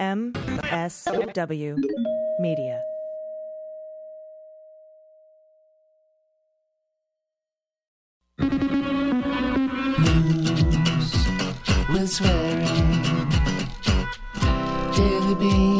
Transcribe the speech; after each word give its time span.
MSW 0.00 1.76
Media. 2.40 2.82
with 11.92 12.08
swearing. 12.08 13.02
Daily 14.96 15.34
beans, 15.34 15.79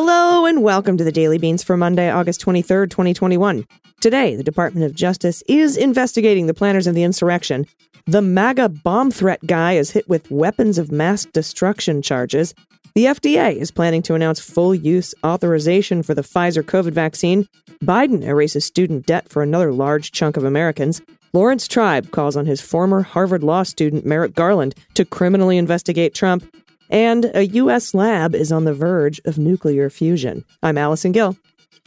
Hello 0.00 0.46
and 0.46 0.62
welcome 0.62 0.96
to 0.96 1.02
the 1.02 1.10
Daily 1.10 1.38
Beans 1.38 1.64
for 1.64 1.76
Monday, 1.76 2.08
August 2.08 2.40
23rd, 2.42 2.88
2021. 2.88 3.66
Today, 4.00 4.36
the 4.36 4.44
Department 4.44 4.86
of 4.86 4.94
Justice 4.94 5.42
is 5.48 5.76
investigating 5.76 6.46
the 6.46 6.54
planners 6.54 6.86
of 6.86 6.94
the 6.94 7.02
insurrection. 7.02 7.66
The 8.06 8.22
MAGA 8.22 8.68
bomb 8.68 9.10
threat 9.10 9.44
guy 9.44 9.72
is 9.72 9.90
hit 9.90 10.08
with 10.08 10.30
weapons 10.30 10.78
of 10.78 10.92
mass 10.92 11.24
destruction 11.24 12.00
charges. 12.00 12.54
The 12.94 13.06
FDA 13.06 13.56
is 13.56 13.72
planning 13.72 14.02
to 14.02 14.14
announce 14.14 14.38
full 14.38 14.72
use 14.72 15.16
authorization 15.26 16.04
for 16.04 16.14
the 16.14 16.22
Pfizer 16.22 16.62
COVID 16.62 16.92
vaccine. 16.92 17.48
Biden 17.82 18.22
erases 18.22 18.64
student 18.64 19.04
debt 19.04 19.28
for 19.28 19.42
another 19.42 19.72
large 19.72 20.12
chunk 20.12 20.36
of 20.36 20.44
Americans. 20.44 21.02
Laurence 21.32 21.66
Tribe 21.66 22.12
calls 22.12 22.36
on 22.36 22.46
his 22.46 22.60
former 22.60 23.02
Harvard 23.02 23.42
Law 23.42 23.64
student 23.64 24.06
Merrick 24.06 24.36
Garland 24.36 24.76
to 24.94 25.04
criminally 25.04 25.58
investigate 25.58 26.14
Trump. 26.14 26.48
And 26.90 27.30
a 27.34 27.46
U.S. 27.46 27.92
lab 27.94 28.34
is 28.34 28.50
on 28.50 28.64
the 28.64 28.72
verge 28.74 29.20
of 29.24 29.38
nuclear 29.38 29.90
fusion. 29.90 30.44
I'm 30.62 30.78
Allison 30.78 31.12
Gill. 31.12 31.36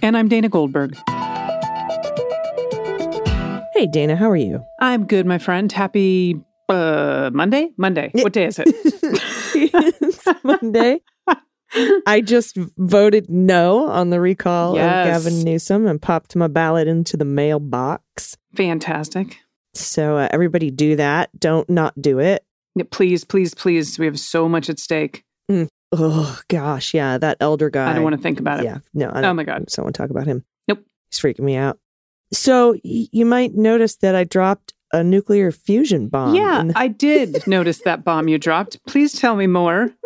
And 0.04 0.16
I'm 0.18 0.28
Dana 0.28 0.50
Goldberg. 0.50 0.96
Hey, 3.74 3.88
Dana, 3.88 4.16
how 4.16 4.30
are 4.30 4.36
you? 4.36 4.64
I'm 4.80 5.08
good, 5.08 5.26
my 5.26 5.40
friend. 5.40 5.72
Happy 5.72 6.40
uh, 6.70 7.32
Monday? 7.34 7.72
Monday. 7.78 8.12
What 8.14 8.34
day 8.34 8.46
is 8.46 8.60
it? 8.60 8.68
it's 9.56 10.28
Monday. 10.44 11.02
I 12.06 12.22
just 12.22 12.58
voted 12.78 13.30
no 13.30 13.88
on 13.90 14.10
the 14.12 14.20
recall 14.20 14.76
Yes. 14.76 15.18
of 15.18 15.24
Gavin 15.24 15.44
Newsom 15.44 15.88
and 15.88 16.02
popped 16.02 16.36
my 16.36 16.48
ballot 16.48 16.88
into 16.88 17.18
the 17.18 17.26
mailbox. 17.26 18.38
Fantastic. 18.56 19.38
So 19.74 20.18
uh, 20.18 20.28
everybody 20.32 20.70
do 20.70 20.98
that. 20.98 21.30
Don't 21.40 21.68
not 21.70 22.00
do 22.00 22.20
it. 22.20 22.46
Please, 22.92 23.24
please, 23.24 23.54
please. 23.54 24.00
We 24.00 24.06
have 24.06 24.20
so 24.20 24.48
much 24.50 24.70
at 24.70 24.80
stake. 24.80 25.24
Mm. 25.50 25.68
Oh 25.92 26.40
gosh, 26.48 26.94
yeah, 26.94 27.18
that 27.18 27.38
elder 27.42 27.70
guy. 27.70 27.92
I 27.92 27.94
don't 27.94 28.04
want 28.04 28.16
to 28.16 28.22
think 28.22 28.40
about 28.40 28.60
it. 28.62 28.66
Yeah, 28.66 28.78
no. 28.94 29.10
I 29.10 29.20
Oh 29.20 29.22
don't, 29.24 29.36
my 29.36 29.44
God. 29.44 29.70
Someone 29.70 29.92
talk 29.94 30.10
about 30.10 30.26
him. 30.26 30.46
Nope. 30.68 30.86
He's 31.10 31.20
freaking 31.20 31.42
me 31.42 31.56
out. 31.58 31.78
So 32.32 32.72
y- 32.86 33.08
you 33.12 33.26
might 33.26 33.56
notice 33.56 33.98
that 33.98 34.16
I 34.16 34.24
dropped 34.24 34.74
a 34.94 35.04
nuclear 35.04 35.52
fusion 35.52 36.08
bomb. 36.08 36.34
yeah, 36.36 36.64
the- 36.64 36.74
I 36.78 36.88
did 36.88 37.46
notice 37.48 37.80
that 37.80 38.06
bomb 38.06 38.30
you 38.30 38.38
dropped. 38.38 38.80
Please 38.88 39.14
tell 39.20 39.36
me 39.36 39.48
more. 39.48 39.92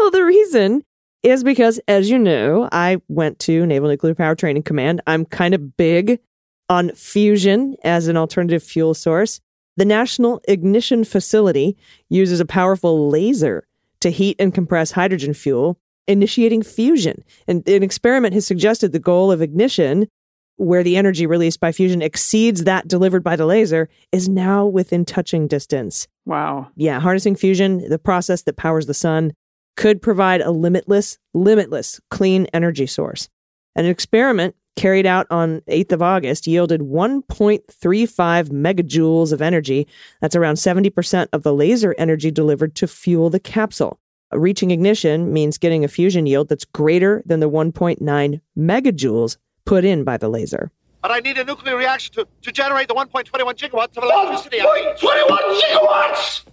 Well, 0.00 0.12
the 0.12 0.24
reason 0.24 0.84
is 1.24 1.42
because, 1.42 1.80
as 1.88 2.08
you 2.08 2.20
know, 2.20 2.68
I 2.70 2.98
went 3.08 3.40
to 3.40 3.66
Naval 3.66 3.88
Nuclear 3.88 4.14
Power 4.14 4.36
Training 4.36 4.62
Command. 4.62 5.00
I'm 5.08 5.24
kind 5.24 5.54
of 5.54 5.76
big 5.76 6.20
on 6.68 6.90
fusion 6.94 7.74
as 7.82 8.06
an 8.06 8.16
alternative 8.16 8.62
fuel 8.62 8.94
source. 8.94 9.40
The 9.78 9.84
National 9.84 10.40
Ignition 10.48 11.04
Facility 11.04 11.76
uses 12.08 12.40
a 12.40 12.44
powerful 12.44 13.08
laser 13.08 13.64
to 14.00 14.10
heat 14.10 14.34
and 14.40 14.52
compress 14.52 14.90
hydrogen 14.90 15.34
fuel, 15.34 15.78
initiating 16.08 16.64
fusion. 16.64 17.22
And 17.46 17.66
an 17.68 17.84
experiment 17.84 18.34
has 18.34 18.44
suggested 18.44 18.90
the 18.90 18.98
goal 18.98 19.30
of 19.30 19.40
ignition, 19.40 20.08
where 20.56 20.82
the 20.82 20.96
energy 20.96 21.26
released 21.26 21.60
by 21.60 21.70
fusion 21.70 22.02
exceeds 22.02 22.64
that 22.64 22.88
delivered 22.88 23.22
by 23.22 23.36
the 23.36 23.46
laser, 23.46 23.88
is 24.10 24.28
now 24.28 24.66
within 24.66 25.04
touching 25.04 25.46
distance 25.46 26.08
Wow. 26.26 26.66
yeah, 26.74 26.98
harnessing 26.98 27.36
fusion, 27.36 27.88
the 27.88 28.00
process 28.00 28.42
that 28.42 28.56
powers 28.56 28.86
the 28.86 28.94
sun, 28.94 29.32
could 29.76 30.02
provide 30.02 30.40
a 30.40 30.50
limitless, 30.50 31.18
limitless 31.34 32.00
clean 32.10 32.48
energy 32.52 32.88
source. 32.88 33.28
An 33.76 33.84
experiment 33.84 34.56
carried 34.78 35.06
out 35.06 35.26
on 35.28 35.60
8th 35.62 35.92
of 35.92 36.02
August 36.02 36.46
yielded 36.46 36.82
1.35 36.82 38.48
megajoules 38.48 39.32
of 39.32 39.42
energy. 39.42 39.88
That's 40.20 40.36
around 40.36 40.54
70% 40.54 41.26
of 41.32 41.42
the 41.42 41.52
laser 41.52 41.96
energy 41.98 42.30
delivered 42.30 42.76
to 42.76 42.86
fuel 42.86 43.28
the 43.28 43.40
capsule. 43.40 43.98
Reaching 44.32 44.70
ignition 44.70 45.32
means 45.32 45.58
getting 45.58 45.84
a 45.84 45.88
fusion 45.88 46.26
yield 46.26 46.48
that's 46.48 46.64
greater 46.64 47.22
than 47.26 47.40
the 47.40 47.50
1.9 47.50 48.40
megajoules 48.56 49.36
put 49.64 49.84
in 49.84 50.04
by 50.04 50.16
the 50.16 50.28
laser. 50.28 50.70
But 51.02 51.10
I 51.10 51.18
need 51.20 51.38
a 51.38 51.44
nuclear 51.44 51.76
reaction 51.76 52.14
to, 52.14 52.28
to 52.42 52.52
generate 52.52 52.86
the 52.86 52.94
1.21 52.94 53.24
gigawatts 53.54 53.96
of 53.96 54.04
electricity. 54.04 54.58
1.21 54.58 55.60
gigawatts! 55.60 56.44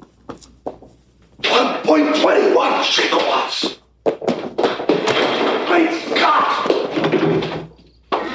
1.21 1.42 2.82
gigawatts! 2.96 3.78
Great 5.68 5.92
Scott! 6.18 6.72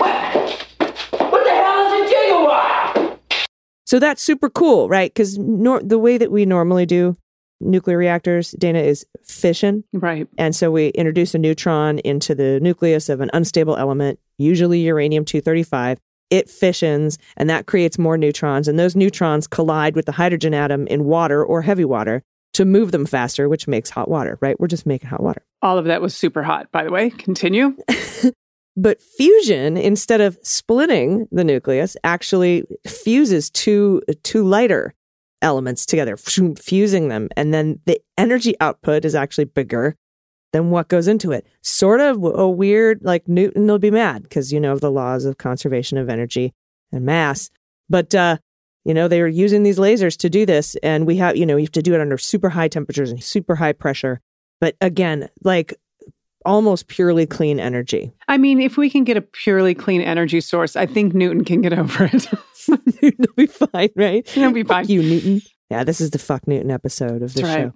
What? 0.00 0.34
What 1.30 1.44
the 1.44 1.50
hell 1.50 1.86
is 1.86 1.92
a 2.00 2.14
gigawatt? 2.14 3.16
So 3.90 3.98
that's 3.98 4.22
super 4.22 4.48
cool, 4.48 4.88
right? 4.88 5.12
Because 5.12 5.36
nor- 5.36 5.82
the 5.82 5.98
way 5.98 6.16
that 6.16 6.30
we 6.30 6.46
normally 6.46 6.86
do 6.86 7.16
nuclear 7.60 7.98
reactors, 7.98 8.52
Dana, 8.52 8.78
is 8.78 9.04
fission. 9.24 9.82
Right. 9.92 10.28
And 10.38 10.54
so 10.54 10.70
we 10.70 10.90
introduce 10.90 11.34
a 11.34 11.38
neutron 11.38 11.98
into 11.98 12.36
the 12.36 12.60
nucleus 12.60 13.08
of 13.08 13.20
an 13.20 13.30
unstable 13.32 13.76
element, 13.76 14.20
usually 14.38 14.78
uranium 14.78 15.24
235. 15.24 15.98
It 16.30 16.48
fissions, 16.48 17.18
and 17.36 17.50
that 17.50 17.66
creates 17.66 17.98
more 17.98 18.16
neutrons. 18.16 18.68
And 18.68 18.78
those 18.78 18.94
neutrons 18.94 19.48
collide 19.48 19.96
with 19.96 20.06
the 20.06 20.12
hydrogen 20.12 20.54
atom 20.54 20.86
in 20.86 21.02
water 21.02 21.44
or 21.44 21.60
heavy 21.60 21.84
water 21.84 22.22
to 22.52 22.64
move 22.64 22.92
them 22.92 23.06
faster, 23.06 23.48
which 23.48 23.66
makes 23.66 23.90
hot 23.90 24.08
water, 24.08 24.38
right? 24.40 24.54
We're 24.60 24.68
just 24.68 24.86
making 24.86 25.10
hot 25.10 25.20
water. 25.20 25.42
All 25.62 25.78
of 25.78 25.86
that 25.86 26.00
was 26.00 26.14
super 26.14 26.44
hot, 26.44 26.70
by 26.70 26.84
the 26.84 26.92
way. 26.92 27.10
Continue. 27.10 27.76
But 28.76 29.03
fusion, 29.03 29.76
instead 29.76 30.20
of 30.20 30.38
splitting 30.42 31.26
the 31.32 31.44
nucleus, 31.44 31.97
actually 32.04 32.64
fuses 32.86 33.50
two 33.50 34.03
two 34.22 34.44
lighter 34.44 34.94
elements 35.42 35.86
together, 35.86 36.16
fusing 36.16 37.09
them, 37.09 37.28
and 37.36 37.53
then 37.53 37.80
the 37.86 38.00
energy 38.16 38.54
output 38.60 39.04
is 39.04 39.14
actually 39.14 39.47
bigger 39.47 39.97
than 40.53 40.70
what 40.70 40.88
goes 40.88 41.09
into 41.09 41.32
it. 41.32 41.47
Sort 41.62 42.00
of 42.00 42.22
a 42.25 42.48
weird, 42.48 43.00
like 43.03 43.28
Newton 43.28 43.66
will 43.66 43.78
be 43.78 43.91
mad 43.91 44.22
because 44.22 44.53
you 44.53 44.60
know 44.60 44.76
the 44.76 44.91
laws 44.91 45.25
of 45.25 45.38
conservation 45.38 45.98
of 45.98 46.09
energy 46.09 46.53
and 46.92 47.04
mass. 47.04 47.50
But 47.88 48.14
uh, 48.14 48.38
you 48.84 48.94
know 48.94 49.09
they 49.09 49.20
were 49.20 49.28
using 49.28 49.62
these 49.62 49.78
lasers 49.78 50.16
to 50.19 50.30
do 50.30 50.47
this, 50.47 50.76
and 50.82 51.06
we 51.06 51.16
have 51.16 51.36
you 51.36 51.47
know 51.47 51.56
you 51.56 51.64
have 51.64 51.72
to 51.72 51.82
do 51.82 51.94
it 51.94 52.00
under 52.00 52.19
super 52.19 52.50
high 52.50 52.69
temperatures 52.69 53.10
and 53.10 53.22
super 53.22 53.56
high 53.56 53.72
pressure. 53.72 54.20
But 54.60 54.76
again, 54.80 55.28
like 55.42 55.75
almost 56.44 56.88
purely 56.88 57.26
clean 57.26 57.60
energy. 57.60 58.12
I 58.28 58.38
mean, 58.38 58.60
if 58.60 58.76
we 58.76 58.90
can 58.90 59.04
get 59.04 59.16
a 59.16 59.22
purely 59.22 59.74
clean 59.74 60.00
energy 60.00 60.40
source, 60.40 60.76
I 60.76 60.86
think 60.86 61.14
Newton 61.14 61.44
can 61.44 61.60
get 61.60 61.72
over 61.72 62.04
it. 62.04 62.26
It'll 63.02 63.34
be 63.36 63.46
fine, 63.46 63.90
right? 63.96 64.36
It'll 64.36 64.52
be 64.52 64.62
Fuck 64.62 64.84
fine. 64.84 64.88
you, 64.88 65.02
Newton. 65.02 65.42
Yeah, 65.70 65.84
this 65.84 66.00
is 66.00 66.10
the 66.10 66.18
fuck 66.18 66.46
Newton 66.46 66.70
episode 66.70 67.22
of 67.22 67.34
the 67.34 67.42
right. 67.42 67.54
show. 67.54 67.72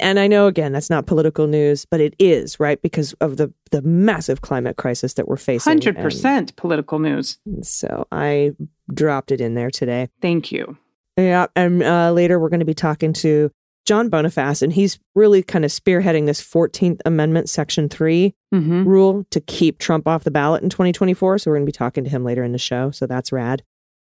And 0.00 0.18
I 0.18 0.26
know 0.26 0.46
again 0.46 0.72
that's 0.72 0.90
not 0.90 1.06
political 1.06 1.46
news, 1.46 1.84
but 1.84 2.00
it 2.00 2.14
is, 2.18 2.58
right? 2.58 2.80
Because 2.80 3.12
of 3.14 3.36
the 3.36 3.52
the 3.70 3.82
massive 3.82 4.40
climate 4.40 4.76
crisis 4.76 5.14
that 5.14 5.28
we're 5.28 5.36
facing. 5.36 5.70
Hundred 5.70 5.96
percent 5.96 6.56
political 6.56 6.98
news. 6.98 7.38
So 7.62 8.06
I 8.10 8.52
dropped 8.92 9.32
it 9.32 9.40
in 9.40 9.54
there 9.54 9.70
today. 9.70 10.08
Thank 10.20 10.50
you. 10.50 10.76
Yeah, 11.16 11.46
and 11.54 11.82
uh, 11.82 12.10
later 12.10 12.40
we're 12.40 12.48
going 12.48 12.60
to 12.60 12.66
be 12.66 12.74
talking 12.74 13.12
to 13.14 13.50
John 13.84 14.10
Bonifaz, 14.10 14.62
and 14.62 14.72
he's 14.72 14.98
really 15.14 15.42
kind 15.42 15.64
of 15.64 15.70
spearheading 15.70 16.26
this 16.26 16.40
14th 16.40 17.00
Amendment, 17.04 17.48
Section 17.48 17.88
3 17.88 18.34
hmm 18.52 18.84
rule 18.84 19.24
to 19.30 19.40
keep 19.40 19.78
Trump 19.78 20.06
off 20.06 20.24
the 20.24 20.30
ballot 20.30 20.62
in 20.62 20.68
2024. 20.68 21.38
So 21.38 21.50
we're 21.50 21.56
going 21.56 21.66
to 21.66 21.72
be 21.72 21.72
talking 21.72 22.04
to 22.04 22.10
him 22.10 22.24
later 22.24 22.44
in 22.44 22.52
the 22.52 22.58
show. 22.58 22.90
So 22.90 23.06
that's 23.06 23.32
rad. 23.32 23.62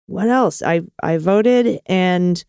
What 0.07 0.27
else? 0.27 0.61
I 0.61 0.81
I 1.01 1.17
voted 1.17 1.79
and 1.85 2.43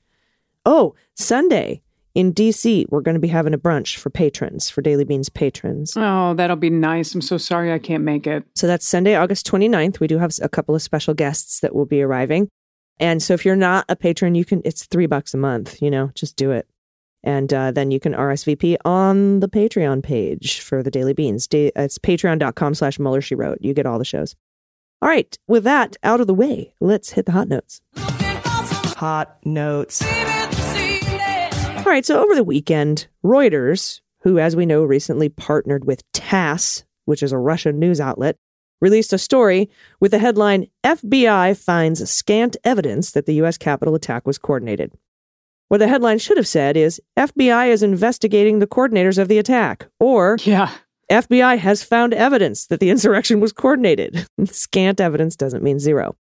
oh, 0.67 0.94
Sunday 1.15 1.82
in 2.15 2.32
DC, 2.32 2.87
we're 2.91 3.00
going 3.00 3.17
to 3.17 3.21
be 3.21 3.29
having 3.29 3.55
a 3.55 3.59
brunch 3.59 3.97
for 3.97 4.09
patrons, 4.09 4.70
for 4.70 4.82
Daily 4.82 5.05
Beans 5.05 5.29
patrons. 5.29 5.94
Oh, 5.97 6.35
that'll 6.35 6.56
be 6.56 6.70
nice. 6.70 7.15
I'm 7.15 7.20
so 7.20 7.37
sorry 7.38 7.73
I 7.73 7.79
can't 7.79 8.05
make 8.05 8.27
it. 8.27 8.44
So 8.55 8.67
that's 8.67 8.87
Sunday, 8.87 9.17
August 9.17 9.50
29th. 9.50 9.99
We 9.99 10.06
do 10.06 10.19
have 10.19 10.32
a 10.41 10.49
couple 10.49 10.75
of 10.75 10.82
special 10.82 11.15
guests 11.15 11.61
that 11.61 11.75
will 11.75 11.87
be 11.87 12.03
arriving. 12.03 12.49
And 13.00 13.20
so 13.20 13.35
if 13.35 13.44
you're 13.44 13.56
not 13.56 13.85
a 13.88 13.97
patron, 13.97 14.37
you 14.37 14.44
can 14.44 14.62
it's 14.65 14.87
3 14.87 15.06
bucks 15.06 15.35
a 15.35 15.38
month, 15.38 15.82
you 15.82 15.91
know, 15.91 16.12
just 16.15 16.37
do 16.37 16.53
it. 16.53 16.69
And 17.25 17.53
uh, 17.55 17.73
then 17.73 17.91
you 17.91 17.99
can 17.99 18.12
RSVP 18.12 18.76
on 18.85 19.41
the 19.41 19.49
Patreon 19.49 20.03
page 20.03 20.61
for 20.61 20.82
the 20.82 20.91
Daily 20.91 21.15
Beans. 21.15 21.47
Da- 21.47 21.73
it's 21.75 21.99
patreon.com 21.99 22.75
slash 22.75 22.99
Mueller 22.99 23.23
She 23.23 23.35
Wrote. 23.35 23.59
You 23.62 23.73
get 23.73 23.87
all 23.87 23.99
the 23.99 24.05
shows. 24.05 24.37
All 25.00 25.09
right, 25.09 25.37
with 25.49 25.65
that 25.65 25.97
out 26.03 26.21
of 26.21 26.26
the 26.26 26.35
way, 26.35 26.75
let's 26.81 27.11
hit 27.11 27.26
the 27.26 27.32
hot 27.32 27.49
notes. 27.49 27.81
Hot 27.97 29.38
notes. 29.44 30.03
All 30.03 31.91
right, 31.91 32.06
so 32.06 32.23
over 32.23 32.35
the 32.35 32.44
weekend, 32.44 33.06
Reuters, 33.25 34.00
who, 34.20 34.38
as 34.38 34.55
we 34.55 34.67
know, 34.67 34.85
recently 34.85 35.29
partnered 35.29 35.85
with 35.85 36.03
TASS, 36.12 36.85
which 37.06 37.23
is 37.23 37.32
a 37.32 37.38
Russian 37.38 37.79
news 37.79 38.00
outlet, 38.00 38.37
released 38.81 39.12
a 39.12 39.19
story 39.19 39.70
with 40.00 40.11
the 40.11 40.19
headline 40.19 40.67
FBI 40.85 41.56
finds 41.62 42.09
scant 42.11 42.56
evidence 42.65 43.12
that 43.12 43.27
the 43.27 43.35
U.S. 43.35 43.59
Capitol 43.59 43.94
attack 43.94 44.27
was 44.27 44.38
coordinated. 44.38 44.93
What 45.75 45.79
the 45.79 45.88
headline 45.88 46.19
should 46.19 46.37
have 46.37 46.47
said 46.47 46.76
is 46.76 47.03
FBI 47.19 47.67
is 47.67 47.82
investigating 47.82 48.61
the 48.61 48.67
coordinators 48.69 49.19
of 49.19 49.26
the 49.26 49.38
attack, 49.38 49.88
or 49.99 50.37
Yeah. 50.44 50.71
FBI 51.11 51.59
has 51.59 51.82
found 51.82 52.15
evidence 52.15 52.69
that 52.69 52.79
the 52.79 52.91
insurrection 52.91 53.41
was 53.41 53.53
coordinated. 53.53 54.25
Scant 54.44 55.00
evidence 55.00 55.35
doesn't 55.35 55.65
mean 55.65 55.81
zero. 55.81 56.15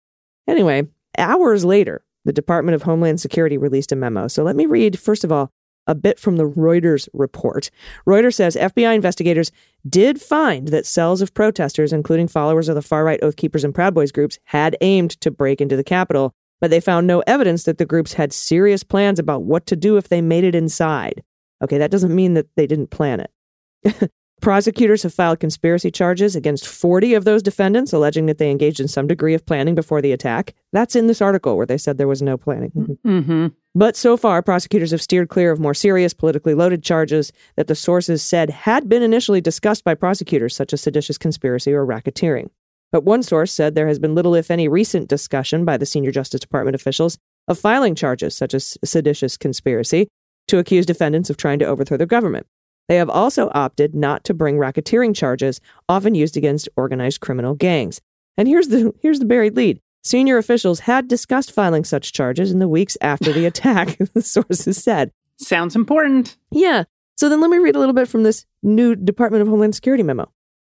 Anyway, 0.47 0.87
hours 1.19 1.65
later, 1.65 2.05
the 2.25 2.33
Department 2.33 2.77
of 2.77 2.83
Homeland 2.85 3.21
Security 3.21 3.59
released 3.59 3.91
a 3.91 3.97
memo. 3.97 4.29
So 4.29 4.45
let 4.45 4.55
me 4.55 4.67
read, 4.67 4.97
first 5.01 5.25
of 5.25 5.33
all, 5.33 5.51
a 5.89 5.97
bit 5.97 6.21
from 6.21 6.37
the 6.37 6.49
Reuters 6.49 7.09
report. 7.13 7.73
Reuters 8.07 8.35
says 8.35 8.55
FBI 8.55 8.95
investigators 8.95 9.51
did 9.89 10.21
find 10.21 10.69
that 10.69 10.87
cells 10.87 11.23
of 11.23 11.35
protesters, 11.35 11.93
including 11.93 12.29
followers 12.29 12.69
of 12.69 12.77
the 12.77 12.83
far 12.83 13.03
right 13.03 13.19
Oath 13.21 13.35
Keepers 13.35 13.65
and 13.65 13.75
Proud 13.75 13.95
Boys 13.95 14.13
groups, 14.13 14.39
had 14.45 14.77
aimed 14.81 15.21
to 15.23 15.33
break 15.33 15.61
into 15.61 15.75
the 15.75 15.83
Capitol, 15.83 16.37
but 16.61 16.71
they 16.71 16.81
found 16.81 17.07
no 17.07 17.21
evidence 17.27 17.65
that 17.65 17.79
the 17.79 17.87
groups 17.87 18.15
had 18.15 18.33
serious 18.33 18.83
plans 18.83 19.19
about 19.19 19.43
what 19.43 19.67
to 19.67 19.77
do 19.77 19.97
if 19.97 20.09
they 20.09 20.21
made 20.21 20.45
it 20.45 20.55
inside. 20.55 21.23
Okay, 21.63 21.79
that 21.79 21.91
doesn't 21.91 22.15
mean 22.15 22.35
that 22.35 22.49
they 22.57 22.67
didn't 22.67 22.91
plan 22.91 23.21
it. 23.21 24.11
Prosecutors 24.41 25.03
have 25.03 25.13
filed 25.13 25.39
conspiracy 25.39 25.91
charges 25.91 26.35
against 26.35 26.67
40 26.67 27.13
of 27.13 27.27
those 27.27 27.43
defendants, 27.43 27.93
alleging 27.93 28.25
that 28.25 28.39
they 28.39 28.51
engaged 28.51 28.81
in 28.81 28.89
some 28.89 29.07
degree 29.07 29.35
of 29.35 29.45
planning 29.45 29.75
before 29.75 30.01
the 30.01 30.13
attack. 30.13 30.55
That's 30.73 30.97
in 30.97 31.09
this 31.09 31.21
article 31.21 31.59
where 31.59 31.67
they 31.67 31.77
said 31.77 31.99
there 31.99 32.09
was 32.09 32.23
no 32.23 32.39
planning. 32.39 32.71
Mm-hmm. 33.05 33.49
But 33.75 33.97
so 33.97 34.17
far, 34.17 34.41
prosecutors 34.41 34.93
have 34.93 35.03
steered 35.03 35.29
clear 35.29 35.51
of 35.51 35.61
more 35.61 35.75
serious, 35.75 36.15
politically 36.15 36.55
loaded 36.55 36.83
charges 36.83 37.33
that 37.57 37.67
the 37.67 37.75
sources 37.75 38.23
said 38.23 38.49
had 38.49 38.89
been 38.89 39.03
initially 39.03 39.43
discussed 39.43 39.85
by 39.85 39.95
prosecutors, 39.95 40.57
such 40.57 40.73
as 40.73 40.81
seditious 40.81 41.19
conspiracy 41.19 41.75
or 41.75 41.85
racketeering. 41.85 42.49
But 42.93 43.05
one 43.05 43.23
source 43.23 43.53
said 43.53 43.75
there 43.75 43.87
has 43.89 43.99
been 43.99 44.15
little, 44.15 44.35
if 44.35 44.51
any, 44.51 44.69
recent 44.69 45.09
discussion 45.09 45.65
by 45.65 45.77
the 45.77 45.87
senior 45.87 46.11
Justice 46.11 46.41
Department 46.41 46.75
officials 46.75 47.19
of 47.49 47.59
filing 47.59 47.95
charges 47.95 48.37
such 48.37 48.55
as 48.55 48.77
seditious 48.85 49.37
conspiracy 49.37 50.09
to 50.49 50.59
accuse 50.59 50.87
defendants 50.87 51.31
of 51.31 51.37
trying 51.37 51.59
to 51.61 51.67
overthrow 51.67 51.97
the 51.97 52.07
government. 52.07 52.47
They 52.89 52.97
have 52.97 53.09
also 53.09 53.51
opted 53.55 53.95
not 53.95 54.25
to 54.25 54.35
bring 54.35 54.57
racketeering 54.57 55.15
charges, 55.15 55.61
often 55.89 56.17
used 56.17 56.37
against 56.37 56.69
organized 56.77 57.21
criminal 57.21 57.55
gangs. 57.55 58.01
And 58.37 58.49
here's 58.49 58.69
the 58.69 58.93
here's 59.01 59.21
the 59.21 59.27
buried 59.27 59.57
lead. 59.57 59.81
Senior 60.03 60.39
officials 60.39 60.81
had 60.81 61.07
discussed 61.09 61.53
filing 61.53 61.85
such 61.85 62.13
charges 62.13 62.51
in 62.51 62.59
the 62.59 62.69
weeks 62.69 62.97
after 63.01 63.33
the 63.33 63.47
attack, 63.47 63.97
the 64.15 64.23
sources 64.23 64.83
said. 64.83 65.13
Sounds 65.39 65.77
important. 65.77 66.37
Yeah. 66.51 66.85
So 67.17 67.29
then 67.29 67.41
let 67.41 67.51
me 67.51 67.59
read 67.59 67.77
a 67.77 67.79
little 67.79 67.95
bit 67.95 68.09
from 68.09 68.23
this 68.23 68.47
new 68.63 68.97
Department 68.97 69.43
of 69.43 69.49
Homeland 69.49 69.75
Security 69.75 70.03
memo. 70.03 70.31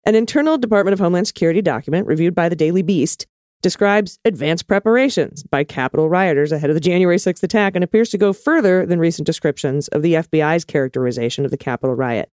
An 0.03 0.15
internal 0.15 0.57
Department 0.57 0.93
of 0.93 0.99
Homeland 0.99 1.27
Security 1.27 1.61
document 1.61 2.07
reviewed 2.07 2.33
by 2.33 2.49
the 2.49 2.55
Daily 2.55 2.81
Beast 2.81 3.27
describes 3.61 4.17
advanced 4.25 4.67
preparations 4.67 5.43
by 5.43 5.63
Capitol 5.63 6.09
rioters 6.09 6.51
ahead 6.51 6.71
of 6.71 6.73
the 6.73 6.79
January 6.79 7.17
6th 7.17 7.43
attack 7.43 7.75
and 7.75 7.83
appears 7.83 8.09
to 8.09 8.17
go 8.17 8.33
further 8.33 8.83
than 8.87 8.97
recent 8.97 9.27
descriptions 9.27 9.87
of 9.89 10.01
the 10.01 10.13
FBI's 10.13 10.65
characterization 10.65 11.45
of 11.45 11.51
the 11.51 11.57
Capitol 11.57 11.95
riot. 11.95 12.29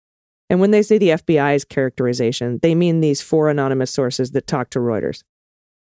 And 0.51 0.61
when 0.61 0.73
they 0.73 0.83
say 0.83 0.99
the 0.99 1.09
FBI's 1.11 1.65
characterization, 1.65 2.59
they 2.63 2.75
mean 2.75 3.01
these 3.01 3.23
four 3.23 3.49
anonymous 3.49 3.91
sources 3.91 4.33
that 4.33 4.47
talk 4.47 4.69
to 4.71 4.79
Reuters. 4.79 5.23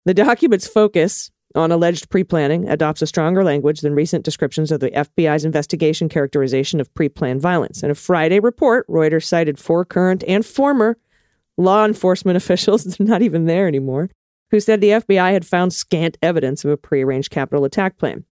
The 0.06 0.14
document's 0.14 0.68
focus 0.68 1.32
on 1.56 1.72
alleged 1.72 2.12
pre 2.12 2.24
planning 2.24 2.70
adopts 2.70 3.02
a 3.02 3.08
stronger 3.08 3.44
language 3.44 3.82
than 3.82 3.96
recent 3.96 4.24
descriptions 4.24 4.72
of 4.72 4.82
the 4.82 4.92
FBI's 4.92 5.46
investigation 5.46 6.10
characterization 6.10 6.80
of 6.80 6.94
pre 6.94 7.10
planned 7.10 7.42
violence. 7.42 7.82
In 7.82 7.90
a 7.90 7.96
Friday 7.96 8.40
report, 8.40 8.88
Reuters 8.88 9.24
cited 9.24 9.58
four 9.58 9.84
current 9.84 10.24
and 10.28 10.46
former 10.46 10.98
law 11.58 11.86
enforcement 11.86 12.38
officials, 12.42 12.84
they're 12.84 13.08
not 13.08 13.22
even 13.22 13.46
there 13.46 13.68
anymore, 13.68 14.10
who 14.52 14.60
said 14.60 14.82
the 14.82 14.90
FBI 14.90 15.32
had 15.32 15.46
found 15.46 15.74
scant 15.74 16.18
evidence 16.22 16.64
of 16.64 16.72
a 16.72 16.78
prearranged 16.78 17.32
capital 17.32 17.66
attack 17.66 17.98
plan. 17.98 18.24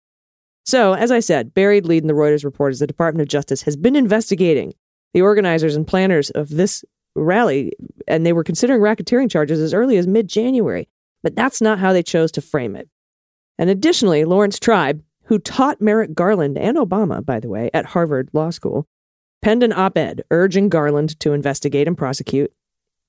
So, 0.65 0.93
as 0.93 1.11
I 1.11 1.21
said, 1.21 1.55
buried 1.55 1.87
lead 1.87 2.05
in 2.05 2.07
the 2.07 2.15
Reuters 2.15 2.45
report 2.45 2.73
is 2.73 2.79
the 2.79 2.87
Department 2.87 3.23
of 3.23 3.29
Justice 3.29 3.63
has 3.63 3.77
been 3.77 3.97
investigating 3.97 4.75
the 5.13 5.23
organizers 5.23 5.77
and 5.77 5.87
planners 5.87 6.31
of 6.31 6.49
this 6.51 6.85
rally, 7.15 7.73
and 8.07 8.25
they 8.25 8.33
were 8.33 8.45
considering 8.45 8.81
racketeering 8.81 9.31
charges 9.31 9.61
as 9.61 9.75
early 9.75 9.97
as 9.97 10.07
mid 10.07 10.29
January. 10.29 10.89
But 11.23 11.37
that's 11.37 11.61
not 11.61 11.79
how 11.79 11.93
they 11.93 12.03
chose 12.03 12.33
to 12.33 12.41
frame 12.41 12.75
it. 12.77 12.89
And 13.59 13.71
additionally, 13.71 14.25
Laurence 14.25 14.59
Tribe, 14.59 15.03
who 15.25 15.39
taught 15.39 15.81
Merrick 15.81 16.15
Garland 16.15 16.59
and 16.59 16.77
Obama, 16.77 17.25
by 17.25 17.39
the 17.39 17.49
way, 17.49 17.71
at 17.73 17.87
Harvard 17.87 18.29
Law 18.33 18.51
School, 18.51 18.87
penned 19.41 19.63
an 19.63 19.73
op 19.73 19.97
ed 19.97 20.23
urging 20.31 20.69
Garland 20.69 21.19
to 21.21 21.33
investigate 21.33 21.87
and 21.87 21.99
prosecute 21.99 22.53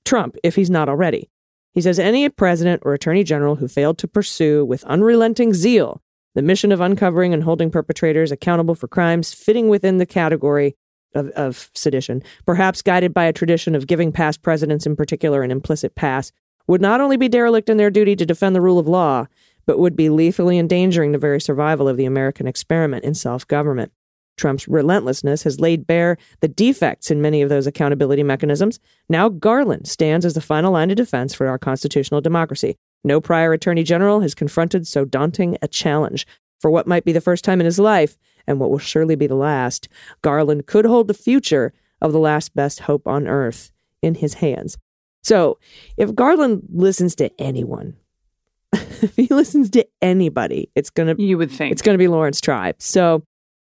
Trump 0.04 0.36
if 0.42 0.54
he's 0.54 0.70
not 0.70 0.88
already. 0.88 1.30
He 1.72 1.80
says 1.80 1.98
any 1.98 2.28
president 2.28 2.82
or 2.84 2.94
attorney 2.94 3.24
general 3.24 3.56
who 3.56 3.66
failed 3.66 3.98
to 3.98 4.08
pursue 4.08 4.64
with 4.64 4.84
unrelenting 4.84 5.52
zeal 5.52 6.00
the 6.34 6.42
mission 6.42 6.72
of 6.72 6.80
uncovering 6.80 7.32
and 7.32 7.42
holding 7.42 7.70
perpetrators 7.70 8.32
accountable 8.32 8.74
for 8.74 8.88
crimes 8.88 9.32
fitting 9.32 9.68
within 9.68 9.98
the 9.98 10.06
category 10.06 10.76
of, 11.14 11.28
of 11.30 11.70
sedition, 11.74 12.22
perhaps 12.44 12.82
guided 12.82 13.14
by 13.14 13.24
a 13.24 13.32
tradition 13.32 13.74
of 13.74 13.86
giving 13.86 14.10
past 14.10 14.42
presidents 14.42 14.84
in 14.84 14.96
particular 14.96 15.42
an 15.42 15.52
implicit 15.52 15.94
pass, 15.94 16.32
would 16.66 16.80
not 16.80 17.00
only 17.00 17.16
be 17.16 17.28
derelict 17.28 17.68
in 17.68 17.76
their 17.76 17.90
duty 17.90 18.16
to 18.16 18.26
defend 18.26 18.54
the 18.54 18.60
rule 18.60 18.78
of 18.78 18.88
law, 18.88 19.26
but 19.66 19.78
would 19.78 19.96
be 19.96 20.08
lethally 20.08 20.58
endangering 20.58 21.12
the 21.12 21.18
very 21.18 21.40
survival 21.40 21.88
of 21.88 21.96
the 21.96 22.04
American 22.04 22.46
experiment 22.46 23.04
in 23.04 23.14
self 23.14 23.46
government. 23.46 23.92
Trump's 24.36 24.66
relentlessness 24.66 25.42
has 25.44 25.60
laid 25.60 25.86
bare 25.86 26.16
the 26.40 26.48
defects 26.48 27.10
in 27.10 27.22
many 27.22 27.42
of 27.42 27.48
those 27.48 27.66
accountability 27.66 28.22
mechanisms. 28.22 28.80
Now 29.08 29.28
Garland 29.28 29.86
stands 29.88 30.26
as 30.26 30.34
the 30.34 30.40
final 30.40 30.72
line 30.72 30.90
of 30.90 30.96
defense 30.96 31.34
for 31.34 31.46
our 31.46 31.58
constitutional 31.58 32.20
democracy. 32.20 32.76
No 33.04 33.20
prior 33.20 33.52
attorney 33.52 33.82
general 33.84 34.20
has 34.20 34.34
confronted 34.34 34.86
so 34.86 35.04
daunting 35.04 35.56
a 35.62 35.68
challenge. 35.68 36.26
For 36.60 36.70
what 36.70 36.86
might 36.86 37.04
be 37.04 37.12
the 37.12 37.20
first 37.20 37.44
time 37.44 37.60
in 37.60 37.66
his 37.66 37.78
life, 37.78 38.16
and 38.46 38.58
what 38.58 38.70
will 38.70 38.78
surely 38.78 39.16
be 39.16 39.26
the 39.26 39.34
last, 39.34 39.88
Garland 40.22 40.66
could 40.66 40.84
hold 40.84 41.08
the 41.08 41.14
future 41.14 41.72
of 42.00 42.12
the 42.12 42.18
last 42.18 42.54
best 42.54 42.80
hope 42.80 43.06
on 43.06 43.26
earth 43.28 43.70
in 44.02 44.14
his 44.14 44.34
hands. 44.34 44.78
So, 45.22 45.58
if 45.96 46.14
Garland 46.14 46.62
listens 46.72 47.14
to 47.16 47.30
anyone, 47.40 47.96
if 48.72 49.14
he 49.16 49.26
listens 49.28 49.70
to 49.70 49.86
anybody, 50.02 50.70
it's 50.74 50.90
gonna 50.90 51.14
You 51.18 51.38
would 51.38 51.50
think. 51.50 51.72
it's 51.72 51.82
gonna 51.82 51.98
be 51.98 52.08
Laurence 52.08 52.40
Tribe. 52.40 52.76
So, 52.78 53.24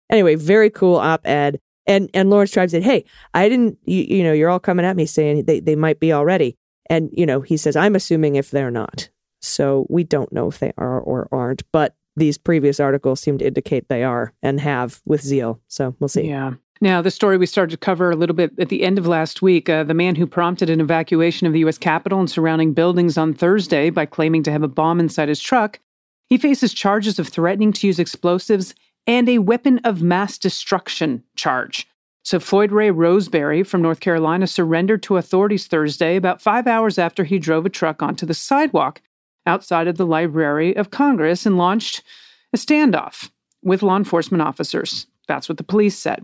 anyway, 0.09 0.36
very 0.36 0.69
cool 0.69 0.95
op-ed. 0.95 1.59
And 1.86 2.09
and 2.13 2.30
Laurence 2.30 2.51
Tribe 2.51 2.69
said, 2.69 2.83
"Hey, 2.83 3.06
I 3.33 3.48
didn't. 3.48 3.77
You, 3.86 4.04
you 4.04 4.24
know, 4.24 4.33
you're 4.33 4.50
all 4.50 4.59
coming 4.59 4.86
at 4.86 4.98
me 4.98 5.06
saying 5.06 5.45
they 5.45 5.59
they 5.62 5.75
might 5.75 6.00
be 6.00 6.12
already." 6.12 6.57
And 6.89 7.09
you 7.13 7.25
know, 7.25 7.42
he 7.42 7.56
says, 7.56 7.75
"I'm 7.75 7.95
assuming 7.95 8.36
if 8.36 8.51
they're 8.51 8.71
not." 8.71 9.09
So 9.42 9.86
we 9.89 10.04
don't 10.04 10.33
know 10.33 10.48
if 10.48 10.59
they 10.59 10.74
are 10.77 11.00
or 11.00 11.30
aren't, 11.31 11.63
but 11.71 11.95
these 12.18 12.38
previous 12.38 12.80
articles 12.80 13.21
seem 13.21 13.37
to 13.37 13.45
indicate 13.45 13.87
they 13.87 14.04
are 14.04 14.33
and 14.42 14.59
have 14.59 15.02
with 15.06 15.21
zeal. 15.21 15.61
So 15.68 15.95
we'll 15.99 16.07
see. 16.09 16.28
Yeah. 16.28 16.54
Now, 16.80 17.02
the 17.02 17.11
story 17.11 17.37
we 17.37 17.45
started 17.45 17.71
to 17.71 17.78
cover 17.78 18.11
a 18.11 18.16
little 18.16 18.35
bit 18.35 18.52
at 18.59 18.69
the 18.69 18.83
end 18.83 18.99
of 18.99 19.07
last 19.07 19.42
week 19.42 19.69
uh, 19.69 19.83
the 19.83 19.94
man 19.94 20.16
who 20.16 20.28
prompted 20.28 20.69
an 20.69 20.81
evacuation 20.81 21.47
of 21.47 21.54
the 21.54 21.59
U.S. 21.59 21.78
Capitol 21.78 22.19
and 22.19 22.30
surrounding 22.30 22.73
buildings 22.73 23.18
on 23.18 23.33
Thursday 23.33 23.90
by 23.90 24.06
claiming 24.06 24.44
to 24.44 24.52
have 24.52 24.64
a 24.64 24.68
bomb 24.68 24.99
inside 24.99 25.30
his 25.30 25.40
truck, 25.40 25.80
he 26.28 26.37
faces 26.37 26.73
charges 26.73 27.18
of 27.18 27.30
threatening 27.30 27.71
to 27.73 27.87
use 27.87 27.99
explosives 27.99 28.76
and 29.07 29.28
a 29.30 29.40
weapon 29.40 29.80
of 29.80 30.04
mass 30.04 30.37
destruction 30.37 31.23
charge. 31.35 31.87
So, 32.23 32.40
Floyd 32.40 32.73
Ray 32.73 32.92
Roseberry 32.92 33.64
from 33.64 33.81
North 33.81 34.02
Carolina 34.02 34.47
surrendered 34.47 35.02
to 35.04 35.16
authorities 35.16 35.66
Thursday 35.66 36.18
about 36.18 36.42
five 36.42 36.68
hours 36.68 36.99
after 36.99 37.23
he 37.23 37.40
drove 37.40 37.66
a 37.66 37.69
truck 37.69 38.04
onto 38.04 38.26
the 38.26 38.33
sidewalk 38.33 39.02
outside 39.45 39.87
of 39.87 39.95
the 39.95 40.06
Library 40.06 40.76
of 40.76 40.92
Congress 40.92 41.45
and 41.45 41.57
launched 41.57 42.04
a 42.52 42.57
standoff 42.57 43.31
with 43.64 43.81
law 43.81 43.95
enforcement 43.95 44.42
officers. 44.42 45.07
That's 45.30 45.47
what 45.47 45.57
the 45.57 45.64
police 45.64 45.97
said. 45.97 46.23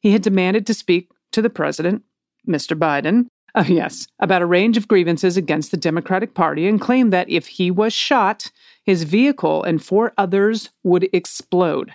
He 0.00 0.10
had 0.10 0.22
demanded 0.22 0.66
to 0.66 0.74
speak 0.74 1.10
to 1.32 1.40
the 1.40 1.50
president, 1.50 2.02
Mr. 2.48 2.76
Biden, 2.76 3.26
uh, 3.54 3.64
yes, 3.68 4.06
about 4.18 4.42
a 4.42 4.46
range 4.46 4.76
of 4.76 4.88
grievances 4.88 5.36
against 5.36 5.70
the 5.70 5.76
Democratic 5.76 6.34
Party 6.34 6.66
and 6.66 6.80
claimed 6.80 7.12
that 7.12 7.30
if 7.30 7.46
he 7.46 7.70
was 7.70 7.92
shot, 7.92 8.50
his 8.84 9.04
vehicle 9.04 9.62
and 9.62 9.82
four 9.82 10.12
others 10.18 10.70
would 10.82 11.08
explode. 11.12 11.92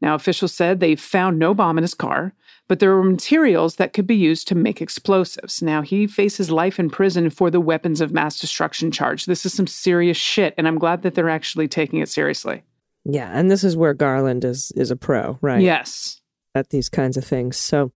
Now, 0.00 0.14
officials 0.14 0.52
said 0.52 0.80
they 0.80 0.94
found 0.94 1.38
no 1.38 1.54
bomb 1.54 1.78
in 1.78 1.82
his 1.82 1.94
car, 1.94 2.34
but 2.68 2.80
there 2.80 2.94
were 2.94 3.02
materials 3.02 3.76
that 3.76 3.92
could 3.92 4.06
be 4.06 4.16
used 4.16 4.46
to 4.48 4.54
make 4.54 4.82
explosives. 4.82 5.62
Now, 5.62 5.82
he 5.82 6.06
faces 6.06 6.50
life 6.50 6.78
in 6.78 6.90
prison 6.90 7.30
for 7.30 7.50
the 7.50 7.60
weapons 7.60 8.00
of 8.00 8.12
mass 8.12 8.38
destruction 8.38 8.90
charge. 8.90 9.24
This 9.24 9.46
is 9.46 9.54
some 9.54 9.66
serious 9.66 10.16
shit, 10.16 10.54
and 10.58 10.68
I'm 10.68 10.78
glad 10.78 11.02
that 11.02 11.14
they're 11.14 11.30
actually 11.30 11.68
taking 11.68 12.00
it 12.00 12.08
seriously. 12.08 12.62
Yeah, 13.04 13.30
and 13.32 13.50
this 13.50 13.64
is 13.64 13.76
where 13.76 13.94
Garland 13.94 14.44
is 14.44 14.72
is 14.76 14.90
a 14.90 14.96
pro, 14.96 15.38
right? 15.40 15.62
Yes. 15.62 16.20
At 16.54 16.70
these 16.70 16.88
kinds 16.88 17.16
of 17.16 17.24
things. 17.24 17.56
So 17.56 17.92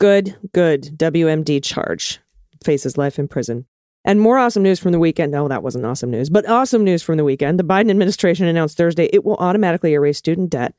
good, 0.00 0.36
good. 0.52 0.96
WMD 0.96 1.62
charge 1.62 2.20
faces 2.64 2.96
life 2.96 3.18
in 3.18 3.28
prison. 3.28 3.66
And 4.04 4.20
more 4.20 4.38
awesome 4.38 4.62
news 4.62 4.78
from 4.78 4.92
the 4.92 5.00
weekend. 5.00 5.32
No, 5.32 5.48
that 5.48 5.62
wasn't 5.62 5.84
awesome 5.84 6.10
news, 6.10 6.30
but 6.30 6.48
awesome 6.48 6.84
news 6.84 7.02
from 7.02 7.16
the 7.16 7.24
weekend. 7.24 7.58
The 7.58 7.64
Biden 7.64 7.90
administration 7.90 8.46
announced 8.46 8.76
Thursday 8.76 9.10
it 9.12 9.24
will 9.24 9.36
automatically 9.36 9.92
erase 9.92 10.16
student 10.16 10.50
debt 10.50 10.74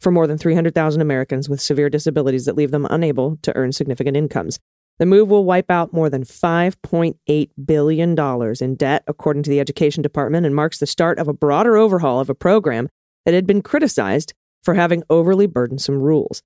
for 0.00 0.10
more 0.10 0.26
than 0.26 0.38
300,000 0.38 1.00
Americans 1.00 1.48
with 1.48 1.60
severe 1.60 1.90
disabilities 1.90 2.44
that 2.44 2.56
leave 2.56 2.70
them 2.70 2.86
unable 2.90 3.36
to 3.42 3.54
earn 3.56 3.72
significant 3.72 4.16
incomes. 4.16 4.58
The 4.98 5.06
move 5.06 5.30
will 5.30 5.44
wipe 5.44 5.70
out 5.70 5.92
more 5.92 6.10
than 6.10 6.24
$5.8 6.24 7.50
billion 7.64 8.18
in 8.60 8.74
debt, 8.76 9.04
according 9.06 9.42
to 9.44 9.50
the 9.50 9.60
Education 9.60 10.02
Department, 10.02 10.46
and 10.46 10.54
marks 10.54 10.78
the 10.78 10.86
start 10.86 11.18
of 11.18 11.28
a 11.28 11.32
broader 11.32 11.76
overhaul 11.76 12.20
of 12.20 12.30
a 12.30 12.34
program 12.34 12.88
that 13.24 13.34
had 13.34 13.46
been 13.46 13.62
criticized 13.62 14.34
for 14.62 14.74
having 14.74 15.02
overly 15.10 15.46
burdensome 15.46 15.98
rules. 15.98 16.42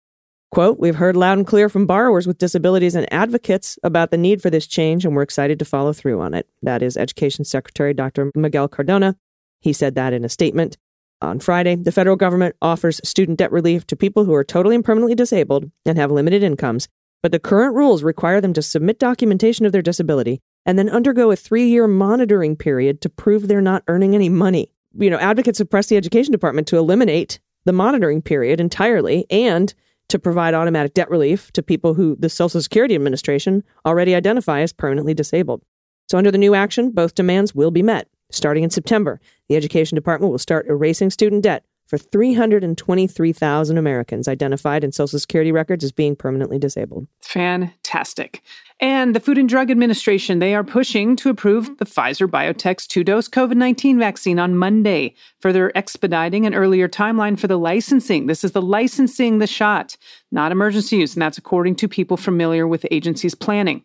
Quote, 0.52 0.78
We've 0.78 0.96
heard 0.96 1.16
loud 1.16 1.38
and 1.38 1.46
clear 1.46 1.68
from 1.68 1.86
borrowers 1.86 2.26
with 2.26 2.38
disabilities 2.38 2.94
and 2.94 3.12
advocates 3.12 3.78
about 3.82 4.10
the 4.10 4.16
need 4.16 4.40
for 4.40 4.48
this 4.48 4.66
change, 4.66 5.04
and 5.04 5.14
we're 5.14 5.22
excited 5.22 5.58
to 5.58 5.64
follow 5.64 5.92
through 5.92 6.20
on 6.20 6.32
it. 6.32 6.48
That 6.62 6.82
is 6.82 6.96
Education 6.96 7.44
Secretary 7.44 7.92
Dr. 7.92 8.30
Miguel 8.34 8.68
Cardona. 8.68 9.16
He 9.60 9.72
said 9.72 9.96
that 9.96 10.12
in 10.12 10.24
a 10.24 10.28
statement. 10.28 10.76
On 11.22 11.38
Friday, 11.38 11.76
the 11.76 11.92
federal 11.92 12.16
government 12.16 12.56
offers 12.60 13.00
student 13.02 13.38
debt 13.38 13.50
relief 13.50 13.86
to 13.86 13.96
people 13.96 14.24
who 14.24 14.34
are 14.34 14.44
totally 14.44 14.74
and 14.74 14.84
permanently 14.84 15.14
disabled 15.14 15.70
and 15.86 15.96
have 15.96 16.10
limited 16.10 16.42
incomes, 16.42 16.88
but 17.22 17.32
the 17.32 17.38
current 17.38 17.74
rules 17.74 18.02
require 18.02 18.40
them 18.40 18.52
to 18.52 18.62
submit 18.62 18.98
documentation 18.98 19.64
of 19.64 19.72
their 19.72 19.82
disability 19.82 20.40
and 20.66 20.78
then 20.78 20.90
undergo 20.90 21.30
a 21.30 21.36
three 21.36 21.68
year 21.68 21.86
monitoring 21.86 22.56
period 22.56 23.00
to 23.00 23.08
prove 23.08 23.48
they're 23.48 23.62
not 23.62 23.84
earning 23.88 24.14
any 24.14 24.28
money. 24.28 24.70
You 24.98 25.10
know, 25.10 25.18
advocates 25.18 25.58
have 25.58 25.70
pressed 25.70 25.88
the 25.88 25.96
education 25.96 26.32
department 26.32 26.68
to 26.68 26.76
eliminate 26.76 27.38
the 27.64 27.72
monitoring 27.72 28.20
period 28.20 28.60
entirely 28.60 29.26
and 29.30 29.72
to 30.08 30.18
provide 30.18 30.54
automatic 30.54 30.94
debt 30.94 31.10
relief 31.10 31.50
to 31.52 31.62
people 31.62 31.94
who 31.94 32.16
the 32.16 32.28
Social 32.28 32.60
Security 32.60 32.94
Administration 32.94 33.64
already 33.84 34.14
identify 34.14 34.60
as 34.60 34.72
permanently 34.72 35.14
disabled. 35.14 35.62
So, 36.08 36.18
under 36.18 36.30
the 36.30 36.38
new 36.38 36.54
action, 36.54 36.90
both 36.90 37.14
demands 37.14 37.54
will 37.54 37.70
be 37.70 37.82
met. 37.82 38.08
Starting 38.30 38.64
in 38.64 38.70
September, 38.70 39.20
the 39.48 39.56
Education 39.56 39.94
Department 39.94 40.30
will 40.30 40.38
start 40.38 40.66
erasing 40.68 41.10
student 41.10 41.42
debt 41.42 41.64
for 41.86 41.98
323,000 41.98 43.78
Americans 43.78 44.26
identified 44.26 44.82
in 44.82 44.90
Social 44.90 45.20
Security 45.20 45.52
records 45.52 45.84
as 45.84 45.92
being 45.92 46.16
permanently 46.16 46.58
disabled. 46.58 47.06
Fantastic. 47.20 48.42
And 48.80 49.14
the 49.14 49.20
Food 49.20 49.38
and 49.38 49.48
Drug 49.48 49.70
Administration, 49.70 50.40
they 50.40 50.54
are 50.54 50.64
pushing 50.64 51.14
to 51.16 51.30
approve 51.30 51.78
the 51.78 51.84
Pfizer 51.86 52.26
BioNTech's 52.26 52.88
two-dose 52.88 53.28
COVID-19 53.28 53.98
vaccine 53.98 54.38
on 54.38 54.56
Monday, 54.56 55.14
further 55.40 55.70
expediting 55.74 56.44
an 56.44 56.54
earlier 56.54 56.88
timeline 56.88 57.38
for 57.38 57.46
the 57.46 57.58
licensing. 57.58 58.26
This 58.26 58.42
is 58.42 58.52
the 58.52 58.60
licensing 58.60 59.38
the 59.38 59.46
shot, 59.46 59.96
not 60.32 60.52
emergency 60.52 60.96
use, 60.96 61.14
and 61.14 61.22
that's 61.22 61.38
according 61.38 61.76
to 61.76 61.88
people 61.88 62.16
familiar 62.16 62.66
with 62.66 62.82
the 62.82 62.92
agency's 62.92 63.34
planning. 63.34 63.84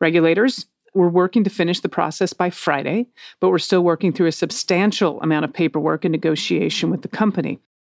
Regulators 0.00 0.66
we're 0.94 1.08
working 1.08 1.44
to 1.44 1.50
finish 1.50 1.80
the 1.80 1.88
process 1.88 2.32
by 2.32 2.50
Friday, 2.50 3.06
but 3.40 3.50
we're 3.50 3.58
still 3.58 3.82
working 3.82 4.12
through 4.12 4.26
a 4.26 4.32
substantial 4.32 5.20
amount 5.20 5.44
of 5.44 5.52
paperwork 5.52 6.04
and 6.04 6.12
negotiation 6.12 6.90
with 6.90 7.02
the 7.02 7.08
company. 7.08 7.58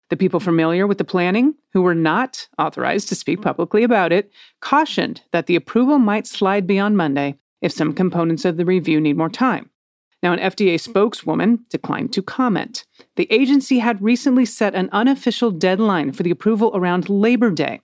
The 0.09 0.17
people 0.17 0.41
familiar 0.41 0.87
with 0.87 0.97
the 0.97 1.05
planning, 1.05 1.55
who 1.71 1.81
were 1.81 1.95
not 1.95 2.49
authorized 2.59 3.07
to 3.09 3.15
speak 3.15 3.41
publicly 3.41 3.83
about 3.83 4.11
it, 4.11 4.29
cautioned 4.59 5.21
that 5.31 5.47
the 5.47 5.55
approval 5.55 5.99
might 5.99 6.27
slide 6.27 6.67
beyond 6.67 6.97
Monday 6.97 7.35
if 7.61 7.71
some 7.71 7.93
components 7.93 8.43
of 8.43 8.57
the 8.57 8.65
review 8.65 8.99
need 8.99 9.15
more 9.15 9.29
time. 9.29 9.69
Now, 10.21 10.33
an 10.33 10.39
FDA 10.39 10.79
spokeswoman 10.79 11.65
declined 11.69 12.13
to 12.13 12.21
comment. 12.21 12.85
The 13.15 13.31
agency 13.31 13.79
had 13.79 14.01
recently 14.01 14.45
set 14.45 14.75
an 14.75 14.89
unofficial 14.91 15.49
deadline 15.49 16.11
for 16.11 16.23
the 16.23 16.31
approval 16.31 16.71
around 16.75 17.09
Labor 17.09 17.49
Day, 17.49 17.81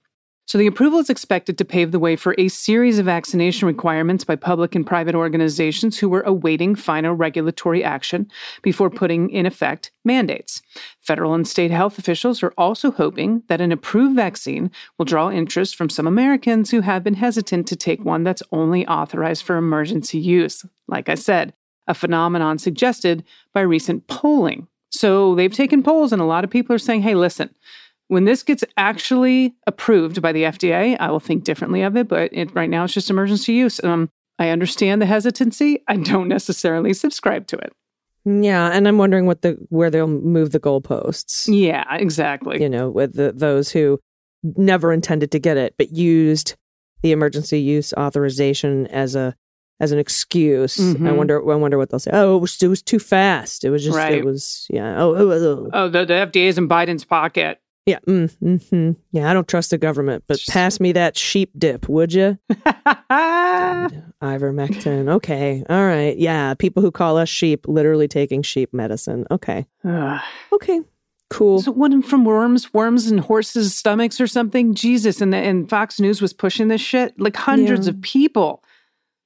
so 0.48 0.58
the 0.58 0.66
approval 0.66 1.00
is 1.00 1.10
expected 1.10 1.58
to 1.58 1.66
pave 1.66 1.92
the 1.92 2.00
way 2.00 2.16
for 2.16 2.34
a 2.38 2.48
series 2.48 2.98
of 3.00 3.06
vaccination 3.06 3.68
requirements 3.68 4.24
by 4.24 4.38
public 4.38 4.76
and 4.76 4.88
private 4.88 5.14
organizations 5.14 6.00
who 6.00 6.08
were 6.08 6.22
awaiting 6.22 6.74
final 6.74 7.14
regulatory 7.14 7.84
action 7.84 8.32
before 8.62 8.90
putting 8.90 9.30
in 9.30 9.46
effect 9.46 9.92
mandates. 10.06 10.62
Federal 11.02 11.34
and 11.34 11.46
state 11.46 11.70
health 11.70 12.00
officials 12.00 12.42
are 12.42 12.54
also 12.58 12.92
hoping 12.92 13.44
that 13.50 13.60
an 13.60 13.74
approved 13.74 14.16
vaccine 14.16 14.72
will 14.98 15.06
draw 15.06 15.30
interest 15.30 15.76
from 15.76 15.90
some 15.90 16.08
Americans 16.08 16.72
who 16.72 16.80
have 16.80 17.04
been 17.04 17.16
hesitant 17.16 17.68
to 17.68 17.76
take 17.76 18.06
one 18.06 18.24
that's 18.24 18.44
only 18.54 18.88
authorized 18.88 19.44
for 19.44 19.58
emergency 19.58 20.18
use. 20.18 20.66
Like 20.88 21.10
I 21.10 21.16
said, 21.16 21.54
a 21.88 21.94
phenomenon 21.94 22.58
suggested 22.58 23.26
by 23.54 23.62
recent 23.62 24.08
polling. 24.08 24.68
So 24.92 25.36
they've 25.36 25.54
taken 25.54 25.84
polls, 25.84 26.14
and 26.14 26.22
a 26.22 26.26
lot 26.26 26.46
of 26.46 26.50
people 26.50 26.74
are 26.74 26.80
saying, 26.80 27.02
hey, 27.02 27.16
listen, 27.16 27.54
when 28.08 28.26
this 28.26 28.44
gets 28.44 28.64
actually 28.78 29.56
approved 29.66 30.22
by 30.22 30.32
the 30.32 30.44
FDA, 30.44 30.98
I 31.00 31.12
will 31.12 31.20
think 31.20 31.44
differently 31.44 31.82
of 31.82 31.98
it. 31.98 32.08
But 32.08 32.32
it, 32.34 32.54
right 32.56 32.70
now, 32.70 32.84
it's 32.84 32.94
just 32.94 33.10
emergency 33.10 33.54
use. 33.54 33.84
Um, 33.84 34.10
I 34.40 34.50
understand 34.50 35.02
the 35.02 35.06
hesitancy. 35.06 35.84
I 35.88 35.98
don't 35.98 36.28
necessarily 36.28 36.94
subscribe 36.94 37.48
to 37.48 37.58
it. 37.58 37.74
Yeah, 38.26 38.70
and 38.72 38.88
I'm 38.88 38.98
wondering 38.98 39.26
what 39.26 39.42
the 39.42 39.58
where 39.70 39.90
they'll 39.90 40.08
move 40.08 40.52
the 40.52 40.60
goalposts. 40.60 41.48
Yeah, 41.48 41.86
exactly. 41.96 42.62
You 42.62 42.68
know, 42.68 42.90
with 42.90 43.14
the, 43.14 43.32
those 43.32 43.72
who 43.72 44.00
never 44.56 44.92
intended 44.92 45.32
to 45.32 45.40
get 45.40 45.58
it 45.58 45.74
but 45.78 45.92
used 45.92 46.56
the 47.02 47.12
emergency 47.12 47.60
use 47.60 47.94
authorization 47.94 48.88
as 48.88 49.16
a 49.16 49.36
as 49.80 49.92
an 49.92 50.00
excuse. 50.00 50.78
Mm-hmm. 50.78 51.08
I 51.08 51.12
wonder. 51.12 51.52
I 51.52 51.56
wonder 51.56 51.78
what 51.78 51.90
they'll 51.90 52.00
say. 52.00 52.12
Oh, 52.14 52.38
it 52.38 52.40
was, 52.40 52.62
it 52.62 52.68
was 52.68 52.82
too 52.82 53.00
fast. 53.00 53.64
It 53.64 53.70
was 53.70 53.84
just. 53.84 53.96
Right. 53.98 54.14
It 54.14 54.26
was. 54.26 54.68
Yeah. 54.70 55.02
Oh. 55.02 55.16
oh, 55.16 55.32
oh. 55.32 55.70
Oh, 55.74 55.90
the, 55.90 56.06
the 56.06 56.14
FDA 56.14 56.48
is 56.48 56.58
in 56.58 56.68
Biden's 56.68 57.06
pocket. 57.06 57.62
Yeah. 57.88 58.00
Mm, 58.08 58.68
hmm 58.70 58.92
Yeah. 59.12 59.30
I 59.32 59.34
don't 59.34 59.48
trust 59.48 59.72
the 59.72 59.78
government, 59.80 60.26
but 60.28 60.40
pass 60.50 60.80
me 60.80 60.92
that 60.92 61.18
sheep 61.18 61.52
dip, 61.58 61.88
would 61.90 62.14
you? 62.14 62.38
Ivermectin. 64.22 65.10
Okay. 65.10 65.64
All 65.70 65.86
right. 65.86 66.18
Yeah. 66.18 66.54
People 66.54 66.84
who 66.84 66.92
call 66.92 67.18
us 67.18 67.30
sheep, 67.30 67.66
literally 67.68 68.08
taking 68.08 68.42
sheep 68.42 68.74
medicine. 68.74 69.26
Okay. 69.32 69.66
Okay. 70.54 70.82
Cool. 71.30 71.62
So 71.62 71.72
one 71.72 72.02
from 72.02 72.24
worms, 72.26 72.74
worms 72.74 73.12
in 73.12 73.18
horses' 73.18 73.76
stomachs 73.76 74.22
or 74.22 74.28
something. 74.28 74.74
Jesus, 74.74 75.20
and 75.20 75.34
the, 75.34 75.38
and 75.38 75.70
Fox 75.70 76.00
News 76.00 76.22
was 76.22 76.32
pushing 76.34 76.68
this 76.70 76.80
shit. 76.82 77.20
Like 77.20 77.36
hundreds 77.36 77.88
Yeah. 77.88 77.94
of 77.94 78.02
people 78.02 78.64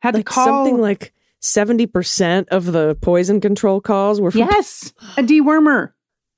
had 0.01 0.15
like 0.15 0.25
to 0.25 0.32
call 0.32 0.46
something 0.46 0.80
like 0.82 1.13
seventy 1.41 1.86
percent 1.86 2.50
of 2.50 2.65
the 2.65 2.96
poison 3.01 3.39
control 3.39 3.82
calls 3.82 4.20
were 4.20 4.32
from 4.32 4.39
yes, 4.41 4.94
a 5.18 5.22
dewormer 5.22 5.91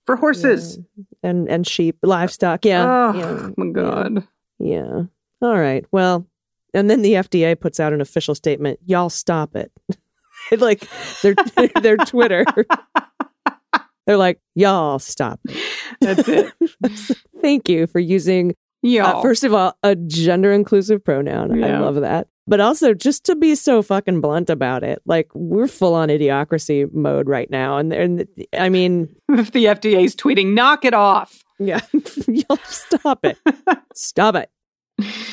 for 0.06 0.16
horses. 0.16 0.80
and 1.22 1.48
and 1.50 1.66
sheep 1.68 1.98
livestock. 2.04 2.66
Yeah. 2.66 2.86
oh 2.86 3.18
yeah. 3.18 3.50
my 3.58 3.72
god. 3.72 4.28
Yeah. 4.60 5.04
All 5.42 5.58
right. 5.58 5.86
Well, 5.92 6.26
and 6.74 6.90
then 6.90 7.02
the 7.02 7.14
FDA 7.14 7.60
puts 7.60 7.80
out 7.80 7.94
an 7.94 8.02
official 8.02 8.36
statement. 8.36 8.80
Y'all 8.86 9.10
stop 9.10 9.56
it. 9.56 9.72
like 10.58 10.88
their 11.22 11.36
their 11.82 11.98
Twitter. 11.98 12.46
They're 14.06 14.18
like, 14.18 14.42
y'all 14.54 15.00
stop. 15.00 15.40
it." 15.46 15.58
That's 16.02 16.28
it. 16.28 16.52
Thank 17.42 17.70
you 17.70 17.88
for 17.88 18.00
using 18.00 18.54
Y'all. 18.82 19.20
uh, 19.20 19.22
first 19.22 19.46
of 19.46 19.54
all 19.54 19.78
a 19.82 19.96
gender 19.96 20.52
inclusive 20.52 21.04
pronoun. 21.06 21.64
I 21.64 21.80
love 21.80 21.96
that. 21.96 22.28
But 22.46 22.60
also 22.60 22.94
just 22.94 23.24
to 23.26 23.36
be 23.36 23.56
so 23.56 23.82
fucking 23.82 24.20
blunt 24.20 24.50
about 24.50 24.84
it. 24.84 25.02
Like 25.06 25.34
we're 25.34 25.68
full 25.68 25.94
on 25.94 26.10
idiocracy 26.10 26.92
mode 26.94 27.30
right 27.30 27.50
now, 27.50 27.78
and 27.78 27.94
and 27.94 28.28
I 28.58 28.70
mean, 28.70 29.16
if 29.30 29.52
the 29.54 29.66
FDA's 29.66 30.16
tweeting, 30.16 30.54
knock 30.54 30.84
it 30.86 30.94
off. 30.94 31.44
Yeah. 31.60 31.80
Y'all 32.28 32.60
stop 32.66 33.24
it. 33.24 33.38
stop 33.94 34.36
it. 34.36 34.50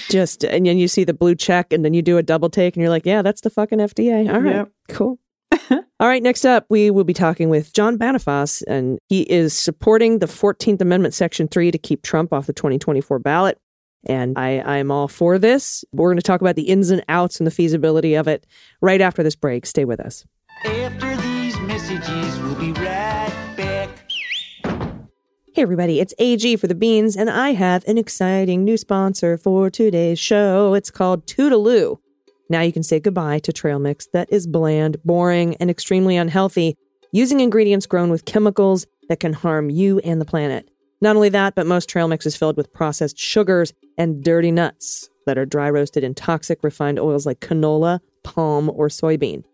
Just 0.08 0.44
and 0.44 0.66
then 0.66 0.78
you 0.78 0.88
see 0.88 1.04
the 1.04 1.12
blue 1.12 1.34
check 1.34 1.72
and 1.72 1.84
then 1.84 1.94
you 1.94 2.02
do 2.02 2.16
a 2.16 2.22
double 2.22 2.48
take 2.48 2.76
and 2.76 2.82
you're 2.82 2.90
like, 2.90 3.06
yeah, 3.06 3.22
that's 3.22 3.40
the 3.40 3.50
fucking 3.50 3.78
FDA. 3.78 4.32
All 4.32 4.40
right. 4.40 4.54
Yep. 4.56 4.70
Cool. 4.88 5.18
All 6.00 6.08
right, 6.08 6.22
next 6.22 6.46
up, 6.46 6.64
we 6.70 6.90
will 6.90 7.04
be 7.04 7.12
talking 7.12 7.50
with 7.50 7.74
John 7.74 7.98
Bonifaz, 7.98 8.62
and 8.66 8.98
he 9.10 9.20
is 9.22 9.52
supporting 9.52 10.18
the 10.18 10.26
14th 10.26 10.80
Amendment, 10.80 11.12
Section 11.12 11.46
3, 11.46 11.70
to 11.70 11.78
keep 11.78 12.02
Trump 12.02 12.32
off 12.32 12.46
the 12.46 12.54
2024 12.54 13.18
ballot. 13.18 13.58
And 14.06 14.38
I, 14.38 14.60
I'm 14.60 14.90
all 14.90 15.08
for 15.08 15.38
this. 15.38 15.84
We're 15.92 16.08
going 16.08 16.16
to 16.16 16.22
talk 16.22 16.40
about 16.40 16.56
the 16.56 16.62
ins 16.62 16.90
and 16.90 17.04
outs 17.08 17.38
and 17.38 17.46
the 17.46 17.50
feasibility 17.50 18.14
of 18.14 18.28
it 18.28 18.46
right 18.80 19.00
after 19.00 19.22
this 19.22 19.36
break. 19.36 19.66
Stay 19.66 19.84
with 19.84 20.00
us. 20.00 20.24
After 20.64 21.16
these 21.16 21.58
messages, 21.60 22.40
we'll 22.40 22.54
be 22.54 22.72
right 22.72 23.54
back. 23.56 23.90
Hey 25.52 25.62
everybody, 25.62 26.00
it's 26.00 26.14
AG 26.18 26.56
for 26.56 26.68
the 26.68 26.76
Beans, 26.76 27.16
and 27.16 27.28
I 27.28 27.50
have 27.50 27.84
an 27.88 27.98
exciting 27.98 28.64
new 28.64 28.76
sponsor 28.76 29.36
for 29.36 29.68
today's 29.68 30.18
show. 30.18 30.74
It's 30.74 30.92
called 30.92 31.26
Toodaloo. 31.26 31.98
Now 32.48 32.62
you 32.62 32.72
can 32.72 32.84
say 32.84 33.00
goodbye 33.00 33.40
to 33.40 33.52
trail 33.52 33.80
mix 33.80 34.06
that 34.12 34.32
is 34.32 34.46
bland, 34.46 35.02
boring, 35.04 35.56
and 35.56 35.68
extremely 35.68 36.16
unhealthy, 36.16 36.76
using 37.12 37.40
ingredients 37.40 37.86
grown 37.86 38.10
with 38.10 38.24
chemicals 38.24 38.86
that 39.08 39.20
can 39.20 39.32
harm 39.32 39.70
you 39.70 39.98
and 39.98 40.20
the 40.20 40.24
planet. 40.24 40.69
Not 41.00 41.16
only 41.16 41.30
that, 41.30 41.54
but 41.54 41.66
most 41.66 41.88
trail 41.88 42.08
mix 42.08 42.26
is 42.26 42.36
filled 42.36 42.56
with 42.56 42.72
processed 42.72 43.18
sugars 43.18 43.72
and 43.96 44.22
dirty 44.22 44.50
nuts 44.50 45.08
that 45.26 45.38
are 45.38 45.46
dry 45.46 45.70
roasted 45.70 46.04
in 46.04 46.14
toxic 46.14 46.62
refined 46.62 46.98
oils 46.98 47.24
like 47.24 47.40
canola, 47.40 48.00
palm, 48.22 48.70
or 48.70 48.88
soybean. 48.88 49.44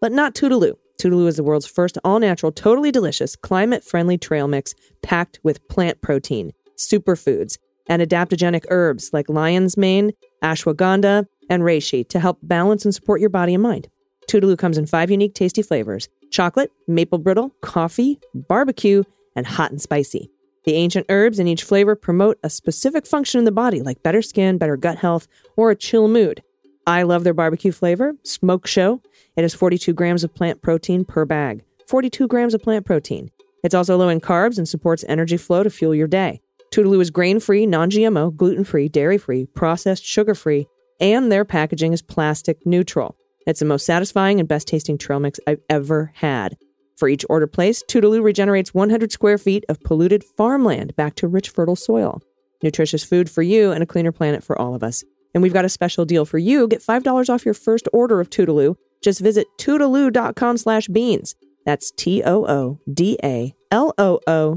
But 0.00 0.12
not 0.12 0.34
Toodaloo. 0.34 0.74
Toodaloo 0.98 1.26
is 1.26 1.36
the 1.36 1.42
world's 1.42 1.66
first 1.66 1.98
all 2.04 2.20
natural, 2.20 2.52
totally 2.52 2.92
delicious, 2.92 3.34
climate 3.34 3.82
friendly 3.82 4.16
trail 4.16 4.46
mix 4.46 4.74
packed 5.02 5.40
with 5.42 5.66
plant 5.68 6.00
protein, 6.02 6.52
superfoods, 6.76 7.58
and 7.88 8.00
adaptogenic 8.00 8.64
herbs 8.70 9.10
like 9.12 9.28
lion's 9.28 9.76
mane, 9.76 10.12
ashwagandha, 10.42 11.26
and 11.50 11.62
reishi 11.62 12.08
to 12.08 12.20
help 12.20 12.38
balance 12.42 12.84
and 12.84 12.94
support 12.94 13.20
your 13.20 13.30
body 13.30 13.54
and 13.54 13.62
mind. 13.62 13.88
Toodaloo 14.28 14.56
comes 14.56 14.78
in 14.78 14.86
five 14.86 15.10
unique 15.10 15.34
tasty 15.34 15.62
flavors 15.62 16.08
chocolate, 16.30 16.70
maple 16.86 17.18
brittle, 17.18 17.50
coffee, 17.60 18.18
barbecue, 18.34 19.02
and 19.36 19.46
hot 19.46 19.70
and 19.70 19.82
spicy. 19.82 20.31
The 20.64 20.74
ancient 20.74 21.06
herbs 21.08 21.38
in 21.38 21.48
each 21.48 21.64
flavor 21.64 21.96
promote 21.96 22.38
a 22.42 22.50
specific 22.50 23.06
function 23.06 23.38
in 23.38 23.44
the 23.44 23.52
body, 23.52 23.82
like 23.82 24.02
better 24.02 24.22
skin, 24.22 24.58
better 24.58 24.76
gut 24.76 24.98
health, 24.98 25.26
or 25.56 25.70
a 25.70 25.76
chill 25.76 26.06
mood. 26.08 26.42
I 26.86 27.02
love 27.02 27.24
their 27.24 27.34
barbecue 27.34 27.72
flavor, 27.72 28.14
Smoke 28.22 28.66
Show. 28.66 29.00
It 29.36 29.42
has 29.42 29.54
42 29.54 29.92
grams 29.92 30.24
of 30.24 30.34
plant 30.34 30.62
protein 30.62 31.04
per 31.04 31.24
bag. 31.24 31.64
42 31.88 32.28
grams 32.28 32.54
of 32.54 32.62
plant 32.62 32.86
protein. 32.86 33.30
It's 33.64 33.74
also 33.74 33.96
low 33.96 34.08
in 34.08 34.20
carbs 34.20 34.58
and 34.58 34.68
supports 34.68 35.04
energy 35.08 35.36
flow 35.36 35.62
to 35.62 35.70
fuel 35.70 35.94
your 35.94 36.08
day. 36.08 36.40
Toodaloo 36.72 37.00
is 37.00 37.10
grain 37.10 37.38
free, 37.38 37.66
non 37.66 37.90
GMO, 37.90 38.34
gluten 38.34 38.64
free, 38.64 38.88
dairy 38.88 39.18
free, 39.18 39.46
processed, 39.46 40.04
sugar 40.04 40.34
free, 40.34 40.66
and 41.00 41.30
their 41.30 41.44
packaging 41.44 41.92
is 41.92 42.02
plastic 42.02 42.64
neutral. 42.64 43.16
It's 43.46 43.60
the 43.60 43.66
most 43.66 43.84
satisfying 43.84 44.40
and 44.40 44.48
best 44.48 44.68
tasting 44.68 44.96
trail 44.96 45.20
mix 45.20 45.38
I've 45.46 45.60
ever 45.68 46.12
had. 46.14 46.56
For 46.96 47.08
each 47.08 47.24
order 47.28 47.46
placed, 47.46 47.88
Toodaloo 47.88 48.22
regenerates 48.22 48.74
100 48.74 49.10
square 49.12 49.38
feet 49.38 49.64
of 49.68 49.80
polluted 49.80 50.22
farmland 50.22 50.94
back 50.96 51.14
to 51.16 51.28
rich, 51.28 51.48
fertile 51.50 51.76
soil. 51.76 52.22
Nutritious 52.62 53.02
food 53.02 53.30
for 53.30 53.42
you 53.42 53.72
and 53.72 53.82
a 53.82 53.86
cleaner 53.86 54.12
planet 54.12 54.44
for 54.44 54.58
all 54.60 54.74
of 54.74 54.82
us. 54.82 55.02
And 55.34 55.42
we've 55.42 55.52
got 55.52 55.64
a 55.64 55.70
special 55.70 56.04
deal 56.04 56.24
for 56.24 56.38
you. 56.38 56.68
Get 56.68 56.82
$5 56.82 57.28
off 57.28 57.44
your 57.44 57.54
first 57.54 57.88
order 57.92 58.20
of 58.20 58.30
Toodaloo. 58.30 58.76
Just 59.02 59.20
visit 59.20 59.46
toodaloo.com 59.58 60.58
slash 60.58 60.86
beans. 60.88 61.34
That's 61.64 61.90
T-O-O-D-A-L-O-O 61.92 62.78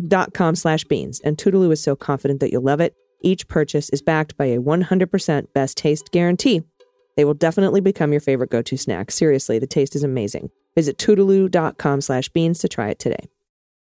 dot 0.08 0.34
com 0.34 0.56
slash 0.56 0.84
beans. 0.86 1.22
And 1.22 1.38
Toodaloo 1.38 1.72
is 1.72 1.82
so 1.82 1.96
confident 1.96 2.39
that 2.42 2.51
you'll 2.51 2.63
love 2.63 2.82
it. 2.82 2.94
Each 3.22 3.48
purchase 3.48 3.89
is 3.89 4.01
backed 4.01 4.38
by 4.38 4.46
a 4.46 4.60
100% 4.60 5.54
best 5.54 5.77
taste 5.77 6.12
guarantee. 6.12 6.63
They 7.15 7.25
will 7.25 7.34
definitely 7.34 7.82
become 7.82 8.12
your 8.12 8.22
favorite 8.22 8.50
go-to 8.50 8.77
snack. 8.77 9.10
Seriously, 9.10 9.58
the 9.58 9.68
taste 9.68 9.96
is 9.96 10.04
amazing. 10.04 10.50
Visit 10.75 10.98
toodaloo.com 10.98 12.01
slash 12.01 12.29
beans 12.29 12.60
to 12.60 12.67
try 12.67 12.89
it 12.89 13.00
today. 13.00 13.27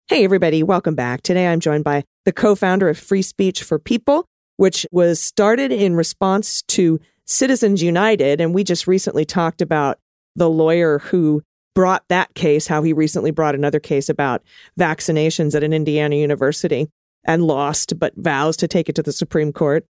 Hey, 0.08 0.24
everybody, 0.24 0.62
welcome 0.62 0.94
back. 0.94 1.22
Today 1.22 1.46
I'm 1.46 1.60
joined 1.60 1.84
by 1.84 2.04
the 2.24 2.32
co 2.32 2.54
founder 2.54 2.88
of 2.88 2.98
Free 2.98 3.22
Speech 3.22 3.62
for 3.62 3.78
People, 3.78 4.26
which 4.56 4.86
was 4.92 5.20
started 5.20 5.72
in 5.72 5.96
response 5.96 6.62
to 6.62 7.00
Citizens 7.26 7.82
United. 7.82 8.40
And 8.40 8.54
we 8.54 8.64
just 8.64 8.86
recently 8.86 9.24
talked 9.24 9.62
about 9.62 9.98
the 10.36 10.50
lawyer 10.50 10.98
who 10.98 11.42
brought 11.74 12.04
that 12.08 12.34
case, 12.34 12.66
how 12.66 12.82
he 12.82 12.92
recently 12.92 13.30
brought 13.30 13.54
another 13.54 13.80
case 13.80 14.08
about 14.08 14.42
vaccinations 14.78 15.54
at 15.54 15.64
an 15.64 15.72
Indiana 15.72 16.16
university 16.16 16.88
and 17.24 17.44
lost, 17.44 17.98
but 17.98 18.12
vows 18.16 18.56
to 18.58 18.68
take 18.68 18.88
it 18.88 18.94
to 18.96 19.02
the 19.02 19.12
Supreme 19.12 19.52
Court. 19.52 19.86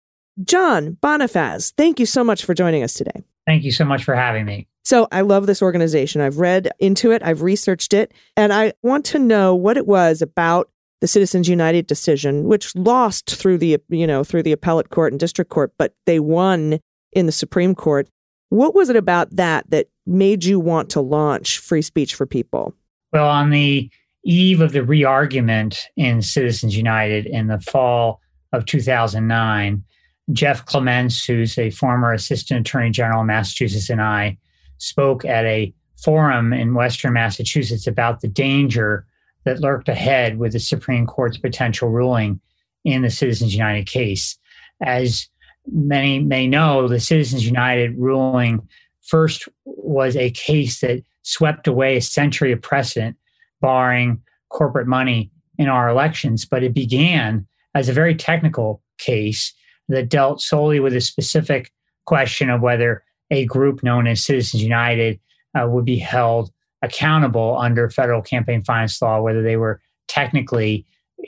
John 0.43 0.97
Bonifaz, 1.01 1.73
thank 1.77 1.99
you 1.99 2.05
so 2.05 2.23
much 2.23 2.45
for 2.45 2.53
joining 2.53 2.83
us 2.83 2.93
today. 2.93 3.23
Thank 3.45 3.63
you 3.63 3.71
so 3.71 3.85
much 3.85 4.03
for 4.03 4.15
having 4.15 4.45
me. 4.45 4.67
So 4.87 5.05
I 5.11 5.19
love 5.19 5.47
this 5.47 5.61
organization. 5.61 6.21
I've 6.21 6.37
read 6.37 6.69
into 6.79 7.11
it, 7.11 7.21
I've 7.21 7.41
researched 7.41 7.93
it, 7.93 8.13
and 8.37 8.53
I 8.53 8.71
want 8.83 9.03
to 9.07 9.19
know 9.19 9.53
what 9.53 9.75
it 9.75 9.85
was 9.85 10.21
about 10.21 10.69
the 11.01 11.07
Citizens 11.07 11.49
United 11.49 11.87
decision, 11.87 12.45
which 12.45 12.73
lost 12.73 13.35
through 13.35 13.57
the 13.57 13.79
you 13.89 14.07
know 14.07 14.23
through 14.23 14.43
the 14.43 14.53
appellate 14.53 14.89
court 14.89 15.11
and 15.11 15.19
district 15.19 15.51
court, 15.51 15.73
but 15.77 15.93
they 16.05 16.21
won 16.21 16.79
in 17.11 17.25
the 17.25 17.33
Supreme 17.33 17.75
Court. 17.75 18.07
What 18.47 18.75
was 18.75 18.87
it 18.87 18.95
about 18.95 19.35
that 19.35 19.69
that 19.71 19.87
made 20.05 20.45
you 20.45 20.57
want 20.57 20.89
to 20.91 21.01
launch 21.01 21.57
free 21.57 21.81
speech 21.81 22.15
for 22.15 22.25
people? 22.25 22.73
Well, 23.11 23.27
on 23.27 23.49
the 23.49 23.91
eve 24.23 24.61
of 24.61 24.71
the 24.71 24.85
re-argument 24.85 25.81
in 25.97 26.21
Citizens 26.21 26.77
United 26.77 27.25
in 27.25 27.47
the 27.47 27.59
fall 27.59 28.21
of 28.53 28.63
2009, 28.63 29.83
Jeff 30.31 30.65
Clements, 30.65 31.25
who's 31.25 31.57
a 31.57 31.71
former 31.71 32.13
assistant 32.13 32.61
attorney 32.61 32.91
general 32.91 33.19
in 33.19 33.27
Massachusetts, 33.27 33.89
and 33.89 34.01
I 34.01 34.37
spoke 34.77 35.25
at 35.25 35.45
a 35.45 35.73
forum 36.03 36.53
in 36.53 36.73
Western 36.73 37.13
Massachusetts 37.13 37.87
about 37.87 38.21
the 38.21 38.27
danger 38.27 39.05
that 39.45 39.59
lurked 39.59 39.89
ahead 39.89 40.37
with 40.37 40.53
the 40.53 40.59
Supreme 40.59 41.05
Court's 41.05 41.37
potential 41.37 41.89
ruling 41.89 42.39
in 42.83 43.01
the 43.01 43.09
Citizens 43.09 43.53
United 43.53 43.87
case. 43.87 44.37
As 44.81 45.27
many 45.71 46.19
may 46.19 46.47
know, 46.47 46.87
the 46.87 46.99
Citizens 46.99 47.45
United 47.45 47.97
ruling 47.97 48.67
first 49.01 49.47
was 49.65 50.15
a 50.15 50.31
case 50.31 50.81
that 50.81 51.01
swept 51.23 51.67
away 51.67 51.97
a 51.97 52.01
century 52.01 52.51
of 52.51 52.61
precedent, 52.61 53.17
barring 53.61 54.21
corporate 54.49 54.87
money 54.87 55.31
in 55.57 55.67
our 55.67 55.89
elections. 55.89 56.45
But 56.45 56.63
it 56.63 56.73
began 56.73 57.47
as 57.73 57.89
a 57.89 57.93
very 57.93 58.15
technical 58.15 58.81
case 58.97 59.53
that 59.89 60.09
dealt 60.09 60.41
solely 60.41 60.79
with 60.79 60.93
a 60.93 61.01
specific 61.01 61.71
question 62.05 62.49
of 62.49 62.61
whether 62.61 63.03
a 63.31 63.45
group 63.45 63.83
known 63.83 64.07
as 64.07 64.23
Citizens 64.23 64.63
United 64.63 65.19
uh, 65.55 65.67
would 65.67 65.85
be 65.85 65.97
held 65.97 66.51
accountable 66.81 67.57
under 67.57 67.89
federal 67.89 68.21
campaign 68.21 68.63
finance 68.63 69.01
law, 69.01 69.21
whether 69.21 69.41
they 69.41 69.57
were 69.57 69.81
technically 70.07 70.85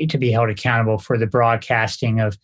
to 0.07 0.17
be 0.17 0.31
held 0.31 0.49
accountable 0.49 0.97
for 0.97 1.17
the 1.17 1.27
broadcasting 1.27 2.19
of 2.19 2.38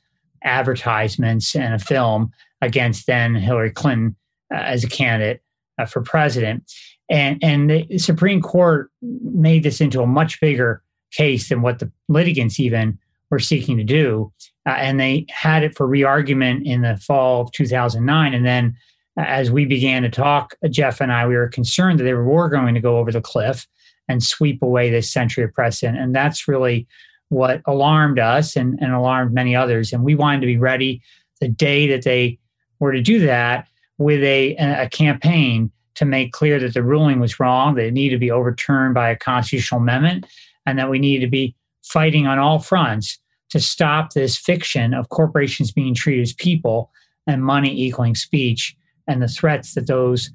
advertisements 0.43 1.55
and 1.55 1.73
a 1.73 1.79
film 1.79 2.31
against 2.61 3.07
then 3.07 3.35
Hillary 3.35 3.71
Clinton 3.71 4.15
uh, 4.53 4.57
as 4.57 4.83
a 4.83 4.89
candidate 4.89 5.41
uh, 5.79 5.85
for 5.85 6.01
president. 6.01 6.71
And, 7.09 7.43
and 7.43 7.69
the 7.69 7.97
Supreme 7.97 8.41
Court 8.41 8.89
made 9.01 9.63
this 9.63 9.79
into 9.79 10.01
a 10.01 10.07
much 10.07 10.39
bigger 10.41 10.81
case 11.11 11.49
than 11.49 11.61
what 11.61 11.79
the 11.79 11.91
litigants 12.09 12.59
even 12.59 12.97
were 13.29 13.39
seeking 13.39 13.77
to 13.77 13.83
do. 13.83 14.31
Uh, 14.67 14.71
and 14.71 14.99
they 14.99 15.25
had 15.29 15.63
it 15.63 15.75
for 15.75 15.87
re-argument 15.87 16.65
in 16.65 16.81
the 16.81 16.97
fall 16.97 17.41
of 17.41 17.51
2009. 17.51 18.33
And 18.33 18.45
then 18.45 18.75
as 19.17 19.51
we 19.51 19.65
began 19.65 20.03
to 20.03 20.09
talk, 20.09 20.55
Jeff 20.69 20.99
and 20.99 21.11
I, 21.11 21.27
we 21.27 21.35
were 21.35 21.47
concerned 21.47 21.99
that 21.99 22.03
they 22.03 22.13
were 22.13 22.49
going 22.49 22.73
to 22.75 22.81
go 22.81 22.97
over 22.97 23.11
the 23.11 23.21
cliff 23.21 23.67
and 24.07 24.21
sweep 24.21 24.61
away 24.61 24.89
this 24.89 25.11
century 25.11 25.43
of 25.43 25.53
precedent. 25.53 25.97
And 25.97 26.15
that's 26.15 26.47
really 26.47 26.87
what 27.29 27.61
alarmed 27.65 28.19
us 28.19 28.55
and, 28.55 28.77
and 28.81 28.93
alarmed 28.93 29.33
many 29.33 29.55
others. 29.55 29.93
And 29.93 30.03
we 30.03 30.15
wanted 30.15 30.41
to 30.41 30.47
be 30.47 30.57
ready 30.57 31.01
the 31.41 31.47
day 31.47 31.87
that 31.87 32.03
they 32.03 32.37
were 32.79 32.91
to 32.91 33.01
do 33.01 33.19
that 33.25 33.67
with 33.97 34.21
a, 34.23 34.55
a 34.57 34.89
campaign 34.89 35.71
to 35.95 36.05
make 36.05 36.33
clear 36.33 36.59
that 36.59 36.73
the 36.73 36.83
ruling 36.83 37.19
was 37.19 37.39
wrong, 37.39 37.75
that 37.75 37.85
it 37.85 37.93
needed 37.93 38.15
to 38.15 38.19
be 38.19 38.31
overturned 38.31 38.93
by 38.93 39.09
a 39.09 39.15
constitutional 39.15 39.79
amendment, 39.79 40.25
and 40.65 40.77
that 40.77 40.89
we 40.89 40.99
needed 40.99 41.25
to 41.25 41.31
be 41.31 41.55
fighting 41.83 42.27
on 42.27 42.37
all 42.37 42.59
fronts 42.59 43.17
to 43.49 43.59
stop 43.59 44.11
this 44.11 44.35
fiction 44.35 44.93
of 44.93 45.09
corporations 45.09 45.71
being 45.71 45.93
treated 45.93 46.21
as 46.21 46.33
people 46.33 46.91
and 47.27 47.45
money 47.45 47.73
equaling 47.79 48.15
speech 48.15 48.75
and 49.07 49.21
the 49.21 49.27
threats 49.27 49.73
that 49.73 49.87
those 49.87 50.31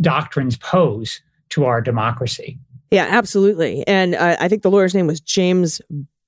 doctrines 0.00 0.56
pose 0.56 1.20
to 1.50 1.64
our 1.64 1.80
democracy. 1.80 2.58
Yeah, 2.90 3.06
absolutely. 3.10 3.86
And 3.86 4.14
uh, 4.14 4.36
I 4.40 4.48
think 4.48 4.62
the 4.62 4.70
lawyer's 4.70 4.94
name 4.94 5.06
was 5.06 5.20
James 5.20 5.80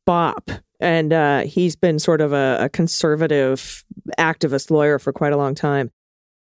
Bopp. 0.06 0.60
And 0.80 1.12
uh, 1.12 1.40
he's 1.40 1.76
been 1.76 1.98
sort 1.98 2.20
of 2.20 2.32
a, 2.32 2.58
a 2.60 2.68
conservative 2.68 3.84
activist 4.18 4.70
lawyer 4.70 4.98
for 4.98 5.12
quite 5.12 5.32
a 5.32 5.36
long 5.36 5.54
time. 5.54 5.90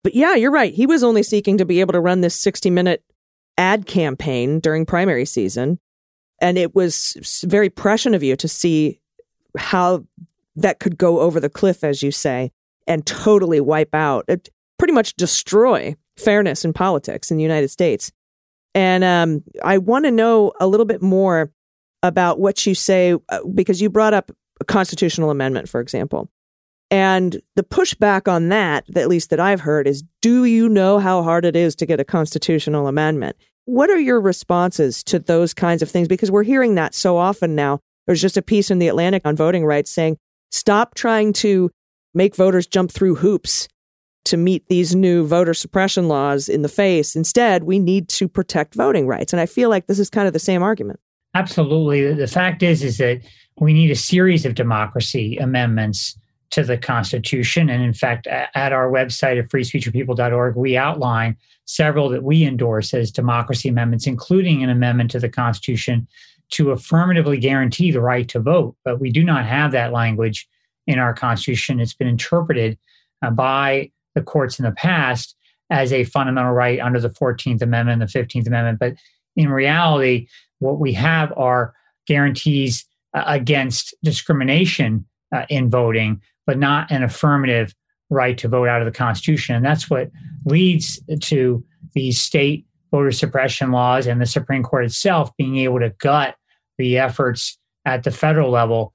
But 0.03 0.15
yeah, 0.15 0.35
you're 0.35 0.51
right. 0.51 0.73
He 0.73 0.85
was 0.85 1.03
only 1.03 1.21
seeking 1.21 1.57
to 1.57 1.65
be 1.65 1.79
able 1.81 1.93
to 1.93 1.99
run 1.99 2.21
this 2.21 2.35
60 2.35 2.69
minute 2.69 3.03
ad 3.57 3.85
campaign 3.85 4.59
during 4.59 4.85
primary 4.85 5.25
season. 5.25 5.79
And 6.39 6.57
it 6.57 6.73
was 6.73 7.43
very 7.45 7.69
prescient 7.69 8.15
of 8.15 8.23
you 8.23 8.35
to 8.37 8.47
see 8.47 8.99
how 9.57 10.05
that 10.55 10.79
could 10.79 10.97
go 10.97 11.19
over 11.19 11.39
the 11.39 11.49
cliff, 11.49 11.83
as 11.83 12.01
you 12.01 12.11
say, 12.11 12.51
and 12.87 13.05
totally 13.05 13.59
wipe 13.59 13.93
out, 13.93 14.25
it, 14.27 14.49
pretty 14.81 14.93
much 14.93 15.13
destroy 15.13 15.95
fairness 16.17 16.65
in 16.65 16.73
politics 16.73 17.29
in 17.29 17.37
the 17.37 17.43
United 17.43 17.67
States. 17.67 18.11
And 18.73 19.03
um, 19.03 19.43
I 19.63 19.77
want 19.77 20.05
to 20.05 20.11
know 20.11 20.53
a 20.59 20.65
little 20.65 20.87
bit 20.87 21.03
more 21.03 21.51
about 22.01 22.39
what 22.39 22.65
you 22.65 22.73
say, 22.73 23.13
uh, 23.29 23.39
because 23.53 23.79
you 23.79 23.91
brought 23.91 24.15
up 24.15 24.31
a 24.59 24.65
constitutional 24.65 25.29
amendment, 25.29 25.69
for 25.69 25.81
example. 25.81 26.31
And 26.89 27.39
the 27.55 27.61
pushback 27.61 28.27
on 28.27 28.49
that, 28.49 28.85
at 28.97 29.07
least 29.07 29.29
that 29.29 29.39
I've 29.39 29.61
heard, 29.61 29.87
is 29.87 30.03
do 30.19 30.45
you 30.45 30.67
know 30.67 30.97
how 30.97 31.21
hard 31.21 31.45
it 31.45 31.55
is 31.55 31.75
to 31.75 31.85
get 31.85 31.99
a 31.99 32.03
constitutional 32.03 32.87
amendment? 32.87 33.35
What 33.65 33.91
are 33.91 33.99
your 33.99 34.19
responses 34.19 35.03
to 35.03 35.19
those 35.19 35.53
kinds 35.53 35.83
of 35.83 35.91
things? 35.91 36.07
Because 36.07 36.31
we're 36.31 36.41
hearing 36.41 36.73
that 36.73 36.95
so 36.95 37.17
often 37.17 37.53
now. 37.53 37.81
There's 38.07 38.19
just 38.19 38.35
a 38.35 38.41
piece 38.41 38.71
in 38.71 38.79
the 38.79 38.87
Atlantic 38.87 39.27
on 39.27 39.35
voting 39.35 39.63
rights 39.63 39.91
saying, 39.91 40.17
stop 40.49 40.95
trying 40.95 41.33
to 41.33 41.69
make 42.15 42.35
voters 42.35 42.65
jump 42.65 42.91
through 42.91 43.17
hoops 43.17 43.67
to 44.25 44.37
meet 44.37 44.67
these 44.67 44.95
new 44.95 45.25
voter 45.25 45.53
suppression 45.53 46.07
laws 46.07 46.47
in 46.47 46.61
the 46.61 46.69
face. 46.69 47.15
Instead, 47.15 47.63
we 47.63 47.79
need 47.79 48.07
to 48.09 48.27
protect 48.27 48.75
voting 48.75 49.07
rights. 49.07 49.33
And 49.33 49.39
I 49.39 49.45
feel 49.45 49.69
like 49.69 49.87
this 49.87 49.99
is 49.99 50.09
kind 50.09 50.27
of 50.27 50.33
the 50.33 50.39
same 50.39 50.61
argument. 50.61 50.99
Absolutely. 51.33 52.13
The 52.13 52.27
fact 52.27 52.61
is 52.61 52.83
is 52.83 52.97
that 52.97 53.21
we 53.59 53.73
need 53.73 53.91
a 53.91 53.95
series 53.95 54.45
of 54.45 54.55
democracy 54.55 55.37
amendments 55.37 56.17
to 56.51 56.63
the 56.63 56.77
Constitution. 56.77 57.69
And 57.69 57.81
in 57.81 57.93
fact, 57.93 58.27
at 58.27 58.73
our 58.73 58.91
website 58.91 59.39
at 59.39 59.49
freespeechforpeople.org, 59.49 60.55
we 60.55 60.77
outline 60.77 61.37
several 61.65 62.09
that 62.09 62.23
we 62.23 62.43
endorse 62.43 62.93
as 62.93 63.11
democracy 63.11 63.69
amendments, 63.69 64.05
including 64.05 64.61
an 64.61 64.69
amendment 64.69 65.11
to 65.11 65.19
the 65.19 65.29
Constitution 65.29 66.07
to 66.51 66.71
affirmatively 66.71 67.37
guarantee 67.37 67.91
the 67.91 68.01
right 68.01 68.27
to 68.27 68.39
vote. 68.39 68.75
But 68.83 68.99
we 68.99 69.09
do 69.09 69.23
not 69.23 69.45
have 69.45 69.71
that 69.71 69.93
language 69.93 70.47
in 70.87 70.99
our 70.99 71.13
Constitution. 71.13 71.79
It's 71.79 71.93
been 71.93 72.07
interpreted 72.07 72.77
uh, 73.21 73.31
by 73.31 73.91
the 74.15 74.21
courts 74.21 74.59
in 74.59 74.65
the 74.65 74.71
past 74.71 75.35
as 75.69 75.93
a 75.93 76.03
fundamental 76.03 76.51
right 76.51 76.79
under 76.79 76.99
the 76.99 77.09
14th 77.09 77.61
Amendment, 77.61 77.99
the 77.99 78.19
15th 78.19 78.47
Amendment. 78.47 78.79
But 78.79 78.95
in 79.35 79.49
reality, 79.49 80.27
what 80.59 80.79
we 80.79 80.93
have 80.93 81.33
are 81.37 81.73
guarantees 82.07 82.85
uh, 83.13 83.23
against 83.25 83.95
discrimination 84.03 85.05
uh, 85.33 85.45
in 85.49 85.69
voting, 85.69 86.21
but 86.45 86.57
not 86.57 86.91
an 86.91 87.03
affirmative 87.03 87.73
right 88.09 88.37
to 88.37 88.49
vote 88.49 88.67
out 88.67 88.81
of 88.81 88.85
the 88.85 88.97
Constitution. 88.97 89.55
And 89.55 89.65
that's 89.65 89.89
what 89.89 90.11
leads 90.45 90.99
to 91.21 91.63
these 91.93 92.19
state 92.19 92.65
voter 92.91 93.11
suppression 93.11 93.71
laws 93.71 94.05
and 94.05 94.19
the 94.19 94.25
Supreme 94.25 94.63
Court 94.63 94.85
itself 94.85 95.35
being 95.37 95.57
able 95.57 95.79
to 95.79 95.89
gut 95.99 96.35
the 96.77 96.97
efforts 96.97 97.57
at 97.85 98.03
the 98.03 98.11
federal 98.11 98.51
level 98.51 98.93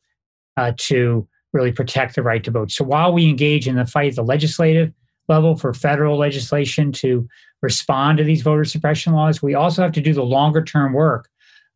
uh, 0.59 0.73
to 0.77 1.27
really 1.53 1.73
protect 1.73 2.15
the 2.15 2.23
right 2.23 2.45
to 2.45 2.51
vote. 2.51 2.71
So 2.71 2.85
while 2.85 3.13
we 3.13 3.29
engage 3.29 3.67
in 3.67 3.77
the 3.77 3.87
fight 3.87 4.11
at 4.11 4.17
the 4.17 4.23
legislative 4.23 4.93
level 5.29 5.57
for 5.57 5.75
federal 5.75 6.19
legislation 6.19 6.93
to 6.93 7.29
respond 7.63 8.19
to 8.19 8.25
these 8.25 8.43
voter 8.43 8.65
suppression 8.65 9.13
laws, 9.13 9.43
we 9.43 9.55
also 9.55 9.83
have 9.83 9.93
to 9.93 10.01
do 10.01 10.15
the 10.15 10.25
longer 10.25 10.63
term 10.63 10.93
work 10.93 11.29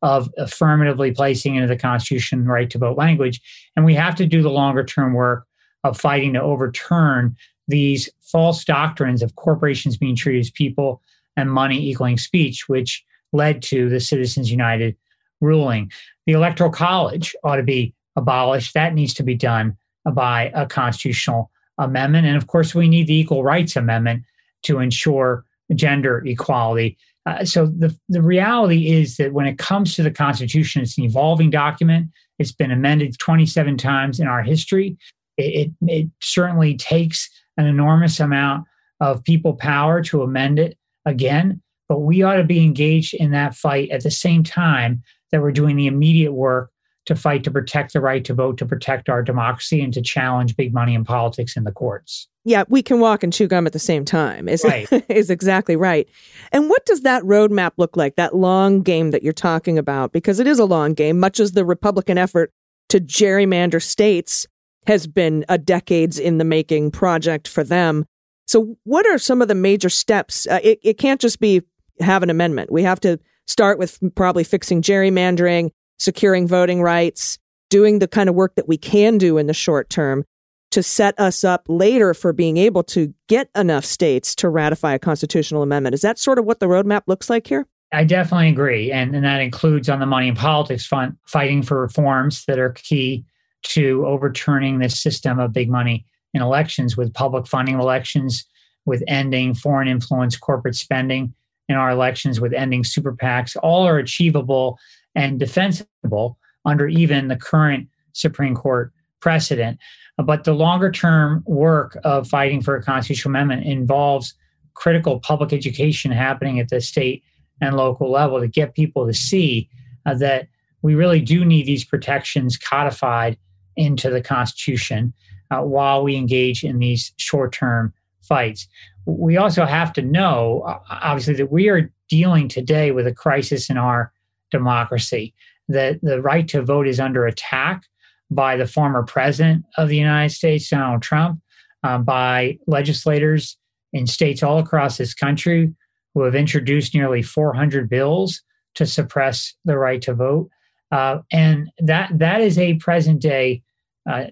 of 0.02 0.30
affirmatively 0.38 1.12
placing 1.12 1.56
into 1.56 1.68
the 1.68 1.76
Constitution 1.76 2.46
right 2.46 2.70
to 2.70 2.78
vote 2.78 2.96
language. 2.96 3.40
And 3.76 3.84
we 3.84 3.94
have 3.94 4.14
to 4.16 4.26
do 4.26 4.42
the 4.42 4.50
longer 4.50 4.84
term 4.84 5.12
work 5.12 5.46
of 5.84 5.98
fighting 5.98 6.32
to 6.34 6.42
overturn 6.42 7.36
these 7.68 8.08
false 8.20 8.64
doctrines 8.64 9.22
of 9.22 9.36
corporations 9.36 9.96
being 9.96 10.16
treated 10.16 10.40
as 10.40 10.50
people 10.50 11.02
and 11.36 11.50
money 11.50 11.78
equaling 11.88 12.18
speech, 12.18 12.68
which 12.68 13.04
led 13.32 13.62
to 13.62 13.88
the 13.88 14.00
Citizens 14.00 14.50
United 14.50 14.96
ruling. 15.40 15.90
The 16.26 16.32
Electoral 16.32 16.70
College 16.70 17.34
ought 17.44 17.56
to 17.56 17.62
be 17.62 17.94
abolished. 18.16 18.74
That 18.74 18.94
needs 18.94 19.14
to 19.14 19.22
be 19.22 19.34
done 19.34 19.76
by 20.12 20.50
a 20.54 20.66
constitutional 20.66 21.50
amendment. 21.80 22.26
And 22.26 22.36
of 22.36 22.46
course, 22.46 22.74
we 22.74 22.88
need 22.88 23.06
the 23.06 23.18
Equal 23.18 23.42
Rights 23.42 23.74
Amendment 23.74 24.24
to 24.62 24.78
ensure 24.78 25.44
gender 25.74 26.22
equality. 26.24 26.96
Uh, 27.26 27.44
so 27.44 27.66
the, 27.66 27.96
the 28.08 28.22
reality 28.22 28.90
is 28.90 29.16
that 29.16 29.32
when 29.32 29.46
it 29.46 29.58
comes 29.58 29.94
to 29.94 30.02
the 30.02 30.10
Constitution, 30.10 30.82
it's 30.82 30.98
an 30.98 31.04
evolving 31.04 31.50
document. 31.50 32.08
It's 32.38 32.52
been 32.52 32.70
amended 32.70 33.18
27 33.18 33.76
times 33.76 34.20
in 34.20 34.26
our 34.26 34.42
history. 34.42 34.96
It, 35.36 35.72
it, 35.82 35.90
it 35.90 36.10
certainly 36.20 36.76
takes 36.76 37.28
an 37.56 37.66
enormous 37.66 38.20
amount 38.20 38.66
of 39.00 39.24
people 39.24 39.54
power 39.54 40.02
to 40.02 40.22
amend 40.22 40.58
it 40.58 40.76
again, 41.06 41.60
but 41.88 42.00
we 42.00 42.22
ought 42.22 42.36
to 42.36 42.44
be 42.44 42.62
engaged 42.62 43.14
in 43.14 43.30
that 43.32 43.54
fight 43.54 43.90
at 43.90 44.02
the 44.02 44.10
same 44.10 44.42
time 44.42 45.02
that 45.32 45.40
we're 45.40 45.52
doing 45.52 45.76
the 45.76 45.86
immediate 45.86 46.32
work 46.32 46.70
to 47.10 47.16
fight 47.16 47.42
to 47.42 47.50
protect 47.50 47.92
the 47.92 48.00
right 48.00 48.24
to 48.24 48.32
vote, 48.32 48.56
to 48.58 48.64
protect 48.64 49.08
our 49.08 49.20
democracy, 49.20 49.80
and 49.80 49.92
to 49.92 50.00
challenge 50.00 50.56
big 50.56 50.72
money 50.72 50.94
in 50.94 51.04
politics 51.04 51.56
in 51.56 51.64
the 51.64 51.72
courts. 51.72 52.28
Yeah, 52.44 52.62
we 52.68 52.82
can 52.82 53.00
walk 53.00 53.24
and 53.24 53.32
chew 53.32 53.48
gum 53.48 53.66
at 53.66 53.72
the 53.72 53.80
same 53.80 54.04
time. 54.04 54.48
Is 54.48 54.62
right. 54.64 54.86
is 55.10 55.28
exactly 55.28 55.74
right. 55.74 56.08
And 56.52 56.70
what 56.70 56.86
does 56.86 57.02
that 57.02 57.24
roadmap 57.24 57.72
look 57.78 57.96
like? 57.96 58.14
That 58.14 58.36
long 58.36 58.82
game 58.82 59.10
that 59.10 59.24
you're 59.24 59.32
talking 59.32 59.76
about, 59.76 60.12
because 60.12 60.38
it 60.38 60.46
is 60.46 60.60
a 60.60 60.64
long 60.64 60.94
game, 60.94 61.18
much 61.18 61.40
as 61.40 61.50
the 61.50 61.64
Republican 61.64 62.16
effort 62.16 62.52
to 62.90 63.00
gerrymander 63.00 63.82
states 63.82 64.46
has 64.86 65.08
been 65.08 65.44
a 65.48 65.58
decades 65.58 66.16
in 66.16 66.38
the 66.38 66.44
making 66.44 66.92
project 66.92 67.48
for 67.48 67.64
them. 67.64 68.06
So, 68.46 68.76
what 68.84 69.04
are 69.06 69.18
some 69.18 69.42
of 69.42 69.48
the 69.48 69.56
major 69.56 69.90
steps? 69.90 70.46
Uh, 70.46 70.60
it, 70.62 70.78
it 70.84 70.96
can't 70.96 71.20
just 71.20 71.40
be 71.40 71.62
have 71.98 72.22
an 72.22 72.30
amendment. 72.30 72.70
We 72.70 72.84
have 72.84 73.00
to 73.00 73.18
start 73.48 73.80
with 73.80 73.98
probably 74.14 74.44
fixing 74.44 74.80
gerrymandering, 74.80 75.70
securing 76.00 76.48
voting 76.48 76.82
rights, 76.82 77.38
doing 77.68 78.00
the 78.00 78.08
kind 78.08 78.28
of 78.28 78.34
work 78.34 78.56
that 78.56 78.66
we 78.66 78.76
can 78.76 79.18
do 79.18 79.38
in 79.38 79.46
the 79.46 79.54
short 79.54 79.88
term 79.90 80.24
to 80.72 80.82
set 80.82 81.18
us 81.18 81.44
up 81.44 81.64
later 81.68 82.14
for 82.14 82.32
being 82.32 82.56
able 82.56 82.82
to 82.82 83.12
get 83.28 83.48
enough 83.56 83.84
states 83.84 84.34
to 84.36 84.48
ratify 84.48 84.94
a 84.94 84.98
constitutional 84.98 85.62
amendment. 85.62 85.94
Is 85.94 86.00
that 86.00 86.18
sort 86.18 86.38
of 86.38 86.44
what 86.44 86.60
the 86.60 86.66
roadmap 86.66 87.02
looks 87.06 87.28
like 87.28 87.46
here? 87.46 87.66
I 87.92 88.04
definitely 88.04 88.48
agree. 88.48 88.92
And, 88.92 89.14
and 89.16 89.24
that 89.24 89.40
includes 89.40 89.88
on 89.88 89.98
the 89.98 90.06
money 90.06 90.28
and 90.28 90.36
politics 90.36 90.86
front, 90.86 91.16
fighting 91.26 91.62
for 91.62 91.80
reforms 91.80 92.44
that 92.46 92.58
are 92.58 92.70
key 92.70 93.24
to 93.64 94.06
overturning 94.06 94.78
this 94.78 95.00
system 95.00 95.40
of 95.40 95.52
big 95.52 95.68
money 95.68 96.06
in 96.32 96.40
elections 96.40 96.96
with 96.96 97.12
public 97.12 97.48
funding 97.48 97.74
of 97.74 97.80
elections, 97.80 98.46
with 98.86 99.02
ending 99.08 99.54
foreign 99.54 99.88
influence 99.88 100.36
corporate 100.36 100.76
spending 100.76 101.34
in 101.68 101.74
our 101.74 101.90
elections, 101.90 102.40
with 102.40 102.52
ending 102.52 102.84
super 102.84 103.12
PACs. 103.12 103.56
All 103.60 103.86
are 103.86 103.98
achievable 103.98 104.78
and 105.14 105.38
defensible 105.38 106.38
under 106.64 106.88
even 106.88 107.28
the 107.28 107.36
current 107.36 107.88
Supreme 108.12 108.54
Court 108.54 108.92
precedent. 109.20 109.78
But 110.16 110.44
the 110.44 110.54
longer 110.54 110.90
term 110.90 111.42
work 111.46 111.96
of 112.04 112.28
fighting 112.28 112.62
for 112.62 112.76
a 112.76 112.82
constitutional 112.82 113.30
amendment 113.30 113.66
involves 113.66 114.34
critical 114.74 115.20
public 115.20 115.52
education 115.52 116.10
happening 116.10 116.58
at 116.58 116.68
the 116.68 116.80
state 116.80 117.22
and 117.60 117.76
local 117.76 118.10
level 118.10 118.40
to 118.40 118.48
get 118.48 118.74
people 118.74 119.06
to 119.06 119.14
see 119.14 119.68
uh, 120.06 120.14
that 120.14 120.48
we 120.82 120.94
really 120.94 121.20
do 121.20 121.44
need 121.44 121.66
these 121.66 121.84
protections 121.84 122.56
codified 122.56 123.36
into 123.76 124.10
the 124.10 124.22
Constitution 124.22 125.12
uh, 125.50 125.60
while 125.60 126.02
we 126.02 126.16
engage 126.16 126.64
in 126.64 126.78
these 126.78 127.12
short 127.16 127.52
term 127.52 127.92
fights. 128.22 128.66
We 129.06 129.36
also 129.36 129.64
have 129.64 129.92
to 129.94 130.02
know, 130.02 130.80
obviously, 130.88 131.34
that 131.34 131.50
we 131.50 131.68
are 131.68 131.90
dealing 132.08 132.48
today 132.48 132.92
with 132.92 133.06
a 133.06 133.14
crisis 133.14 133.70
in 133.70 133.76
our 133.76 134.12
democracy. 134.50 135.34
That 135.68 136.00
the 136.02 136.20
right 136.20 136.48
to 136.48 136.62
vote 136.62 136.88
is 136.88 136.98
under 136.98 137.26
attack 137.26 137.84
by 138.30 138.56
the 138.56 138.66
former 138.66 139.02
president 139.02 139.64
of 139.76 139.88
the 139.88 139.96
United 139.96 140.34
States, 140.34 140.68
Donald 140.68 141.02
Trump, 141.02 141.40
um, 141.82 142.04
by 142.04 142.58
legislators 142.66 143.56
in 143.92 144.06
states 144.06 144.42
all 144.42 144.58
across 144.58 144.96
this 144.96 145.14
country 145.14 145.72
who 146.14 146.22
have 146.22 146.34
introduced 146.34 146.94
nearly 146.94 147.22
400 147.22 147.88
bills 147.88 148.42
to 148.74 148.86
suppress 148.86 149.54
the 149.64 149.78
right 149.78 150.02
to 150.02 150.14
vote. 150.14 150.48
Uh, 150.92 151.18
and 151.32 151.70
that 151.78 152.10
that 152.18 152.40
is 152.40 152.58
a 152.58 152.74
present 152.74 153.20
day 153.20 153.62
uh, 154.08 154.26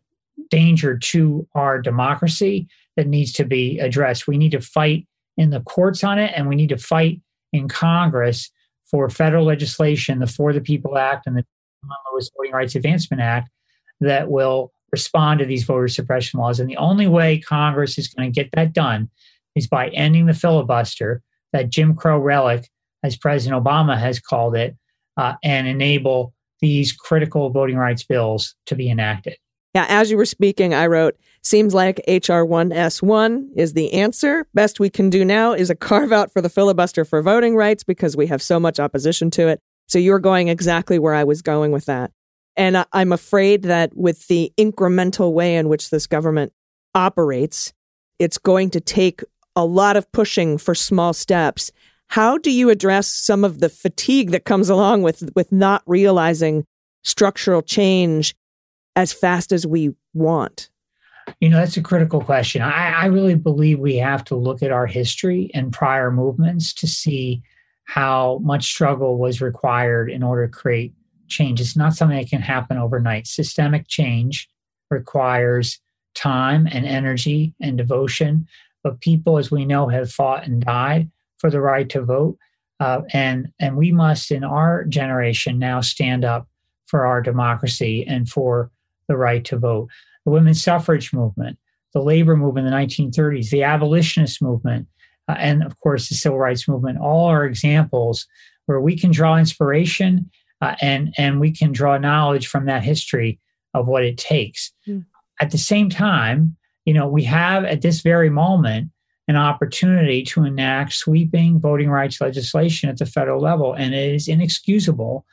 danger 0.51 0.99
to 0.99 1.47
our 1.55 1.81
democracy 1.81 2.69
that 2.97 3.07
needs 3.07 3.33
to 3.33 3.45
be 3.45 3.79
addressed. 3.79 4.27
We 4.27 4.39
need 4.39 4.53
to 4.53 4.61
fight 4.61 5.07
in 5.37 5.51
the 5.51 5.61
courts 5.61 6.03
on 6.03 6.19
it, 6.19 6.33
and 6.35 6.49
we 6.49 6.57
need 6.57 6.71
to 6.71 6.79
fight 6.79 7.21
in 7.53 7.69
Congress 7.69 8.51
for 8.91 9.09
federal 9.09 9.45
legislation, 9.45 10.19
the 10.19 10.27
For 10.27 10.53
the 10.53 10.61
People 10.61 10.97
Act 10.99 11.27
and 11.27 11.37
the 11.37 11.45
Lewis 12.13 12.31
Voting 12.37 12.53
Rights 12.53 12.75
Advancement 12.75 13.23
Act, 13.23 13.51
that 14.01 14.31
will 14.31 14.73
respond 14.93 15.41
to 15.41 15.47
these 15.47 15.65
voter 15.65 15.89
suppression 15.89 16.41
laws. 16.41 16.61
And 16.61 16.69
the 16.69 16.77
only 16.77 17.07
way 17.07 17.39
Congress 17.39 17.99
is 17.99 18.09
going 18.09 18.33
to 18.33 18.35
get 18.35 18.51
that 18.53 18.73
done 18.73 19.11
is 19.55 19.67
by 19.67 19.89
ending 19.89 20.27
the 20.27 20.35
filibuster, 20.35 21.23
that 21.53 21.71
Jim 21.71 21.95
Crow 21.95 22.19
relic, 22.19 22.69
as 23.03 23.17
President 23.17 23.63
Obama 23.63 23.99
has 23.99 24.19
called 24.21 24.55
it, 24.55 24.77
uh, 25.17 25.35
and 25.43 25.67
enable 25.67 26.33
these 26.61 26.93
critical 26.93 27.51
voting 27.51 27.77
rights 27.77 28.05
bills 28.05 28.55
to 28.67 28.75
be 28.75 28.91
enacted. 28.91 29.37
Yeah, 29.75 29.87
as 29.89 30.11
you 30.11 30.17
were 30.17 30.25
speaking, 30.25 30.75
I 30.75 30.87
wrote, 30.87 31.17
seems 31.43 31.75
like 31.75 31.99
HR 32.07 32.45
1S1 32.45 33.49
is 33.57 33.73
the 33.73 33.93
answer. 33.93 34.47
Best 34.55 34.81
we 34.81 34.91
can 34.91 35.11
do 35.11 35.25
now 35.25 35.53
is 35.53 35.71
a 35.71 35.75
carve 35.75 36.13
out 36.13 36.33
for 36.33 36.41
the 36.41 36.49
filibuster 36.49 37.05
for 37.05 37.23
voting 37.23 37.57
rights 37.57 37.85
because 37.85 38.17
we 38.17 38.27
have 38.27 38.43
so 38.43 38.59
much 38.59 38.81
opposition 38.81 39.31
to 39.33 39.49
it. 39.49 39.61
So 39.87 39.99
you're 39.99 40.19
going 40.19 40.49
exactly 40.49 40.99
where 40.99 41.15
I 41.15 41.25
was 41.25 41.43
going 41.43 41.73
with 41.73 41.87
that. 41.87 42.13
And 42.57 42.85
I'm 42.93 43.13
afraid 43.13 43.63
that 43.63 43.97
with 43.97 44.27
the 44.27 44.53
incremental 44.59 45.33
way 45.33 45.57
in 45.57 45.69
which 45.69 45.91
this 45.91 46.07
government 46.07 46.53
operates, 46.95 47.73
it's 48.19 48.37
going 48.37 48.71
to 48.71 48.81
take 48.81 49.23
a 49.55 49.65
lot 49.65 49.97
of 49.97 50.11
pushing 50.13 50.59
for 50.59 50.75
small 50.75 51.13
steps. 51.13 51.71
How 52.09 52.37
do 52.37 52.51
you 52.51 52.71
address 52.71 53.07
some 53.07 53.45
of 53.45 53.61
the 53.61 53.69
fatigue 53.69 54.31
that 54.33 54.45
comes 54.45 54.69
along 54.69 55.03
with, 55.03 55.31
with 55.37 55.53
not 55.53 55.83
realizing 55.87 56.65
structural 57.05 57.63
change 57.63 58.35
as 58.97 59.13
fast 59.13 59.53
as 59.53 59.67
we 59.67 59.95
want? 60.13 60.69
You 61.41 61.49
know, 61.49 61.59
that's 61.59 61.77
a 61.77 61.83
critical 61.83 62.21
question. 62.21 62.63
I, 62.63 63.03
I, 63.03 63.07
really 63.07 63.35
believe 63.35 63.79
we 63.79 63.97
have 63.97 64.25
to 64.25 64.37
look 64.37 64.63
at 64.63 64.73
our 64.73 64.87
history 64.87 65.51
and 65.55 65.73
prior 65.73 66.11
movements 66.11 66.73
to 66.75 66.87
see 66.87 67.43
how 67.85 68.41
much 68.43 68.65
struggle 68.65 69.19
was 69.19 69.41
required 69.41 70.11
in 70.11 70.23
order 70.23 70.47
to 70.47 70.53
create 70.53 70.93
change. 71.29 71.61
It's 71.61 71.77
not 71.77 71.95
something 71.95 72.19
that 72.19 72.29
can 72.29 72.43
happen 72.43 72.77
overnight. 72.77 73.27
Systemic 73.27 73.89
change 73.89 74.49
requires 74.91 75.81
time 76.15 76.67
and 76.71 76.85
energy 76.85 77.55
and 77.61 77.79
devotion. 77.79 78.47
But 78.83 79.01
people, 79.01 79.39
as 79.39 79.51
we 79.51 79.65
know, 79.65 79.89
have 79.89 80.11
fought 80.11 80.47
and 80.47 80.65
died 80.65 81.11
for 81.39 81.51
the 81.51 81.61
right 81.61 81.89
to 81.91 82.03
vote. 82.03 82.39
Uh, 82.81 83.03
and, 83.13 83.53
and 83.59 83.77
we 83.77 83.93
must, 83.93 84.31
in 84.31 84.45
our 84.45 84.85
generation, 84.85 85.59
now 85.59 85.81
stand 85.81 86.25
up 86.25 86.49
for 86.87 87.07
our 87.07 87.21
democracy 87.21 88.07
and 88.07 88.29
for 88.29 88.71
the 89.09 89.17
right 89.17 89.45
to 89.47 89.59
vote. 89.59 89.89
The 90.29 90.33
women's 90.33 90.63
suffrage 90.63 91.15
movement, 91.15 91.57
the 91.95 92.03
labor 92.03 92.37
movement 92.37 92.67
in 92.67 92.71
the 92.71 92.79
1930s, 92.79 93.49
the 93.49 93.63
abolitionist 93.63 94.43
movement, 94.43 94.87
uh, 95.27 95.37
and 95.39 95.65
of 95.65 95.81
course 95.81 96.11
the 96.11 96.17
civil 96.17 96.39
rights 96.39 96.69
movement, 96.69 96.99
all 96.99 97.29
are 97.29 97.47
examples 97.47 98.27
where 98.67 98.79
we 98.79 98.95
can 98.95 99.11
draw 99.11 99.39
inspiration 99.39 100.31
uh, 100.61 100.75
and, 100.83 101.15
and 101.17 101.41
we 101.41 101.51
can 101.51 101.73
draw 101.73 101.97
knowledge 101.97 102.47
from 102.47 102.67
that 102.67 102.85
history 102.85 103.41
of 103.73 103.87
what 103.87 104.05
it 104.05 104.19
takes. 104.19 104.71
Mm. 104.87 105.07
At 105.41 105.51
the 105.51 105.57
same 105.57 105.89
time, 105.89 106.59
you 106.85 106.93
know, 106.93 107.09
we 107.09 107.25
have 107.25 107.65
at 107.65 107.81
this 107.81 108.03
very 108.03 108.29
moment 108.29 108.91
an 109.29 109.37
opportunity 109.37 110.25
to 110.25 110.45
enact 110.45 110.93
sweeping 110.93 111.59
voting 111.59 111.89
rights 111.89 112.21
legislation 112.21 112.91
at 112.91 112.99
the 112.99 113.07
federal 113.07 113.41
level. 113.41 113.73
And 113.73 113.95
it 113.95 114.15
is 114.15 114.29
inexcusable 114.29 115.25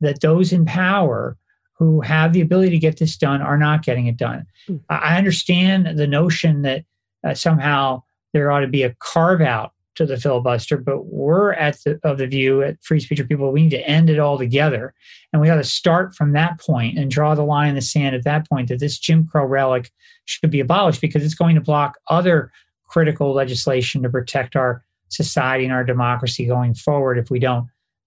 that 0.00 0.22
those 0.22 0.54
in 0.54 0.64
power 0.64 1.36
who 1.78 2.00
have 2.00 2.32
the 2.32 2.40
ability 2.40 2.70
to 2.70 2.78
get 2.78 2.98
this 2.98 3.16
done 3.16 3.40
are 3.40 3.58
not 3.58 3.84
getting 3.84 4.06
it 4.06 4.16
done. 4.16 4.44
Mm. 4.68 4.80
I 4.90 5.16
understand 5.16 5.98
the 5.98 6.06
notion 6.06 6.62
that 6.62 6.84
uh, 7.24 7.34
somehow 7.34 8.02
there 8.32 8.50
ought 8.50 8.60
to 8.60 8.68
be 8.68 8.82
a 8.82 8.94
carve 8.98 9.40
out 9.40 9.72
to 9.94 10.06
the 10.06 10.16
filibuster, 10.16 10.76
but 10.76 11.06
we're 11.06 11.52
at 11.54 11.76
the 11.84 11.98
of 12.04 12.18
the 12.18 12.26
view 12.26 12.62
at 12.62 12.82
Free 12.82 13.00
Speech 13.00 13.18
of 13.18 13.28
People 13.28 13.50
we 13.50 13.62
need 13.62 13.70
to 13.70 13.88
end 13.88 14.10
it 14.10 14.18
all 14.18 14.38
together, 14.38 14.94
and 15.32 15.42
we 15.42 15.50
ought 15.50 15.56
to 15.56 15.64
start 15.64 16.14
from 16.14 16.32
that 16.32 16.60
point 16.60 16.98
and 16.98 17.10
draw 17.10 17.34
the 17.34 17.42
line 17.42 17.70
in 17.70 17.74
the 17.74 17.80
sand 17.80 18.14
at 18.14 18.24
that 18.24 18.48
point 18.48 18.68
that 18.68 18.78
this 18.78 18.98
Jim 18.98 19.26
Crow 19.26 19.44
relic 19.44 19.90
should 20.24 20.50
be 20.50 20.60
abolished 20.60 21.00
because 21.00 21.24
it's 21.24 21.34
going 21.34 21.56
to 21.56 21.60
block 21.60 21.98
other 22.08 22.52
critical 22.86 23.34
legislation 23.34 24.02
to 24.02 24.08
protect 24.08 24.54
our 24.54 24.84
society 25.08 25.64
and 25.64 25.72
our 25.72 25.84
democracy 25.84 26.46
going 26.46 26.74
forward 26.74 27.18
if 27.18 27.30
we 27.30 27.38
don't 27.38 27.66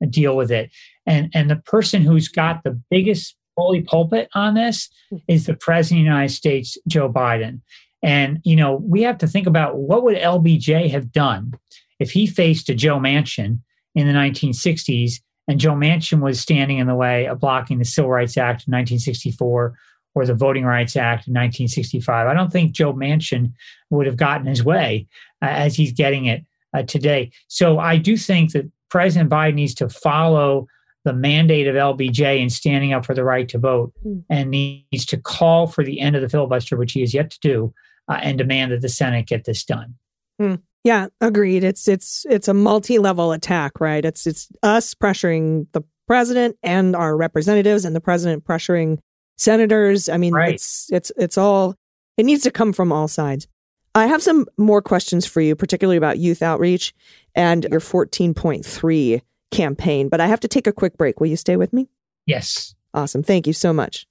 deal 0.10 0.36
with 0.36 0.51
it. 0.51 0.71
And 1.05 1.29
and 1.34 1.49
the 1.49 1.57
person 1.57 2.03
who's 2.03 2.27
got 2.27 2.63
the 2.63 2.79
biggest 2.89 3.36
holy 3.57 3.81
pulpit 3.81 4.29
on 4.33 4.53
this 4.53 4.89
is 5.27 5.45
the 5.45 5.55
president 5.55 6.01
of 6.01 6.05
the 6.05 6.09
United 6.09 6.33
States, 6.33 6.77
Joe 6.87 7.11
Biden. 7.11 7.61
And 8.03 8.39
you 8.43 8.55
know, 8.55 8.75
we 8.75 9.03
have 9.03 9.17
to 9.19 9.27
think 9.27 9.47
about 9.47 9.77
what 9.77 10.03
would 10.03 10.17
LBJ 10.17 10.89
have 10.91 11.11
done 11.11 11.53
if 11.99 12.11
he 12.11 12.25
faced 12.25 12.69
a 12.69 12.75
Joe 12.75 12.97
Manchin 12.97 13.59
in 13.93 14.07
the 14.07 14.13
1960s 14.13 15.21
and 15.47 15.59
Joe 15.59 15.73
Manchin 15.73 16.21
was 16.21 16.39
standing 16.39 16.77
in 16.77 16.87
the 16.87 16.95
way 16.95 17.27
of 17.27 17.39
blocking 17.39 17.77
the 17.77 17.85
Civil 17.85 18.11
Rights 18.11 18.37
Act 18.37 18.63
of 18.63 18.71
1964 18.71 19.77
or 20.13 20.25
the 20.25 20.33
Voting 20.33 20.65
Rights 20.65 20.95
Act 20.95 21.27
of 21.27 21.31
1965. 21.31 22.27
I 22.27 22.33
don't 22.33 22.51
think 22.51 22.71
Joe 22.71 22.93
Manchin 22.93 23.53
would 23.89 24.05
have 24.05 24.17
gotten 24.17 24.47
his 24.47 24.63
way 24.63 25.07
uh, 25.41 25.47
as 25.47 25.75
he's 25.75 25.91
getting 25.91 26.25
it 26.25 26.45
uh, 26.73 26.83
today. 26.83 27.31
So 27.47 27.79
I 27.79 27.97
do 27.97 28.17
think 28.17 28.53
that 28.53 28.69
President 28.89 29.29
Biden 29.29 29.55
needs 29.55 29.75
to 29.75 29.89
follow 29.89 30.67
the 31.03 31.13
mandate 31.13 31.67
of 31.67 31.75
LBJ 31.75 32.41
in 32.41 32.49
standing 32.49 32.93
up 32.93 33.05
for 33.05 33.13
the 33.13 33.23
right 33.23 33.47
to 33.49 33.57
vote 33.57 33.93
mm. 34.05 34.23
and 34.29 34.51
needs 34.51 35.05
to 35.07 35.17
call 35.17 35.67
for 35.67 35.83
the 35.83 35.99
end 35.99 36.15
of 36.15 36.21
the 36.21 36.29
filibuster, 36.29 36.77
which 36.77 36.93
he 36.93 37.01
has 37.01 37.13
yet 37.13 37.31
to 37.31 37.39
do, 37.39 37.73
uh, 38.07 38.19
and 38.21 38.37
demand 38.37 38.71
that 38.71 38.81
the 38.81 38.89
Senate 38.89 39.27
get 39.27 39.45
this 39.45 39.63
done. 39.63 39.95
Mm. 40.39 40.61
Yeah, 40.83 41.07
agreed. 41.19 41.63
It's 41.63 41.87
it's 41.87 42.25
it's 42.29 42.47
a 42.47 42.53
multi-level 42.53 43.31
attack, 43.31 43.79
right? 43.79 44.03
It's 44.03 44.25
it's 44.25 44.49
us 44.63 44.93
pressuring 44.95 45.67
the 45.73 45.81
president 46.07 46.57
and 46.63 46.95
our 46.95 47.15
representatives 47.15 47.85
and 47.85 47.95
the 47.95 48.01
president 48.01 48.43
pressuring 48.43 48.97
senators. 49.37 50.09
I 50.09 50.17
mean, 50.17 50.33
right. 50.33 50.55
it's 50.55 50.91
it's 50.91 51.11
it's 51.17 51.37
all 51.37 51.75
it 52.17 52.25
needs 52.25 52.43
to 52.43 52.51
come 52.51 52.73
from 52.73 52.91
all 52.91 53.07
sides. 53.07 53.47
I 53.93 54.07
have 54.07 54.23
some 54.23 54.47
more 54.57 54.81
questions 54.81 55.25
for 55.25 55.41
you, 55.41 55.55
particularly 55.55 55.97
about 55.97 56.17
youth 56.17 56.41
outreach 56.41 56.93
and 57.35 57.65
your 57.69 57.81
14.3 57.81 59.21
campaign, 59.51 60.09
but 60.09 60.19
I 60.19 60.27
have 60.27 60.39
to 60.41 60.47
take 60.47 60.67
a 60.67 60.73
quick 60.73 60.97
break. 60.97 61.19
Will 61.19 61.27
you 61.27 61.37
stay 61.37 61.55
with 61.55 61.73
me? 61.73 61.89
Yes. 62.25 62.73
Awesome. 62.93 63.23
Thank 63.23 63.47
you 63.47 63.53
so 63.53 63.71
much. 63.71 64.07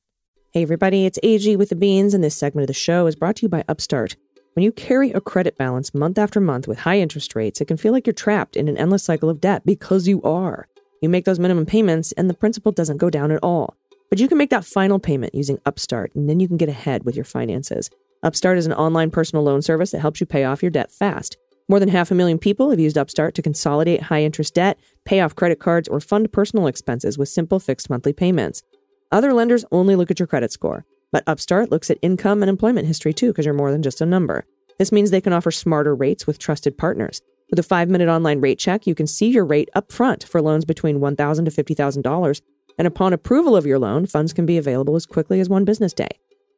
Hey, 0.53 0.63
everybody, 0.63 1.07
it's 1.07 1.19
AG 1.23 1.57
with 1.57 1.69
the 1.69 1.77
Beans, 1.77 2.15
and 2.15 2.23
this 2.23 2.37
segment 2.37 2.65
of 2.65 2.69
the 2.69 2.75
show 2.75 3.07
is 3.07 3.17
brought 3.17 3.37
to 3.37 3.43
you 3.43 3.49
by 3.49 3.65
Upstart. 3.69 4.17
When 4.55 4.65
you 4.65 4.73
carry 4.73 5.13
a 5.13 5.21
credit 5.21 5.57
balance 5.57 5.95
month 5.95 6.19
after 6.19 6.41
month 6.41 6.67
with 6.67 6.81
high 6.81 6.99
interest 6.99 7.37
rates, 7.37 7.61
it 7.61 7.67
can 7.67 7.77
feel 7.77 7.93
like 7.93 8.07
you're 8.07 8.15
trapped 8.15 8.57
in 8.57 8.69
an 8.69 8.77
endless 8.77 9.05
cycle 9.05 9.31
of 9.31 9.41
debt 9.41 9.65
because 9.65 10.09
you 10.09 10.21
are. 10.23 10.67
You 11.01 11.09
make 11.09 11.25
those 11.25 11.39
minimum 11.39 11.67
payments, 11.67 12.13
and 12.13 12.29
the 12.29 12.35
principal 12.35 12.73
doesn't 12.73 12.97
go 12.97 13.11
down 13.11 13.31
at 13.31 13.43
all. 13.43 13.77
But 14.11 14.19
you 14.19 14.27
can 14.27 14.39
make 14.39 14.51
that 14.51 14.65
final 14.65 14.99
payment 14.99 15.37
using 15.37 15.61
Upstart, 15.65 16.15
and 16.17 16.29
then 16.29 16.41
you 16.41 16.49
can 16.49 16.57
get 16.57 16.69
ahead 16.69 17.05
with 17.05 17.15
your 17.15 17.25
finances. 17.25 17.91
Upstart 18.25 18.59
is 18.59 18.67
an 18.67 18.73
online 18.73 19.11
personal 19.11 19.45
loan 19.45 19.63
service 19.63 19.93
that 19.93 20.01
helps 20.01 20.21
you 20.21 20.27
pay 20.27 20.45
off 20.45 20.63
your 20.63 20.71
debt 20.71 20.91
fast. 20.91 21.37
More 21.71 21.79
than 21.79 21.89
half 21.89 22.11
a 22.11 22.17
million 22.17 22.41
people 22.41 22.71
have 22.71 22.81
used 22.81 22.99
Upstart 22.99 23.37
to 23.37 23.43
consolidate 23.43 24.03
high 24.03 24.25
interest 24.25 24.55
debt, 24.55 24.77
pay 25.05 25.21
off 25.21 25.37
credit 25.37 25.61
cards, 25.61 25.87
or 25.87 26.01
fund 26.01 26.33
personal 26.33 26.67
expenses 26.67 27.17
with 27.17 27.29
simple 27.29 27.61
fixed 27.61 27.89
monthly 27.89 28.13
payments. 28.13 28.65
Other 29.13 29.33
lenders 29.33 29.65
only 29.71 29.95
look 29.95 30.11
at 30.11 30.19
your 30.19 30.27
credit 30.27 30.51
score, 30.51 30.85
but 31.13 31.23
Upstart 31.29 31.71
looks 31.71 31.89
at 31.89 32.01
income 32.03 32.43
and 32.43 32.51
employment 32.51 32.89
history 32.89 33.15
too, 33.15 33.29
because 33.29 33.45
you're 33.45 33.55
more 33.55 33.71
than 33.71 33.85
just 33.85 34.01
a 34.01 34.07
number. 34.07 34.47
This 34.81 34.91
means 34.91 35.13
they 35.13 35.21
can 35.21 35.33
offer 35.33 35.53
smarter 35.53 35.95
rates 35.95 36.27
with 36.27 36.41
trusted 36.41 36.77
partners. 36.77 37.23
With 37.51 37.61
a 37.61 37.63
five 37.63 37.89
minute 37.89 38.09
online 38.09 38.41
rate 38.41 38.59
check, 38.59 38.85
you 38.85 38.97
can 38.97 39.07
see 39.07 39.29
your 39.29 39.45
rate 39.45 39.69
up 39.73 39.93
front 39.93 40.25
for 40.25 40.43
loans 40.43 40.65
between 40.65 40.99
$1,000 40.99 41.45
to 41.45 41.65
$50,000 41.65 42.41
and 42.79 42.87
upon 42.89 43.13
approval 43.13 43.55
of 43.55 43.65
your 43.65 43.79
loan, 43.79 44.07
funds 44.07 44.33
can 44.33 44.45
be 44.45 44.59
available 44.59 44.97
as 44.97 45.07
quickly 45.07 45.39
as 45.39 45.49
one 45.49 45.65
business 45.65 45.93
day. 45.93 46.09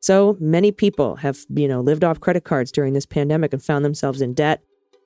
So 0.01 0.39
many 0.41 0.73
people 0.73 1.17
have, 1.17 1.41
you 1.51 1.69
know, 1.69 1.83
lived 1.83 2.03
off 2.03 2.21
credit 2.21 2.45
cards 2.45 2.73
during 2.73 2.95
this 2.95 3.05
pandemic 3.05 3.53
and 3.53 3.63
found 3.63 3.85
themselves 3.85 4.23
in 4.23 4.33
debt. 4.33 4.63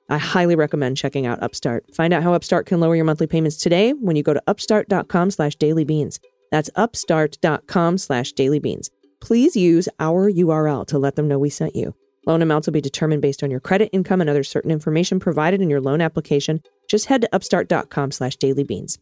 I 0.09 0.17
highly 0.17 0.55
recommend 0.55 0.97
checking 0.97 1.25
out 1.25 1.41
Upstart. 1.43 1.93
Find 1.93 2.13
out 2.13 2.23
how 2.23 2.33
Upstart 2.33 2.65
can 2.65 2.79
lower 2.79 2.95
your 2.95 3.05
monthly 3.05 3.27
payments 3.27 3.57
today 3.57 3.91
when 3.91 4.15
you 4.15 4.23
go 4.23 4.33
to 4.33 4.43
upstart.com 4.47 5.31
slash 5.31 5.57
dailybeans. 5.57 6.19
That's 6.51 6.69
upstart.com 6.75 7.97
slash 7.97 8.33
dailybeans. 8.33 8.89
Please 9.19 9.55
use 9.55 9.89
our 9.99 10.31
URL 10.31 10.85
to 10.87 10.97
let 10.97 11.15
them 11.15 11.27
know 11.27 11.39
we 11.39 11.49
sent 11.49 11.75
you. 11.75 11.93
Loan 12.25 12.41
amounts 12.41 12.67
will 12.67 12.73
be 12.73 12.81
determined 12.81 13.21
based 13.21 13.43
on 13.43 13.51
your 13.51 13.59
credit, 13.59 13.89
income, 13.93 14.21
and 14.21 14.29
other 14.29 14.43
certain 14.43 14.71
information 14.71 15.19
provided 15.19 15.61
in 15.61 15.69
your 15.69 15.81
loan 15.81 16.01
application. 16.01 16.61
Just 16.89 17.05
head 17.05 17.21
to 17.21 17.35
upstart.com 17.35 18.11
slash 18.11 18.37
dailybeans. 18.37 18.97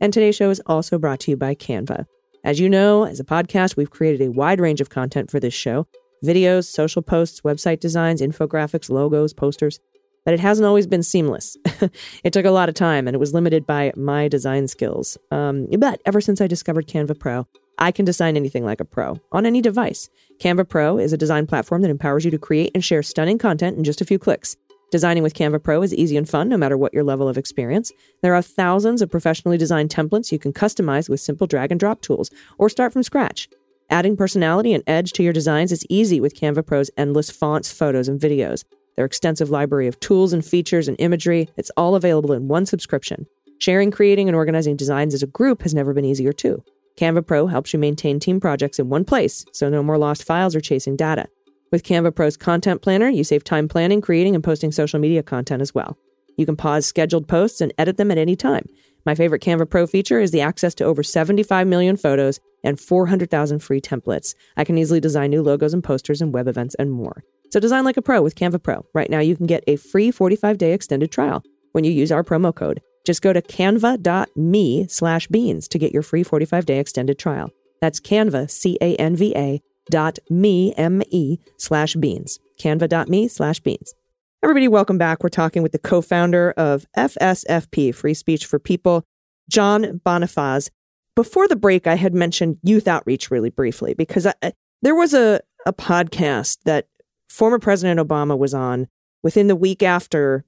And 0.00 0.12
today's 0.12 0.36
show 0.36 0.50
is 0.50 0.60
also 0.66 0.98
brought 0.98 1.20
to 1.20 1.30
you 1.30 1.36
by 1.36 1.54
Canva. 1.54 2.04
As 2.44 2.60
you 2.60 2.68
know, 2.68 3.04
as 3.04 3.18
a 3.18 3.24
podcast, 3.24 3.76
we've 3.76 3.90
created 3.90 4.20
a 4.20 4.30
wide 4.30 4.60
range 4.60 4.80
of 4.80 4.90
content 4.90 5.30
for 5.30 5.40
this 5.40 5.54
show 5.54 5.86
videos, 6.24 6.64
social 6.64 7.02
posts, 7.02 7.42
website 7.42 7.80
designs, 7.80 8.22
infographics, 8.22 8.90
logos, 8.90 9.32
posters. 9.32 9.80
But 10.26 10.34
it 10.34 10.40
hasn't 10.40 10.66
always 10.66 10.88
been 10.88 11.04
seamless. 11.04 11.56
it 12.24 12.32
took 12.32 12.44
a 12.44 12.50
lot 12.50 12.68
of 12.68 12.74
time 12.74 13.06
and 13.06 13.14
it 13.14 13.20
was 13.20 13.32
limited 13.32 13.64
by 13.64 13.92
my 13.96 14.26
design 14.26 14.66
skills. 14.66 15.16
Um, 15.30 15.68
but 15.78 16.02
ever 16.04 16.20
since 16.20 16.40
I 16.40 16.48
discovered 16.48 16.88
Canva 16.88 17.18
Pro, 17.18 17.46
I 17.78 17.92
can 17.92 18.04
design 18.04 18.36
anything 18.36 18.64
like 18.64 18.80
a 18.80 18.84
pro 18.84 19.20
on 19.30 19.46
any 19.46 19.62
device. 19.62 20.10
Canva 20.40 20.68
Pro 20.68 20.98
is 20.98 21.12
a 21.12 21.16
design 21.16 21.46
platform 21.46 21.82
that 21.82 21.90
empowers 21.90 22.24
you 22.24 22.32
to 22.32 22.38
create 22.38 22.72
and 22.74 22.84
share 22.84 23.04
stunning 23.04 23.38
content 23.38 23.78
in 23.78 23.84
just 23.84 24.00
a 24.00 24.04
few 24.04 24.18
clicks. 24.18 24.56
Designing 24.90 25.22
with 25.22 25.34
Canva 25.34 25.62
Pro 25.62 25.82
is 25.82 25.94
easy 25.94 26.16
and 26.16 26.28
fun 26.28 26.48
no 26.48 26.56
matter 26.56 26.76
what 26.76 26.92
your 26.92 27.04
level 27.04 27.28
of 27.28 27.38
experience. 27.38 27.92
There 28.22 28.34
are 28.34 28.42
thousands 28.42 29.02
of 29.02 29.10
professionally 29.10 29.58
designed 29.58 29.90
templates 29.90 30.32
you 30.32 30.40
can 30.40 30.52
customize 30.52 31.08
with 31.08 31.20
simple 31.20 31.46
drag 31.46 31.70
and 31.70 31.78
drop 31.78 32.00
tools 32.00 32.30
or 32.58 32.68
start 32.68 32.92
from 32.92 33.04
scratch. 33.04 33.48
Adding 33.90 34.16
personality 34.16 34.72
and 34.72 34.82
edge 34.88 35.12
to 35.12 35.22
your 35.22 35.32
designs 35.32 35.70
is 35.70 35.86
easy 35.88 36.20
with 36.20 36.34
Canva 36.34 36.66
Pro's 36.66 36.90
endless 36.96 37.30
fonts, 37.30 37.72
photos, 37.72 38.08
and 38.08 38.20
videos. 38.20 38.64
Their 38.96 39.04
extensive 39.04 39.50
library 39.50 39.86
of 39.86 40.00
tools 40.00 40.32
and 40.32 40.44
features 40.44 40.88
and 40.88 40.96
imagery, 40.98 41.48
it's 41.56 41.70
all 41.76 41.94
available 41.94 42.32
in 42.32 42.48
one 42.48 42.66
subscription. 42.66 43.26
Sharing, 43.58 43.90
creating, 43.90 44.28
and 44.28 44.36
organizing 44.36 44.76
designs 44.76 45.14
as 45.14 45.22
a 45.22 45.26
group 45.26 45.62
has 45.62 45.74
never 45.74 45.92
been 45.92 46.04
easier 46.04 46.32
too. 46.32 46.62
Canva 46.96 47.26
Pro 47.26 47.46
helps 47.46 47.72
you 47.72 47.78
maintain 47.78 48.18
team 48.18 48.40
projects 48.40 48.78
in 48.78 48.88
one 48.88 49.04
place, 49.04 49.44
so 49.52 49.68
no 49.68 49.82
more 49.82 49.98
lost 49.98 50.24
files 50.24 50.56
or 50.56 50.60
chasing 50.60 50.96
data. 50.96 51.26
With 51.70 51.82
Canva 51.82 52.14
Pro's 52.14 52.36
Content 52.36 52.80
Planner, 52.80 53.08
you 53.08 53.22
save 53.22 53.44
time 53.44 53.68
planning, 53.68 54.00
creating, 54.00 54.34
and 54.34 54.42
posting 54.42 54.72
social 54.72 54.98
media 54.98 55.22
content 55.22 55.60
as 55.60 55.74
well. 55.74 55.98
You 56.38 56.46
can 56.46 56.56
pause 56.56 56.86
scheduled 56.86 57.28
posts 57.28 57.60
and 57.60 57.72
edit 57.76 57.96
them 57.96 58.10
at 58.10 58.18
any 58.18 58.36
time. 58.36 58.66
My 59.04 59.14
favorite 59.14 59.42
Canva 59.42 59.68
Pro 59.68 59.86
feature 59.86 60.20
is 60.20 60.30
the 60.30 60.40
access 60.40 60.74
to 60.76 60.84
over 60.84 61.02
75 61.02 61.66
million 61.66 61.96
photos 61.96 62.40
and 62.64 62.80
400,000 62.80 63.58
free 63.58 63.80
templates. 63.80 64.34
I 64.56 64.64
can 64.64 64.78
easily 64.78 65.00
design 65.00 65.30
new 65.30 65.42
logos 65.42 65.74
and 65.74 65.84
posters 65.84 66.22
and 66.22 66.32
web 66.32 66.48
events 66.48 66.74
and 66.76 66.90
more. 66.90 67.24
So 67.50 67.60
design 67.60 67.84
like 67.84 67.96
a 67.96 68.02
pro 68.02 68.22
with 68.22 68.34
Canva 68.34 68.62
Pro. 68.62 68.84
Right 68.94 69.10
now, 69.10 69.20
you 69.20 69.36
can 69.36 69.46
get 69.46 69.64
a 69.66 69.76
free 69.76 70.10
45-day 70.10 70.72
extended 70.72 71.10
trial 71.10 71.42
when 71.72 71.84
you 71.84 71.92
use 71.92 72.12
our 72.12 72.24
promo 72.24 72.54
code. 72.54 72.80
Just 73.04 73.22
go 73.22 73.32
to 73.32 73.40
canva.me 73.40 74.86
slash 74.88 75.26
beans 75.28 75.68
to 75.68 75.78
get 75.78 75.92
your 75.92 76.02
free 76.02 76.24
45-day 76.24 76.78
extended 76.78 77.18
trial. 77.18 77.50
That's 77.80 78.00
Canva, 78.00 78.50
C-A-N-V-A 78.50 79.60
dot 79.90 80.18
me 80.28 80.74
m-e 80.76 81.38
slash 81.58 81.94
beans 81.94 82.40
canva.me 82.60 83.28
slash 83.28 83.60
beans 83.60 83.94
everybody 84.42 84.66
welcome 84.66 84.98
back 84.98 85.22
we're 85.22 85.28
talking 85.28 85.62
with 85.62 85.72
the 85.72 85.78
co-founder 85.78 86.52
of 86.52 86.86
fsfp 86.96 87.94
free 87.94 88.14
speech 88.14 88.46
for 88.46 88.58
people 88.58 89.04
john 89.48 90.00
bonifaz 90.04 90.70
before 91.14 91.46
the 91.46 91.56
break 91.56 91.86
i 91.86 91.94
had 91.94 92.14
mentioned 92.14 92.56
youth 92.62 92.88
outreach 92.88 93.30
really 93.30 93.50
briefly 93.50 93.94
because 93.94 94.26
I, 94.26 94.52
there 94.82 94.94
was 94.94 95.14
a, 95.14 95.40
a 95.66 95.72
podcast 95.72 96.58
that 96.64 96.86
former 97.28 97.58
president 97.58 98.00
obama 98.00 98.36
was 98.36 98.54
on 98.54 98.88
within 99.22 99.46
the 99.46 99.56
week 99.56 99.82
after 99.82 100.44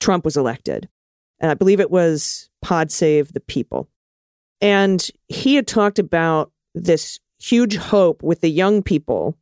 trump 0.00 0.24
was 0.24 0.36
elected 0.36 0.88
and 1.40 1.50
i 1.50 1.54
believe 1.54 1.80
it 1.80 1.90
was 1.90 2.50
pod 2.62 2.90
save 2.90 3.32
the 3.32 3.40
people 3.40 3.88
and 4.60 5.08
he 5.28 5.54
had 5.54 5.66
talked 5.66 5.98
about 5.98 6.52
this 6.74 7.18
huge 7.38 7.76
hope 7.76 8.22
with 8.22 8.40
the 8.40 8.50
young 8.50 8.82
people 8.82 9.36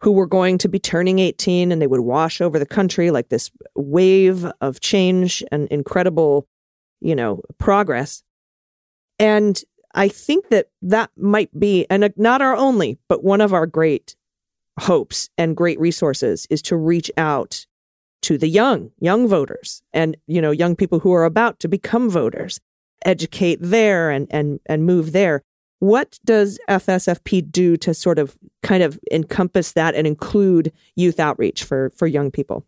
who 0.00 0.12
were 0.12 0.26
going 0.26 0.58
to 0.58 0.68
be 0.68 0.78
turning 0.78 1.18
18 1.18 1.72
and 1.72 1.80
they 1.80 1.86
would 1.86 2.00
wash 2.00 2.40
over 2.40 2.58
the 2.58 2.66
country 2.66 3.10
like 3.10 3.30
this 3.30 3.50
wave 3.74 4.46
of 4.60 4.80
change 4.80 5.42
and 5.50 5.66
incredible, 5.68 6.46
you 7.00 7.16
know, 7.16 7.40
progress. 7.58 8.22
And 9.18 9.58
I 9.94 10.08
think 10.08 10.50
that 10.50 10.66
that 10.82 11.10
might 11.16 11.58
be, 11.58 11.86
and 11.88 12.12
not 12.16 12.42
our 12.42 12.54
only, 12.54 12.98
but 13.08 13.24
one 13.24 13.40
of 13.40 13.54
our 13.54 13.66
great 13.66 14.14
hopes 14.78 15.28
and 15.38 15.56
great 15.56 15.78
resources 15.78 16.46
is 16.50 16.62
to 16.62 16.76
reach 16.76 17.10
out 17.16 17.66
to 18.22 18.38
the 18.38 18.48
young, 18.48 18.90
young 19.00 19.28
voters 19.28 19.82
and, 19.92 20.16
you 20.26 20.40
know, 20.40 20.50
young 20.50 20.74
people 20.74 20.98
who 20.98 21.12
are 21.12 21.24
about 21.24 21.60
to 21.60 21.68
become 21.68 22.08
voters, 22.08 22.58
educate 23.04 23.58
there 23.60 24.10
and, 24.10 24.26
and, 24.30 24.60
and 24.66 24.86
move 24.86 25.12
there. 25.12 25.42
What 25.80 26.18
does 26.24 26.58
FSFP 26.68 27.52
do 27.52 27.76
to 27.76 27.92
sort 27.92 28.18
of 28.18 28.36
kind 28.62 28.82
of 28.82 28.98
encompass 29.12 29.72
that 29.72 29.94
and 29.94 30.06
include 30.06 30.72
youth 30.96 31.20
outreach 31.20 31.64
for, 31.64 31.90
for 31.90 32.06
young 32.06 32.30
people? 32.30 32.64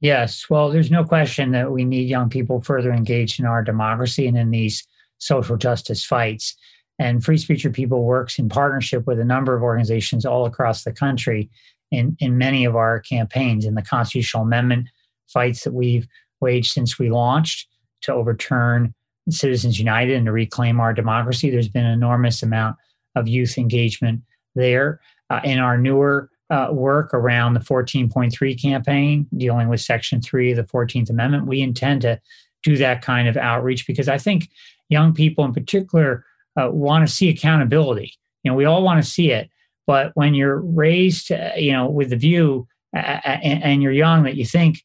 Yes. 0.00 0.50
Well, 0.50 0.68
there's 0.70 0.90
no 0.90 1.04
question 1.04 1.52
that 1.52 1.70
we 1.70 1.84
need 1.84 2.08
young 2.08 2.28
people 2.28 2.60
further 2.60 2.92
engaged 2.92 3.40
in 3.40 3.46
our 3.46 3.62
democracy 3.62 4.26
and 4.26 4.36
in 4.36 4.50
these 4.50 4.86
social 5.18 5.56
justice 5.56 6.04
fights. 6.04 6.56
And 6.98 7.24
Free 7.24 7.38
Speech 7.38 7.62
for 7.62 7.70
People 7.70 8.04
works 8.04 8.38
in 8.38 8.48
partnership 8.48 9.06
with 9.06 9.18
a 9.18 9.24
number 9.24 9.54
of 9.54 9.62
organizations 9.62 10.24
all 10.24 10.46
across 10.46 10.84
the 10.84 10.92
country 10.92 11.50
in, 11.90 12.16
in 12.20 12.38
many 12.38 12.64
of 12.64 12.76
our 12.76 13.00
campaigns 13.00 13.64
in 13.64 13.74
the 13.74 13.82
constitutional 13.82 14.44
amendment 14.44 14.88
fights 15.28 15.64
that 15.64 15.72
we've 15.72 16.06
waged 16.40 16.72
since 16.72 16.98
we 16.98 17.10
launched 17.10 17.68
to 18.02 18.12
overturn 18.12 18.94
Citizens 19.30 19.78
United 19.78 20.16
and 20.16 20.26
to 20.26 20.32
reclaim 20.32 20.80
our 20.80 20.92
democracy. 20.92 21.50
There's 21.50 21.68
been 21.68 21.84
an 21.84 21.92
enormous 21.92 22.42
amount 22.42 22.76
of 23.14 23.28
youth 23.28 23.56
engagement 23.56 24.22
there. 24.54 25.00
Uh, 25.30 25.40
in 25.44 25.58
our 25.58 25.78
newer 25.78 26.28
uh, 26.50 26.68
work 26.70 27.14
around 27.14 27.54
the 27.54 27.60
14.3 27.60 28.60
campaign, 28.60 29.26
dealing 29.36 29.68
with 29.68 29.80
Section 29.80 30.20
3 30.20 30.50
of 30.50 30.56
the 30.56 30.64
14th 30.64 31.08
Amendment, 31.08 31.46
we 31.46 31.62
intend 31.62 32.02
to 32.02 32.20
do 32.62 32.76
that 32.76 33.02
kind 33.02 33.28
of 33.28 33.36
outreach 33.36 33.86
because 33.86 34.08
I 34.08 34.18
think 34.18 34.50
young 34.88 35.14
people 35.14 35.44
in 35.44 35.54
particular 35.54 36.24
uh, 36.60 36.70
want 36.70 37.06
to 37.06 37.12
see 37.12 37.28
accountability. 37.28 38.14
You 38.42 38.50
know, 38.50 38.56
we 38.56 38.64
all 38.64 38.82
want 38.82 39.02
to 39.02 39.10
see 39.10 39.30
it, 39.30 39.50
but 39.86 40.12
when 40.14 40.34
you're 40.34 40.60
raised, 40.60 41.32
uh, 41.32 41.52
you 41.56 41.72
know, 41.72 41.88
with 41.88 42.10
the 42.10 42.16
view 42.16 42.66
uh, 42.94 43.00
uh, 43.00 43.20
and, 43.24 43.62
and, 43.62 43.82
you're 43.82 43.92
young 43.92 44.22
that 44.24 44.36
you 44.36 44.44
think 44.44 44.82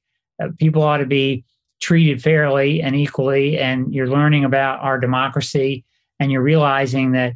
people 0.59 0.81
ought 0.81 0.97
to 0.97 1.05
be 1.05 1.43
treated 1.81 2.21
fairly 2.21 2.81
and 2.81 2.95
equally, 2.95 3.57
and 3.57 3.93
you're 3.93 4.07
learning 4.07 4.45
about 4.45 4.79
our 4.79 4.99
democracy, 4.99 5.83
and 6.19 6.31
you're 6.31 6.41
realizing 6.41 7.11
that 7.11 7.33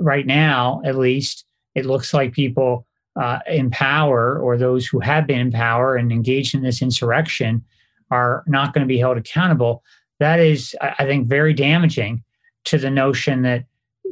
right 0.00 0.26
now, 0.26 0.80
at 0.84 0.96
least, 0.96 1.44
it 1.74 1.86
looks 1.86 2.14
like 2.14 2.32
people 2.32 2.86
uh, 3.16 3.38
in 3.46 3.70
power 3.70 4.38
or 4.38 4.56
those 4.56 4.86
who 4.86 5.00
have 5.00 5.26
been 5.26 5.40
in 5.40 5.52
power 5.52 5.96
and 5.96 6.10
engaged 6.10 6.54
in 6.54 6.62
this 6.62 6.82
insurrection 6.82 7.62
are 8.10 8.42
not 8.46 8.72
going 8.72 8.82
to 8.82 8.92
be 8.92 8.98
held 8.98 9.16
accountable. 9.16 9.82
That 10.20 10.40
is, 10.40 10.74
I 10.80 11.04
think, 11.04 11.28
very 11.28 11.54
damaging 11.54 12.22
to 12.64 12.78
the 12.78 12.90
notion 12.90 13.42
that 13.42 13.64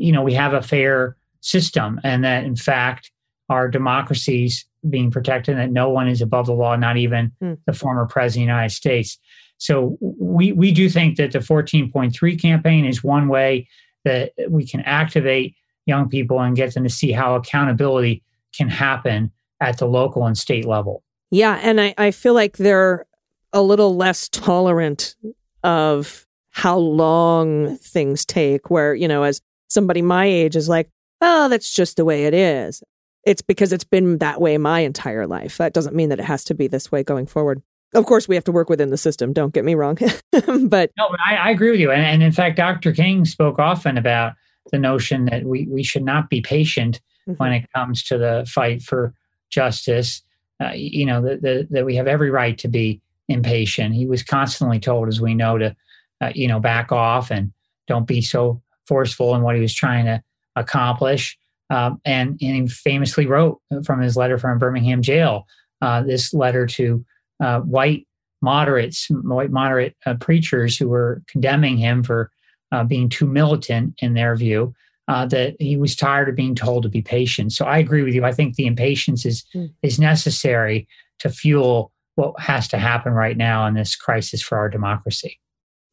you 0.03 0.13
know 0.13 0.23
we 0.23 0.35
have 0.35 0.53
a 0.53 0.63
fair 0.63 1.17
system 1.41 2.01
and 2.05 2.25
that 2.25 2.45
in 2.45 2.57
fact 2.57 3.11
our 3.49 3.69
democracies 3.69 4.67
being 4.89 5.11
protected 5.11 5.57
and 5.57 5.61
that 5.61 5.73
no 5.73 5.89
one 5.89 6.09
is 6.09 6.21
above 6.21 6.47
the 6.47 6.53
law, 6.53 6.75
not 6.77 6.97
even 6.97 7.33
mm. 7.43 7.59
the 7.67 7.73
former 7.73 8.07
president 8.07 8.45
of 8.45 8.55
the 8.55 8.55
United 8.55 8.75
States. 8.75 9.19
So 9.59 9.97
we 10.01 10.53
we 10.53 10.73
do 10.73 10.89
think 10.89 11.17
that 11.19 11.33
the 11.33 11.39
14.3 11.39 12.41
campaign 12.41 12.85
is 12.85 13.05
one 13.05 13.29
way 13.29 13.69
that 14.05 14.33
we 14.49 14.67
can 14.67 14.81
activate 14.81 15.55
young 15.87 16.09
people 16.09 16.41
and 16.41 16.57
get 16.57 16.75
them 16.75 16.83
to 16.83 16.91
see 16.91 17.13
how 17.13 17.37
accountability 17.37 18.23
can 18.57 18.69
happen 18.69 19.31
at 19.61 19.79
the 19.79 19.87
local 19.87 20.27
and 20.27 20.37
state 20.37 20.65
level. 20.65 21.05
Yeah, 21.31 21.61
and 21.63 21.81
I, 21.81 21.95
I 21.97 22.11
feel 22.11 22.35
like 22.35 22.57
they're 22.57 23.07
a 23.53 23.63
little 23.63 23.95
less 23.95 24.29
tolerant 24.29 25.15
of 25.63 26.27
how 26.51 26.77
long 26.77 27.77
things 27.79 28.25
take, 28.25 28.71
where, 28.71 28.95
you 28.95 29.07
know, 29.07 29.23
as 29.23 29.41
somebody 29.73 30.03
my 30.03 30.27
age 30.27 30.57
is 30.57 30.69
like, 30.69 30.91
oh, 31.21 31.49
that's 31.49 31.73
just 31.73 31.97
the 31.97 32.05
way 32.05 32.25
it 32.25 32.35
is. 32.35 32.83
It's 33.25 33.43
because 33.43 33.73
it's 33.73 33.85
been 33.85 34.19
that 34.19 34.41
way 34.41 34.59
my 34.59 34.81
entire 34.81 35.27
life. 35.27 35.59
That 35.59 35.73
doesn't 35.73 35.95
mean 35.95 36.09
that 36.09 36.19
it 36.19 36.25
has 36.25 36.45
to 36.45 36.55
be 36.55 36.67
this 36.67 36.91
way 36.91 37.03
going 37.03 37.27
forward. 37.27 37.63
Of 37.95 38.07
course, 38.07 38.27
we 38.27 38.35
have 38.35 38.45
to 38.45 38.53
work 38.53 38.71
within 38.71 38.91
the 38.91 38.97
system. 38.97 39.33
Don't 39.33 39.53
get 39.53 39.65
me 39.65 39.75
wrong. 39.75 39.99
but 40.65 40.91
no, 40.97 41.09
I, 41.25 41.37
I, 41.37 41.51
agree 41.51 41.71
with 41.71 41.81
you. 41.81 41.91
And, 41.91 42.03
and, 42.03 42.23
in 42.23 42.33
fact, 42.33 42.57
Dr. 42.57 42.93
King 42.93 43.27
spoke 43.27 43.59
often 43.59 43.99
about 43.99 44.33
the 44.71 44.79
notion 44.79 45.27
that 45.27 45.45
we, 45.45 45.67
we 45.67 45.83
should 45.83 46.05
not 46.05 46.31
be 46.31 46.41
patient 46.41 47.01
mm-hmm. 47.29 47.35
when 47.35 47.53
it 47.53 47.71
comes 47.75 48.03
to 48.05 48.17
the 48.17 48.49
fight 48.49 48.83
for 48.83 49.15
justice. 49.51 50.23
Uh, 50.59 50.73
you 50.75 51.05
know, 51.05 51.21
that, 51.21 51.69
that 51.71 51.85
we 51.85 51.95
have 51.97 52.07
every 52.07 52.31
right 52.31 52.57
to 52.59 52.69
be 52.69 53.01
impatient. 53.29 53.95
He 53.95 54.07
was 54.07 54.23
constantly 54.23 54.81
told, 54.81 55.09
as 55.09 55.21
we 55.21 55.35
know, 55.35 55.59
to, 55.59 55.77
uh, 56.21 56.33
you 56.35 56.49
know, 56.49 56.61
back 56.61 56.93
off 56.93 57.31
and 57.31 57.53
don't 57.87 58.07
be 58.07 58.23
so 58.23 58.62
forceful 58.87 59.35
in 59.35 59.43
what 59.43 59.55
he 59.55 59.61
was 59.61 59.75
trying 59.75 60.05
to 60.07 60.23
accomplish. 60.57 61.37
Um, 61.71 62.01
and, 62.05 62.39
and, 62.43 62.55
he 62.55 62.69
famously 62.69 63.27
wrote 63.27 63.61
from 63.85 64.01
his 64.01 64.17
letter 64.17 64.37
from 64.37 64.59
Birmingham 64.59 65.01
jail 65.01 65.47
uh, 65.81 66.03
this 66.03 66.35
letter 66.35 66.67
to 66.67 67.05
uh, 67.43 67.61
white 67.61 68.07
moderates, 68.43 69.07
white 69.11 69.51
moderate 69.51 69.97
uh, 70.05 70.15
preachers 70.15 70.77
who 70.77 70.89
were 70.89 71.23
condemning 71.29 71.79
him 71.79 72.03
for 72.03 72.31
uh, 72.73 72.85
being 72.85 73.09
too 73.09 73.27
militant 73.27 73.95
in 73.99 74.15
their 74.15 74.37
view. 74.37 74.75
Uh, 75.09 75.27
that 75.27 75.57
he 75.59 75.77
was 75.77 75.97
tired 75.97 76.29
of 76.29 76.37
being 76.37 76.55
told 76.55 76.85
to 76.85 76.89
be 76.89 77.03
patient. 77.03 77.53
So 77.53 77.65
I 77.65 77.79
agree 77.79 78.03
with 78.03 78.15
you. 78.15 78.25
I 78.25 78.31
think 78.31 78.55
the 78.55 78.67
impatience 78.67 79.27
is 79.27 79.45
mm. 79.53 79.69
is 79.83 79.99
necessary 79.99 80.87
to 81.19 81.29
fuel 81.29 81.91
what 82.15 82.39
has 82.39 82.69
to 82.69 82.79
happen 82.79 83.13
right 83.13 83.37
now 83.37 83.67
in 83.67 83.75
this 83.75 83.97
crisis 83.97 84.41
for 84.41 84.57
our 84.57 84.69
democracy. 84.69 85.41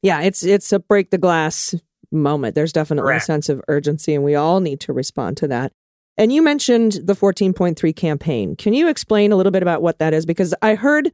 Yeah, 0.04 0.22
it's 0.22 0.44
it's 0.44 0.72
a 0.72 0.80
break 0.80 1.10
the 1.10 1.18
glass 1.18 1.74
moment. 2.12 2.56
There's 2.56 2.74
definitely 2.74 3.10
Correct. 3.10 3.24
a 3.24 3.26
sense 3.26 3.50
of 3.50 3.62
urgency, 3.68 4.14
and 4.16 4.24
we 4.24 4.36
all 4.36 4.60
need 4.60 4.80
to 4.82 4.94
respond 4.94 5.38
to 5.38 5.48
that. 5.48 5.72
And 6.18 6.34
you 6.34 6.42
mentioned 6.42 7.00
the 7.04 7.14
14.3 7.14 7.96
campaign. 7.96 8.56
Can 8.56 8.74
you 8.74 8.90
explain 8.90 9.32
a 9.32 9.36
little 9.36 9.52
bit 9.52 9.64
about 9.64 9.82
what 9.82 10.00
that 10.00 10.14
is? 10.14 10.26
Because 10.26 10.54
I 10.62 10.76
heard, 10.76 11.12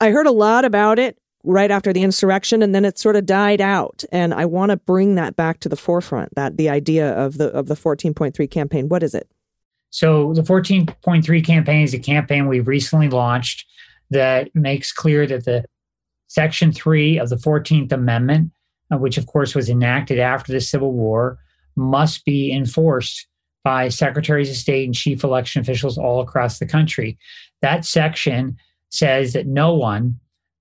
I 0.00 0.10
heard 0.10 0.26
a 0.26 0.32
lot 0.32 0.64
about 0.64 0.98
it 0.98 1.18
right 1.44 1.70
after 1.70 1.92
the 1.92 2.02
insurrection, 2.02 2.62
and 2.62 2.74
then 2.74 2.84
it 2.84 2.98
sort 2.98 3.16
of 3.16 3.26
died 3.26 3.60
out. 3.60 4.02
And 4.10 4.32
I 4.32 4.46
want 4.46 4.70
to 4.70 4.76
bring 4.76 5.14
that 5.16 5.36
back 5.36 5.60
to 5.60 5.68
the 5.68 5.76
forefront. 5.76 6.34
That 6.36 6.56
the 6.56 6.70
idea 6.70 7.12
of 7.12 7.38
the 7.38 7.48
of 7.48 7.66
the 7.68 7.74
14.3 7.74 8.50
campaign. 8.50 8.88
What 8.88 9.02
is 9.02 9.14
it? 9.14 9.28
So 9.90 10.32
the 10.34 10.42
14.3 10.42 11.44
campaign 11.44 11.82
is 11.82 11.94
a 11.94 11.98
campaign 11.98 12.46
we've 12.46 12.68
recently 12.68 13.08
launched 13.08 13.66
that 14.10 14.54
makes 14.54 14.92
clear 14.92 15.26
that 15.26 15.44
the 15.44 15.64
Section 16.28 16.72
3 16.72 17.18
of 17.18 17.28
the 17.28 17.36
14th 17.36 17.90
Amendment 17.90 18.52
uh, 18.92 18.98
which 18.98 19.18
of 19.18 19.26
course 19.26 19.54
was 19.54 19.68
enacted 19.68 20.18
after 20.18 20.52
the 20.52 20.60
Civil 20.60 20.92
War, 20.92 21.38
must 21.76 22.24
be 22.24 22.52
enforced 22.52 23.26
by 23.62 23.88
secretaries 23.88 24.50
of 24.50 24.56
state 24.56 24.86
and 24.86 24.94
chief 24.94 25.22
election 25.22 25.60
officials 25.60 25.98
all 25.98 26.20
across 26.20 26.58
the 26.58 26.66
country. 26.66 27.18
That 27.62 27.84
section 27.84 28.56
says 28.90 29.32
that 29.34 29.46
no 29.46 29.74
one 29.74 30.18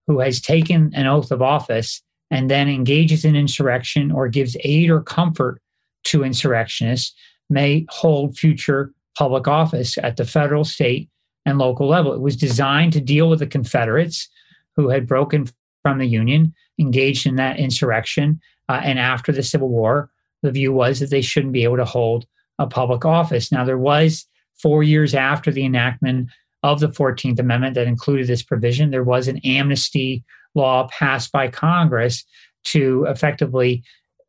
who 0.08 0.20
has 0.20 0.42
taken 0.42 0.92
an 0.94 1.08
oath 1.08 1.32
of 1.32 1.42
office 1.42 2.02
and 2.32 2.50
then 2.50 2.68
engages 2.68 3.26
in 3.26 3.36
insurrection 3.36 4.12
or 4.12 4.28
gives 4.28 4.58
aid 4.63 4.89
or 4.89 5.02
comfort 5.02 5.62
to 6.06 6.24
insurrectionists 6.24 7.13
may 7.50 7.86
hold 7.89 8.38
future 8.38 8.94
public 9.18 9.48
office 9.48 9.98
at 9.98 10.18
the 10.18 10.26
federal, 10.26 10.63
state, 10.63 11.10
and 11.46 11.58
local 11.58 11.88
level. 11.88 12.13
It 12.13 12.22
was 12.22 12.36
designed 12.36 12.94
to 12.94 13.02
deal 13.02 13.30
with 13.30 13.39
the 13.39 13.48
Confederates 13.48 14.30
who 14.76 14.89
had 14.89 15.08
broken 15.08 15.48
from 15.82 15.98
the 15.98 16.08
Union 16.08 16.54
engaged 16.80 17.26
in 17.26 17.36
that 17.36 17.60
insurrection. 17.60 18.39
Uh, 18.68 18.82
and 18.84 19.00
after 19.00 19.32
the 19.32 19.44
Civil 19.44 19.70
War, 19.70 20.10
the 20.42 20.52
view 20.52 20.72
was 20.72 21.00
that 21.00 21.10
they 21.10 21.22
shouldn't 21.22 21.54
be 21.54 21.63
able 21.63 21.78
to 21.78 21.86
hold 21.86 22.26
a 22.60 22.68
public 22.68 23.06
office. 23.06 23.52
Now, 23.52 23.63
there 23.63 23.78
was 23.78 24.26
four 24.62 24.84
years 24.84 25.13
after 25.13 25.52
the 25.52 25.65
enactment 25.65 26.30
of 26.63 26.80
the 26.80 26.89
14th 26.89 27.39
Amendment 27.39 27.76
that 27.76 27.88
included 27.88 28.28
this 28.28 28.44
provision, 28.44 28.92
there 28.92 29.04
was 29.04 29.28
an 29.28 29.38
amnesty 29.39 30.24
law 30.56 30.88
passed 30.92 31.32
by 31.32 31.48
Congress 31.48 32.26
to 32.65 33.06
effectively 33.08 33.84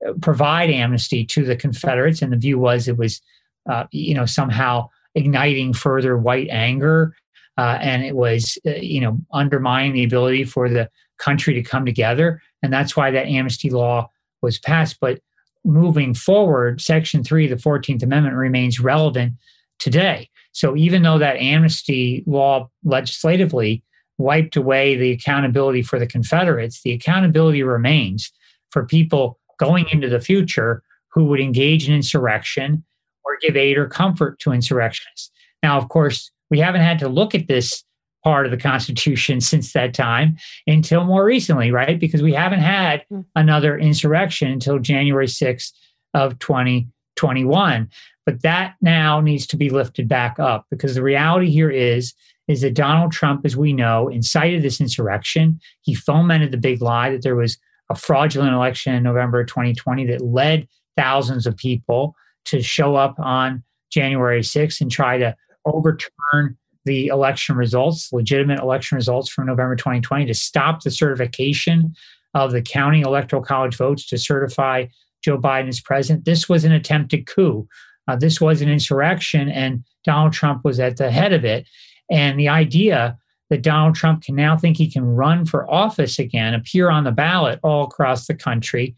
uh, 0.06 0.12
provide 0.20 0.70
amnesty 0.70 1.24
to 1.24 1.44
the 1.44 1.56
Confederates. 1.56 2.22
And 2.22 2.32
the 2.32 2.36
view 2.36 2.58
was 2.58 2.86
it 2.86 2.96
was, 2.96 3.20
uh, 3.68 3.84
you 3.90 4.14
know, 4.14 4.26
somehow 4.26 4.88
igniting 5.14 5.72
further 5.72 6.16
white 6.16 6.48
anger. 6.50 7.16
Uh, 7.58 7.78
and 7.80 8.04
it 8.04 8.14
was, 8.14 8.58
uh, 8.66 8.70
you 8.70 9.00
know, 9.00 9.20
undermining 9.32 9.92
the 9.92 10.04
ability 10.04 10.44
for 10.44 10.68
the 10.68 10.88
country 11.20 11.54
to 11.54 11.62
come 11.62 11.86
together. 11.86 12.42
And 12.62 12.72
that's 12.72 12.96
why 12.96 13.10
that 13.10 13.26
amnesty 13.26 13.70
law 13.70 14.10
was 14.42 14.58
passed. 14.58 14.98
But 15.00 15.20
moving 15.64 16.14
forward, 16.14 16.80
Section 16.80 17.22
3 17.22 17.50
of 17.50 17.58
the 17.58 17.68
14th 17.68 18.02
Amendment 18.02 18.36
remains 18.36 18.80
relevant 18.80 19.34
today. 19.78 20.28
So 20.52 20.76
even 20.76 21.02
though 21.02 21.18
that 21.18 21.36
amnesty 21.36 22.24
law 22.26 22.68
legislatively 22.84 23.84
wiped 24.18 24.56
away 24.56 24.96
the 24.96 25.12
accountability 25.12 25.82
for 25.82 25.98
the 25.98 26.06
Confederates, 26.06 26.82
the 26.82 26.92
accountability 26.92 27.62
remains 27.62 28.32
for 28.70 28.84
people 28.84 29.38
going 29.58 29.86
into 29.90 30.08
the 30.08 30.20
future 30.20 30.82
who 31.08 31.24
would 31.24 31.40
engage 31.40 31.88
in 31.88 31.94
insurrection 31.94 32.84
or 33.24 33.36
give 33.40 33.56
aid 33.56 33.76
or 33.76 33.86
comfort 33.86 34.38
to 34.40 34.52
insurrectionists. 34.52 35.30
Now, 35.62 35.76
of 35.76 35.88
course, 35.88 36.30
we 36.50 36.58
haven't 36.58 36.80
had 36.80 36.98
to 37.00 37.08
look 37.08 37.34
at 37.34 37.48
this 37.48 37.84
part 38.22 38.46
of 38.46 38.52
the 38.52 38.58
Constitution 38.58 39.40
since 39.40 39.72
that 39.72 39.94
time 39.94 40.36
until 40.66 41.04
more 41.04 41.24
recently, 41.24 41.70
right? 41.70 41.98
Because 41.98 42.22
we 42.22 42.32
haven't 42.32 42.60
had 42.60 43.04
hmm. 43.08 43.20
another 43.34 43.78
insurrection 43.78 44.50
until 44.50 44.78
January 44.78 45.26
6th 45.26 45.72
of 46.14 46.38
2021. 46.38 47.88
But 48.26 48.42
that 48.42 48.74
now 48.80 49.20
needs 49.20 49.46
to 49.48 49.56
be 49.56 49.70
lifted 49.70 50.08
back 50.08 50.38
up 50.38 50.66
because 50.70 50.94
the 50.94 51.02
reality 51.02 51.50
here 51.50 51.70
is 51.70 52.14
is 52.48 52.62
that 52.62 52.74
Donald 52.74 53.12
Trump, 53.12 53.46
as 53.46 53.56
we 53.56 53.72
know, 53.72 54.08
incited 54.08 54.62
this 54.62 54.80
insurrection. 54.80 55.60
He 55.82 55.94
fomented 55.94 56.50
the 56.50 56.56
big 56.56 56.82
lie 56.82 57.10
that 57.10 57.22
there 57.22 57.36
was 57.36 57.56
a 57.90 57.94
fraudulent 57.94 58.54
election 58.54 58.92
in 58.92 59.04
November 59.04 59.44
2020 59.44 60.06
that 60.06 60.20
led 60.20 60.66
thousands 60.96 61.46
of 61.46 61.56
people 61.56 62.14
to 62.46 62.60
show 62.60 62.96
up 62.96 63.14
on 63.20 63.62
January 63.92 64.40
6th 64.40 64.80
and 64.80 64.90
try 64.90 65.16
to 65.18 65.36
overturn 65.64 66.56
the 66.84 67.08
election 67.08 67.56
results, 67.56 68.12
legitimate 68.12 68.60
election 68.60 68.96
results 68.96 69.30
from 69.30 69.46
November 69.46 69.76
2020, 69.76 70.26
to 70.26 70.34
stop 70.34 70.82
the 70.82 70.90
certification 70.90 71.94
of 72.34 72.52
the 72.52 72.62
county 72.62 73.00
electoral 73.00 73.42
college 73.42 73.76
votes 73.76 74.06
to 74.06 74.18
certify 74.18 74.86
Joe 75.22 75.38
Biden 75.38 75.68
as 75.68 75.80
president. 75.80 76.24
This 76.24 76.48
was 76.48 76.64
an 76.64 76.72
attempted 76.72 77.26
coup. 77.26 77.68
Uh, 78.08 78.16
this 78.16 78.40
was 78.40 78.62
an 78.62 78.70
insurrection, 78.70 79.48
and 79.48 79.84
Donald 80.04 80.32
Trump 80.32 80.64
was 80.64 80.80
at 80.80 80.96
the 80.96 81.10
head 81.10 81.32
of 81.32 81.44
it. 81.44 81.68
And 82.10 82.38
the 82.38 82.48
idea 82.48 83.18
that 83.50 83.62
Donald 83.62 83.94
Trump 83.94 84.22
can 84.22 84.34
now 84.34 84.56
think 84.56 84.76
he 84.76 84.90
can 84.90 85.04
run 85.04 85.44
for 85.44 85.70
office 85.70 86.18
again, 86.18 86.54
appear 86.54 86.88
on 86.88 87.04
the 87.04 87.12
ballot 87.12 87.58
all 87.62 87.84
across 87.84 88.26
the 88.26 88.34
country 88.34 88.94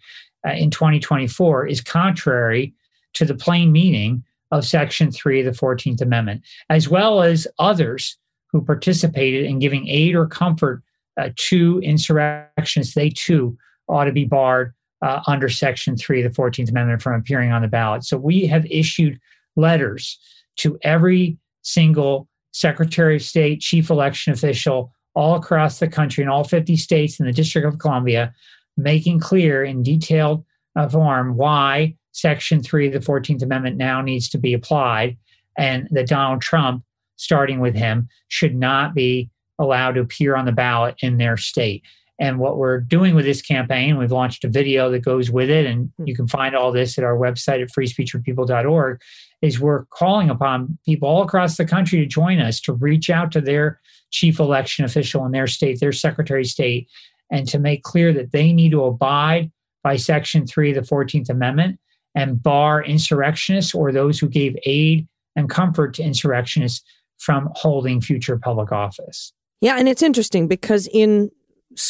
uh, 0.47 0.53
in 0.53 0.71
2024 0.71 1.67
is 1.67 1.81
contrary 1.81 2.75
to 3.15 3.25
the 3.25 3.35
plain 3.35 3.73
meaning 3.73 4.23
of 4.53 4.65
Section 4.65 5.11
3 5.11 5.41
of 5.41 5.47
the 5.47 5.61
14th 5.61 6.01
Amendment, 6.01 6.43
as 6.71 6.89
well 6.89 7.23
as 7.23 7.49
others 7.59 8.17
who 8.53 8.63
participated 8.63 9.47
in 9.47 9.59
giving 9.59 9.89
aid 9.89 10.15
or 10.15 10.27
comfort 10.27 10.83
uh, 11.21 11.31
to 11.37 11.81
insurrections, 11.81 12.95
They 12.95 13.11
too 13.11 13.57
ought 13.89 14.05
to 14.05 14.13
be 14.13 14.25
barred 14.25 14.75
uh, 15.03 15.21
under 15.27 15.49
Section 15.49 15.97
3 15.97 16.23
of 16.23 16.33
the 16.33 16.41
14th 16.41 16.71
Amendment 16.71 17.03
from 17.03 17.19
appearing 17.19 17.51
on 17.51 17.63
the 17.63 17.69
ballot. 17.69 18.05
So 18.05 18.17
we 18.17 18.47
have 18.47 18.65
issued 18.67 19.19
letters 19.57 20.19
to 20.59 20.79
every 20.83 21.39
single 21.63 22.29
Secretary 22.53 23.17
of 23.17 23.23
State, 23.23 23.61
chief 23.61 23.91
election 23.91 24.33
official 24.33 24.93
all 25.15 25.35
across 25.35 25.79
the 25.79 25.89
country 25.89 26.23
in 26.23 26.29
all 26.29 26.45
50 26.45 26.77
states 26.77 27.19
and 27.19 27.29
the 27.29 27.33
District 27.33 27.67
of 27.67 27.79
Columbia, 27.79 28.33
making 28.77 29.21
clear 29.21 29.65
in 29.65 29.83
detailed 29.83 30.45
uh, 30.77 30.89
form 30.89 31.37
why 31.37 31.95
Section 32.13 32.63
3 32.63 32.89
of 32.89 32.93
the 32.93 33.13
14th 33.13 33.43
Amendment 33.43 33.77
now 33.77 34.01
needs 34.01 34.29
to 34.31 34.39
be 34.39 34.55
applied 34.55 35.17
and 35.59 35.89
that 35.91 36.09
Donald 36.09 36.41
Trump, 36.41 36.85
starting 37.17 37.61
with 37.61 37.75
him, 37.75 38.09
should 38.29 38.55
not 38.55 38.95
be 38.95 39.31
allowed 39.59 39.93
to 39.93 40.01
appear 40.01 40.35
on 40.37 40.45
the 40.45 40.53
ballot 40.53 40.95
in 41.01 41.19
their 41.19 41.37
state. 41.37 41.83
And 42.19 42.39
what 42.39 42.57
we're 42.57 42.81
doing 42.81 43.15
with 43.15 43.25
this 43.25 43.43
campaign, 43.43 43.99
we've 43.99 44.13
launched 44.13 44.45
a 44.45 44.49
video 44.49 44.91
that 44.91 45.01
goes 45.01 45.31
with 45.31 45.51
it, 45.51 45.67
and 45.67 45.91
hmm. 45.97 46.07
you 46.07 46.15
can 46.15 46.29
find 46.29 46.55
all 46.55 46.71
this 46.71 46.99
at 46.99 47.05
our 47.05 47.17
website 47.17 47.63
at 47.63 47.71
freespeechforpeople.org, 47.71 49.01
is 49.41 49.59
we're 49.59 49.87
calling 49.87 50.31
upon 50.31 50.79
people 50.85 51.09
all 51.09 51.23
across 51.23 51.57
the 51.57 51.65
country 51.65 51.99
to 51.99 52.07
join 52.07 52.39
us 52.39 52.61
to 52.61 52.75
reach 52.75 53.11
out 53.11 53.33
to 53.33 53.41
their 53.41 53.81
chief 54.11 54.39
election 54.39 54.85
official 54.85 55.25
in 55.25 55.33
their 55.33 55.47
state, 55.47 55.81
their 55.81 55.93
secretary 55.93 56.43
of 56.43 56.47
state, 56.47 56.89
and 57.31 57.49
to 57.49 57.59
make 57.59 57.83
clear 57.83 58.13
that 58.13 58.31
they 58.31 58.53
need 58.53 58.71
to 58.71 58.85
abide 58.85 59.51
by 59.83 59.97
Section 59.97 60.47
3 60.47 60.77
of 60.77 60.87
the 60.87 60.95
14th 60.95 61.29
Amendment 61.29 61.81
and 62.15 62.43
bar 62.43 62.83
insurrectionists 62.85 63.75
or 63.75 63.93
those 63.93 64.19
who 64.19 64.29
gave 64.29 64.57
aid 64.65 65.07
and 65.37 65.49
comfort 65.49 65.95
to 65.95 66.03
insurrectionists 66.03 66.85
from 67.19 67.49
holding 67.55 68.01
future 68.01 68.39
public 68.39 68.73
office. 68.73 69.33
Yeah, 69.61 69.77
and 69.79 69.89
it's 69.89 70.03
interesting 70.03 70.49
because 70.49 70.89
in 70.89 71.31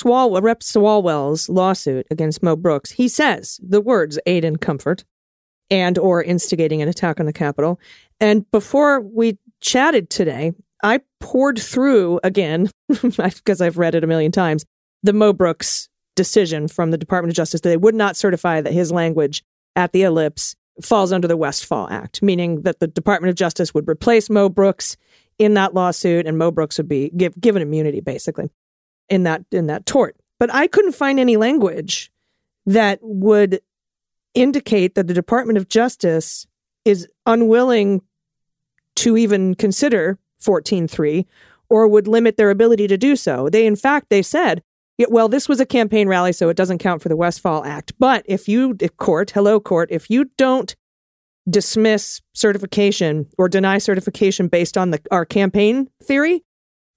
Rep. 0.05 0.61
Swalwell's 0.61 1.49
lawsuit 1.49 2.07
against 2.11 2.43
Mo 2.43 2.55
Brooks, 2.55 2.91
he 2.91 3.09
says 3.09 3.59
the 3.63 3.81
words 3.81 4.19
aid 4.27 4.45
and 4.45 4.61
comfort 4.61 5.05
and 5.71 5.99
or 5.99 6.23
instigating 6.23 6.83
an 6.83 6.89
attack 6.89 7.19
on 7.19 7.27
the 7.27 7.33
Capitol. 7.33 7.81
And 8.21 8.49
before 8.51 9.01
we 9.01 9.39
chatted 9.61 10.11
today, 10.11 10.53
I 10.83 11.01
poured 11.21 11.59
through 11.59 12.21
again, 12.23 12.71
because 13.17 13.61
I've 13.61 13.79
read 13.79 13.95
it 13.95 14.05
a 14.05 14.07
million 14.07 14.33
times, 14.33 14.65
the 15.03 15.13
Mo 15.13 15.33
Brooks 15.33 15.89
decision 16.15 16.69
from 16.69 16.91
the 16.91 16.99
Department 16.99 17.31
of 17.31 17.37
Justice 17.37 17.63
that 17.63 17.69
they 17.69 17.77
would 17.77 17.95
not 17.95 18.17
certify 18.17 18.61
that 18.61 18.73
his 18.73 18.93
language 18.93 19.43
at 19.77 19.93
the 19.93 20.03
ellipse 20.03 20.57
falls 20.83 21.13
under 21.13 21.29
the 21.29 21.37
Westfall 21.37 21.89
Act, 21.91 22.23
meaning 22.23 22.63
that 22.63 22.81
the 22.81 22.87
Department 22.87 23.31
of 23.31 23.37
Justice 23.37 23.75
would 23.75 23.89
replace 23.89 24.31
Mo 24.31 24.49
Brooks 24.49 24.97
in 25.39 25.55
that 25.55 25.75
lawsuit 25.75 26.27
and 26.27 26.39
Mo 26.39 26.51
Brooks 26.51 26.79
would 26.79 26.89
be 26.89 27.11
give, 27.11 27.39
given 27.41 27.63
immunity 27.63 28.01
basically 28.01 28.51
in 29.09 29.25
that 29.25 29.45
in 29.51 29.67
that 29.67 29.87
tort. 29.87 30.17
But 30.39 30.53
I 30.53 30.67
couldn't 30.67 30.93
find 30.93 31.21
any 31.21 31.37
language 31.37 32.11
that 32.67 32.99
would 33.03 33.61
indicate 34.35 34.95
that 34.95 35.07
the 35.07 35.15
Department 35.15 35.59
of 35.59 35.69
Justice 35.69 36.47
is 36.85 37.09
unwilling 37.27 38.03
to 38.97 39.17
even 39.17 39.55
consider 39.55 40.19
14.3 40.43 41.27
or 41.69 41.89
would 41.89 42.09
limit 42.09 42.37
their 42.37 42.51
ability 42.51 42.87
to 42.89 42.99
do 42.99 43.17
so. 43.17 43.49
They 43.49 43.67
in 43.67 43.77
fact 43.77 44.11
they 44.11 44.23
said 44.23 44.63
well, 45.09 45.29
this 45.29 45.49
was 45.49 45.61
a 45.61 45.67
campaign 45.67 46.09
rally, 46.09 46.33
so 46.33 46.49
it 46.49 46.57
doesn't 46.57 46.79
count 46.79 47.03
for 47.03 47.09
the 47.09 47.17
Westfall 47.17 47.65
Act. 47.65 47.93
But 47.99 48.25
if 48.27 48.49
you, 48.49 48.77
court, 48.99 49.31
hello, 49.31 49.59
court, 49.61 49.89
if 49.91 50.11
you 50.11 50.27
don't 50.37 50.75
dismiss 51.49 52.21
certification 52.35 53.27
or 53.39 53.49
deny 53.49 53.79
certification 53.79 54.49
based 54.49 54.79
on 54.79 54.91
the, 54.91 55.01
our 55.11 55.25
campaign 55.25 55.89
theory, 56.03 56.45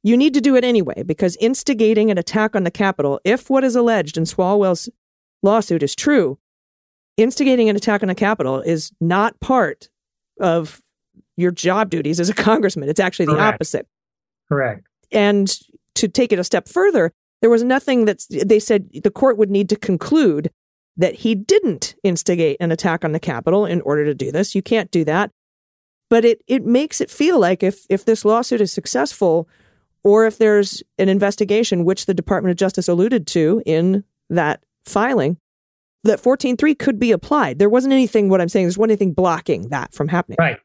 you 0.03 0.15
need 0.15 0.35
to 0.35 0.41
do 0.41 0.55
it 0.55 0.63
anyway 0.63 1.01
because 1.03 1.35
instigating 1.37 2.11
an 2.11 2.17
attack 2.17 2.55
on 2.55 2.63
the 2.63 2.71
Capitol, 2.71 3.19
if 3.23 3.49
what 3.49 3.63
is 3.63 3.75
alleged 3.75 4.17
in 4.17 4.23
Swalwell's 4.23 4.87
lawsuit 5.41 5.81
is 5.81 5.95
true, 5.95 6.37
instigating 7.17 7.69
an 7.69 7.75
attack 7.75 8.03
on 8.03 8.07
the 8.07 8.15
Capitol 8.15 8.61
is 8.61 8.91
not 9.01 9.39
part 9.39 9.89
of 10.39 10.81
your 11.37 11.51
job 11.51 11.89
duties 11.89 12.19
as 12.19 12.29
a 12.29 12.33
congressman. 12.35 12.89
It's 12.89 12.99
actually 12.99 13.25
the 13.27 13.33
Correct. 13.33 13.55
opposite. 13.55 13.87
Correct. 14.47 14.85
And 15.11 15.51
to 15.95 16.07
take 16.07 16.31
it 16.31 16.39
a 16.39 16.43
step 16.43 16.67
further, 16.67 17.11
there 17.41 17.49
was 17.49 17.63
nothing 17.63 18.05
that 18.05 18.25
they 18.29 18.59
said 18.59 18.89
the 19.03 19.11
court 19.11 19.37
would 19.37 19.51
need 19.51 19.69
to 19.69 19.75
conclude 19.75 20.51
that 20.97 21.15
he 21.15 21.35
didn't 21.35 21.95
instigate 22.03 22.57
an 22.59 22.71
attack 22.71 23.03
on 23.03 23.11
the 23.11 23.19
Capitol 23.19 23.65
in 23.65 23.81
order 23.81 24.05
to 24.05 24.13
do 24.13 24.31
this. 24.31 24.55
You 24.55 24.61
can't 24.61 24.91
do 24.91 25.03
that. 25.05 25.31
But 26.09 26.23
it, 26.23 26.41
it 26.47 26.65
makes 26.65 27.01
it 27.01 27.11
feel 27.11 27.39
like 27.39 27.63
if, 27.63 27.85
if 27.89 28.05
this 28.05 28.23
lawsuit 28.23 28.61
is 28.61 28.71
successful, 28.71 29.49
or 30.03 30.25
if 30.25 30.37
there's 30.37 30.83
an 30.99 31.09
investigation, 31.09 31.83
which 31.83 32.05
the 32.05 32.13
Department 32.13 32.51
of 32.51 32.57
Justice 32.57 32.87
alluded 32.87 33.25
to 33.27 33.61
in 33.65 34.03
that 34.29 34.63
filing, 34.85 35.37
that 36.03 36.21
14.3 36.21 36.77
could 36.77 36.99
be 36.99 37.11
applied. 37.11 37.57
There 37.57 37.69
wasn't 37.69 37.93
anything, 37.93 38.29
what 38.29 38.39
I'm 38.39 38.49
saying, 38.49 38.65
there's 38.65 38.79
anything 38.79 39.13
blocking 39.13 39.69
that 39.69 39.93
from 39.93 40.07
happening. 40.07 40.37
Right. 40.39 40.59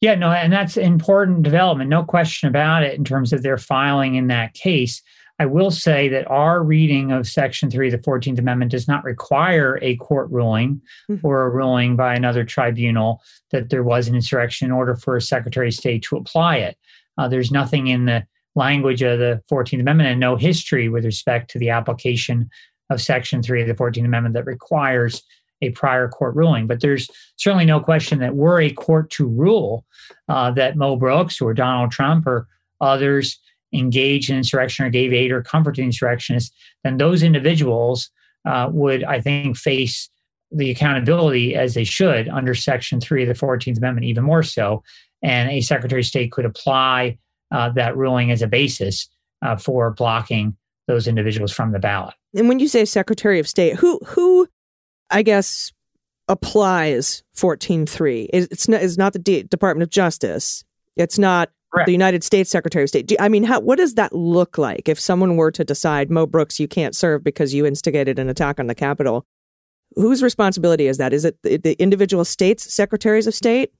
Yeah, 0.00 0.14
no, 0.14 0.30
and 0.30 0.52
that's 0.52 0.76
important 0.76 1.42
development, 1.42 1.90
no 1.90 2.04
question 2.04 2.48
about 2.48 2.84
it, 2.84 2.96
in 2.96 3.04
terms 3.04 3.32
of 3.32 3.42
their 3.42 3.58
filing 3.58 4.14
in 4.14 4.28
that 4.28 4.54
case. 4.54 5.02
I 5.38 5.46
will 5.46 5.70
say 5.70 6.08
that 6.08 6.30
our 6.30 6.62
reading 6.62 7.12
of 7.12 7.28
Section 7.28 7.70
3 7.70 7.88
of 7.88 7.92
the 7.92 8.10
14th 8.10 8.38
Amendment 8.38 8.70
does 8.70 8.88
not 8.88 9.04
require 9.04 9.78
a 9.82 9.96
court 9.96 10.30
ruling 10.30 10.80
mm-hmm. 11.10 11.26
or 11.26 11.42
a 11.42 11.50
ruling 11.50 11.94
by 11.94 12.14
another 12.14 12.44
tribunal 12.44 13.22
that 13.50 13.68
there 13.68 13.82
was 13.82 14.08
an 14.08 14.14
insurrection 14.14 14.66
in 14.66 14.72
order 14.72 14.96
for 14.96 15.16
a 15.16 15.20
Secretary 15.20 15.68
of 15.68 15.74
State 15.74 16.02
to 16.04 16.16
apply 16.16 16.56
it. 16.56 16.78
Uh, 17.18 17.28
there's 17.28 17.50
nothing 17.50 17.88
in 17.88 18.06
the 18.06 18.26
language 18.54 19.02
of 19.02 19.18
the 19.18 19.42
14th 19.50 19.80
Amendment 19.80 20.08
and 20.08 20.20
no 20.20 20.36
history 20.36 20.88
with 20.88 21.04
respect 21.04 21.50
to 21.50 21.58
the 21.58 21.68
application 21.68 22.48
of 22.88 23.02
Section 23.02 23.42
3 23.42 23.62
of 23.62 23.68
the 23.68 23.74
14th 23.74 24.04
Amendment 24.04 24.34
that 24.34 24.46
requires 24.46 25.22
a 25.62 25.70
prior 25.70 26.08
court 26.08 26.34
ruling. 26.34 26.66
But 26.66 26.80
there's 26.80 27.10
certainly 27.36 27.64
no 27.66 27.80
question 27.80 28.18
that 28.20 28.36
were 28.36 28.60
a 28.60 28.72
court 28.72 29.10
to 29.10 29.26
rule 29.26 29.84
uh, 30.28 30.50
that 30.52 30.76
Mo 30.76 30.96
Brooks 30.96 31.40
or 31.40 31.54
Donald 31.54 31.90
Trump 31.90 32.26
or 32.26 32.46
others 32.80 33.38
engaged 33.72 34.30
in 34.30 34.36
insurrection 34.36 34.84
or 34.84 34.90
gave 34.90 35.12
aid 35.12 35.32
or 35.32 35.42
comfort 35.42 35.76
to 35.76 35.82
insurrectionists, 35.82 36.54
then 36.84 36.96
those 36.96 37.22
individuals 37.22 38.10
uh, 38.46 38.68
would, 38.72 39.04
I 39.04 39.20
think, 39.20 39.56
face 39.56 40.08
the 40.52 40.70
accountability 40.70 41.56
as 41.56 41.74
they 41.74 41.84
should 41.84 42.28
under 42.28 42.54
Section 42.54 43.00
3 43.00 43.22
of 43.22 43.28
the 43.28 43.46
14th 43.46 43.78
Amendment, 43.78 44.06
even 44.06 44.24
more 44.24 44.42
so. 44.42 44.82
And 45.22 45.50
a 45.50 45.60
Secretary 45.60 46.00
of 46.00 46.06
State 46.06 46.30
could 46.30 46.44
apply 46.44 47.18
uh, 47.50 47.70
that 47.70 47.96
ruling 47.96 48.30
as 48.30 48.42
a 48.42 48.46
basis 48.46 49.08
uh, 49.42 49.56
for 49.56 49.90
blocking 49.90 50.56
those 50.86 51.08
individuals 51.08 51.52
from 51.52 51.72
the 51.72 51.80
ballot. 51.80 52.14
And 52.34 52.48
when 52.48 52.60
you 52.60 52.68
say 52.68 52.84
Secretary 52.84 53.40
of 53.40 53.48
State, 53.48 53.74
who, 53.76 53.98
who 54.06 54.48
I 55.10 55.22
guess, 55.22 55.72
applies 56.28 57.22
14.3? 57.36 58.28
It's 58.32 58.68
not, 58.68 58.82
it's 58.82 58.98
not 58.98 59.12
the 59.12 59.18
D- 59.18 59.42
Department 59.44 59.82
of 59.82 59.90
Justice. 59.90 60.64
It's 60.96 61.18
not 61.18 61.50
Correct. 61.72 61.86
the 61.86 61.92
United 61.92 62.22
States 62.22 62.50
Secretary 62.50 62.84
of 62.84 62.88
State. 62.88 63.06
Do, 63.06 63.16
I 63.18 63.28
mean, 63.28 63.44
how, 63.44 63.60
what 63.60 63.78
does 63.78 63.94
that 63.94 64.12
look 64.12 64.56
like 64.56 64.88
if 64.88 65.00
someone 65.00 65.36
were 65.36 65.50
to 65.50 65.64
decide, 65.64 66.10
Mo 66.10 66.26
Brooks, 66.26 66.60
you 66.60 66.68
can't 66.68 66.94
serve 66.94 67.24
because 67.24 67.52
you 67.52 67.66
instigated 67.66 68.18
an 68.18 68.28
attack 68.28 68.60
on 68.60 68.66
the 68.66 68.74
Capitol? 68.74 69.26
Whose 69.94 70.22
responsibility 70.22 70.86
is 70.86 70.98
that? 70.98 71.12
Is 71.12 71.24
it 71.24 71.36
the, 71.42 71.56
the 71.56 71.72
individual 71.74 72.24
states' 72.24 72.72
secretaries 72.72 73.26
of 73.26 73.34
state? 73.34 73.72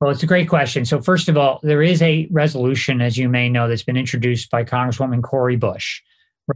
Well, 0.00 0.10
it's 0.10 0.22
a 0.22 0.26
great 0.26 0.48
question. 0.48 0.84
So, 0.84 1.00
first 1.00 1.28
of 1.28 1.36
all, 1.36 1.58
there 1.62 1.82
is 1.82 2.00
a 2.02 2.28
resolution, 2.30 3.00
as 3.00 3.18
you 3.18 3.28
may 3.28 3.48
know, 3.48 3.68
that's 3.68 3.82
been 3.82 3.96
introduced 3.96 4.50
by 4.50 4.64
Congresswoman 4.64 5.22
Cori 5.22 5.56
Bush 5.56 6.00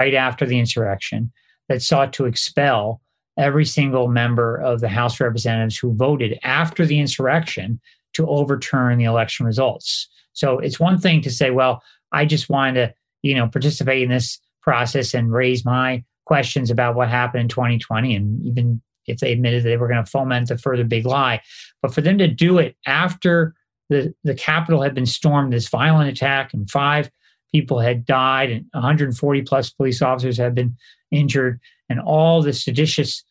right 0.01 0.15
after 0.15 0.47
the 0.47 0.59
insurrection 0.59 1.33
that 1.69 1.83
sought 1.83 2.13
to 2.15 2.25
expel 2.25 3.01
every 3.37 3.65
single 3.65 4.09
member 4.09 4.57
of 4.57 4.81
the 4.81 4.89
House 4.89 5.15
of 5.15 5.21
Representatives 5.21 5.77
who 5.77 5.95
voted 5.95 6.39
after 6.43 6.87
the 6.87 6.99
insurrection 6.99 7.81
to 8.13 8.27
overturn 8.29 8.99
the 8.99 9.05
election 9.05 9.47
results. 9.47 10.09
So 10.33 10.59
it's 10.59 10.81
one 10.81 10.99
thing 10.99 11.21
to 11.23 11.31
say, 11.31 11.51
well, 11.51 11.83
I 12.13 12.25
just 12.25 12.49
wanted 12.49 12.75
to, 12.75 12.95
you 13.23 13.35
know, 13.35 13.49
participate 13.49 14.03
in 14.03 14.11
this 14.11 14.39
process 14.63 15.15
and 15.15 15.33
raise 15.33 15.65
my 15.65 16.05
questions 16.27 16.71
about 16.71 16.95
what 16.95 17.09
happened 17.09 17.43
in 17.43 17.49
2020 17.49 18.15
and 18.15 18.45
even 18.47 18.81
if 19.07 19.19
they 19.19 19.33
admitted 19.33 19.63
that 19.63 19.69
they 19.69 19.77
were 19.77 19.89
going 19.89 20.03
to 20.03 20.11
foment 20.11 20.51
a 20.51 20.59
further 20.59 20.85
big 20.85 21.07
lie. 21.07 21.41
But 21.81 21.93
for 21.93 22.01
them 22.01 22.19
to 22.19 22.29
do 22.29 22.59
it 22.59 22.77
after 22.87 23.55
the, 23.89 24.15
the 24.25 24.35
Capitol 24.35 24.83
had 24.83 24.95
been 24.95 25.07
stormed, 25.07 25.53
this 25.53 25.69
violent 25.69 26.09
attack, 26.09 26.55
and 26.55 26.71
five 26.71 27.11
people 27.53 27.81
had 27.81 28.07
died, 28.07 28.51
and 28.51 28.65
140 28.73 29.43
plus 29.43 29.71
police 29.71 30.01
officers 30.01 30.39
had 30.39 30.55
been 30.55 30.77
injured, 31.11 31.61
and 31.89 32.01
all 32.01 32.43
the 32.43 32.53
seditious 32.53 33.23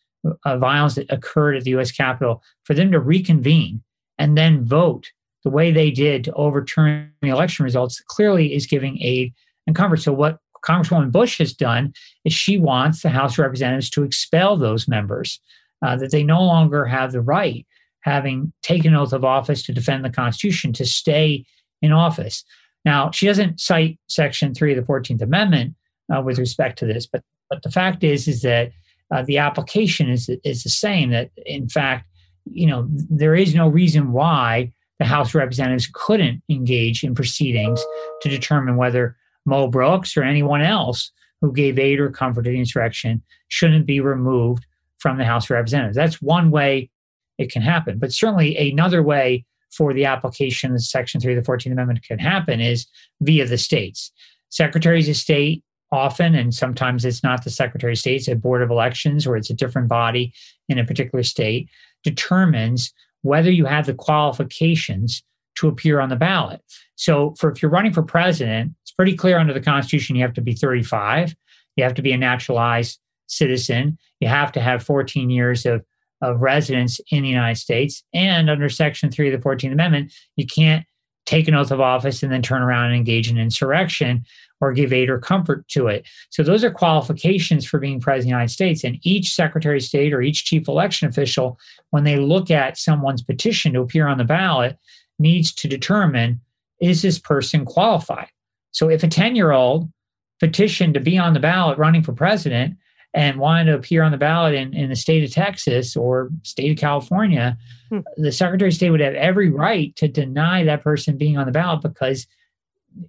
uh, 0.45 0.57
violence 0.57 0.95
that 0.95 1.11
occurred 1.11 1.55
at 1.55 1.63
the 1.63 1.71
US 1.71 1.91
Capitol, 1.91 2.43
for 2.63 2.73
them 2.73 2.91
to 2.91 2.99
reconvene 2.99 3.81
and 4.19 4.37
then 4.37 4.63
vote 4.63 5.09
the 5.43 5.49
way 5.49 5.71
they 5.71 5.91
did 5.91 6.23
to 6.25 6.33
overturn 6.33 7.11
the 7.21 7.29
election 7.29 7.63
results 7.63 8.01
clearly 8.07 8.53
is 8.53 8.65
giving 8.65 9.01
aid 9.01 9.33
and 9.67 9.75
comfort. 9.75 9.97
So, 9.97 10.13
what 10.13 10.39
Congresswoman 10.63 11.11
Bush 11.11 11.39
has 11.39 11.53
done 11.53 11.93
is 12.23 12.33
she 12.33 12.57
wants 12.57 13.01
the 13.01 13.09
House 13.09 13.33
of 13.33 13.39
Representatives 13.39 13.89
to 13.91 14.03
expel 14.03 14.57
those 14.57 14.87
members, 14.87 15.39
uh, 15.83 15.95
that 15.97 16.11
they 16.11 16.23
no 16.23 16.41
longer 16.41 16.85
have 16.85 17.11
the 17.11 17.21
right, 17.21 17.65
having 18.01 18.53
taken 18.61 18.95
oath 18.95 19.13
of 19.13 19.25
office 19.25 19.63
to 19.63 19.73
defend 19.73 20.05
the 20.05 20.09
Constitution, 20.09 20.73
to 20.73 20.85
stay 20.85 21.45
in 21.81 21.91
office. 21.91 22.43
Now, 22.85 23.11
she 23.11 23.25
doesn't 23.25 23.59
cite 23.59 23.99
Section 24.07 24.53
3 24.53 24.75
of 24.77 24.85
the 24.85 24.91
14th 24.91 25.21
Amendment 25.21 25.75
uh, 26.13 26.21
with 26.21 26.39
respect 26.39 26.77
to 26.79 26.85
this, 26.85 27.05
but, 27.05 27.23
but 27.49 27.63
the 27.63 27.71
fact 27.71 28.03
is, 28.03 28.27
is 28.27 28.41
that 28.41 28.71
uh, 29.11 29.23
the 29.23 29.37
application 29.37 30.09
is, 30.09 30.29
is 30.43 30.63
the 30.63 30.69
same, 30.69 31.11
that 31.11 31.31
in 31.45 31.67
fact, 31.69 32.07
you 32.45 32.65
know, 32.65 32.87
there 32.89 33.35
is 33.35 33.53
no 33.53 33.67
reason 33.67 34.13
why 34.13 34.71
the 35.01 35.07
House 35.07 35.29
of 35.29 35.35
Representatives 35.35 35.89
couldn't 35.91 36.43
engage 36.47 37.03
in 37.03 37.15
proceedings 37.15 37.83
to 38.21 38.29
determine 38.29 38.75
whether 38.75 39.17
Mo 39.47 39.67
Brooks 39.67 40.15
or 40.15 40.21
anyone 40.21 40.61
else 40.61 41.11
who 41.41 41.51
gave 41.51 41.79
aid 41.79 41.99
or 41.99 42.11
comfort 42.11 42.43
to 42.43 42.51
the 42.51 42.59
insurrection 42.59 43.23
shouldn't 43.47 43.87
be 43.87 43.99
removed 43.99 44.63
from 44.99 45.17
the 45.17 45.25
House 45.25 45.45
of 45.45 45.55
Representatives. 45.55 45.95
That's 45.95 46.21
one 46.21 46.51
way 46.51 46.91
it 47.39 47.51
can 47.51 47.63
happen. 47.63 47.97
But 47.97 48.13
certainly 48.13 48.55
another 48.55 49.01
way 49.01 49.43
for 49.71 49.91
the 49.91 50.05
application 50.05 50.73
of 50.73 50.83
Section 50.83 51.19
3 51.19 51.35
of 51.35 51.43
the 51.43 51.51
14th 51.51 51.71
Amendment 51.71 52.03
can 52.03 52.19
happen 52.19 52.61
is 52.61 52.85
via 53.21 53.47
the 53.47 53.57
states. 53.57 54.11
Secretaries 54.49 55.09
of 55.09 55.15
State 55.15 55.63
often, 55.91 56.35
and 56.35 56.53
sometimes 56.53 57.05
it's 57.05 57.23
not 57.23 57.43
the 57.43 57.49
Secretary 57.49 57.93
of 57.93 57.97
State, 57.97 58.17
it's 58.17 58.27
a 58.27 58.35
Board 58.35 58.61
of 58.61 58.69
Elections 58.69 59.25
or 59.25 59.35
it's 59.35 59.49
a 59.49 59.55
different 59.55 59.87
body 59.87 60.31
in 60.69 60.77
a 60.77 60.85
particular 60.85 61.23
state, 61.23 61.69
determines 62.03 62.93
whether 63.21 63.51
you 63.51 63.65
have 63.65 63.85
the 63.85 63.93
qualifications 63.93 65.23
to 65.55 65.67
appear 65.67 65.99
on 65.99 66.09
the 66.09 66.15
ballot. 66.15 66.61
So, 66.95 67.35
for 67.37 67.51
if 67.51 67.61
you're 67.61 67.71
running 67.71 67.93
for 67.93 68.03
president, 68.03 68.73
it's 68.83 68.91
pretty 68.91 69.15
clear 69.15 69.37
under 69.37 69.53
the 69.53 69.61
Constitution 69.61 70.15
you 70.15 70.21
have 70.23 70.33
to 70.33 70.41
be 70.41 70.53
35, 70.53 71.35
you 71.75 71.83
have 71.83 71.93
to 71.95 72.01
be 72.01 72.11
a 72.11 72.17
naturalized 72.17 72.99
citizen, 73.27 73.97
you 74.19 74.27
have 74.27 74.51
to 74.53 74.61
have 74.61 74.83
14 74.83 75.29
years 75.29 75.65
of, 75.65 75.83
of 76.21 76.41
residence 76.41 76.99
in 77.11 77.23
the 77.23 77.29
United 77.29 77.59
States, 77.59 78.03
and 78.13 78.49
under 78.49 78.69
Section 78.69 79.11
3 79.11 79.33
of 79.33 79.41
the 79.41 79.49
14th 79.49 79.71
Amendment, 79.71 80.13
you 80.35 80.45
can't 80.45 80.85
take 81.25 81.47
an 81.47 81.55
oath 81.55 81.71
of 81.71 81.79
office 81.79 82.23
and 82.23 82.31
then 82.31 82.41
turn 82.41 82.61
around 82.61 82.87
and 82.87 82.95
engage 82.95 83.29
in 83.29 83.37
insurrection 83.37 84.25
or 84.61 84.71
give 84.71 84.93
aid 84.93 85.09
or 85.09 85.19
comfort 85.19 85.67
to 85.69 85.87
it. 85.87 86.07
So 86.29 86.43
those 86.43 86.63
are 86.63 86.71
qualifications 86.71 87.65
for 87.65 87.79
being 87.79 87.99
president 87.99 88.21
of 88.21 88.25
the 88.25 88.29
United 88.29 88.53
States. 88.53 88.83
And 88.83 88.99
each 89.01 89.33
secretary 89.33 89.77
of 89.77 89.83
state 89.83 90.13
or 90.13 90.21
each 90.21 90.45
chief 90.45 90.67
election 90.67 91.07
official, 91.07 91.59
when 91.89 92.03
they 92.03 92.17
look 92.17 92.51
at 92.51 92.77
someone's 92.77 93.23
petition 93.23 93.73
to 93.73 93.81
appear 93.81 94.07
on 94.07 94.17
the 94.17 94.23
ballot, 94.23 94.77
needs 95.19 95.53
to 95.53 95.67
determine 95.67 96.39
is 96.79 97.01
this 97.01 97.19
person 97.19 97.63
qualified? 97.65 98.27
So 98.71 98.89
if 98.89 99.03
a 99.03 99.07
10 99.07 99.35
year 99.35 99.51
old 99.51 99.91
petitioned 100.39 100.95
to 100.95 100.99
be 100.99 101.17
on 101.17 101.33
the 101.33 101.39
ballot 101.39 101.77
running 101.77 102.01
for 102.01 102.13
president 102.13 102.75
and 103.13 103.37
wanted 103.37 103.65
to 103.65 103.75
appear 103.75 104.03
on 104.03 104.11
the 104.11 104.17
ballot 104.17 104.55
in, 104.55 104.73
in 104.73 104.89
the 104.89 104.95
state 104.95 105.23
of 105.23 105.31
Texas 105.31 105.95
or 105.95 106.29
state 106.43 106.71
of 106.71 106.77
California, 106.77 107.57
hmm. 107.89 107.99
the 108.17 108.31
Secretary 108.31 108.69
of 108.69 108.73
State 108.73 108.89
would 108.89 109.01
have 109.01 109.13
every 109.15 109.49
right 109.49 109.95
to 109.97 110.07
deny 110.07 110.63
that 110.63 110.83
person 110.83 111.17
being 111.17 111.37
on 111.37 111.45
the 111.45 111.51
ballot 111.51 111.81
because 111.81 112.25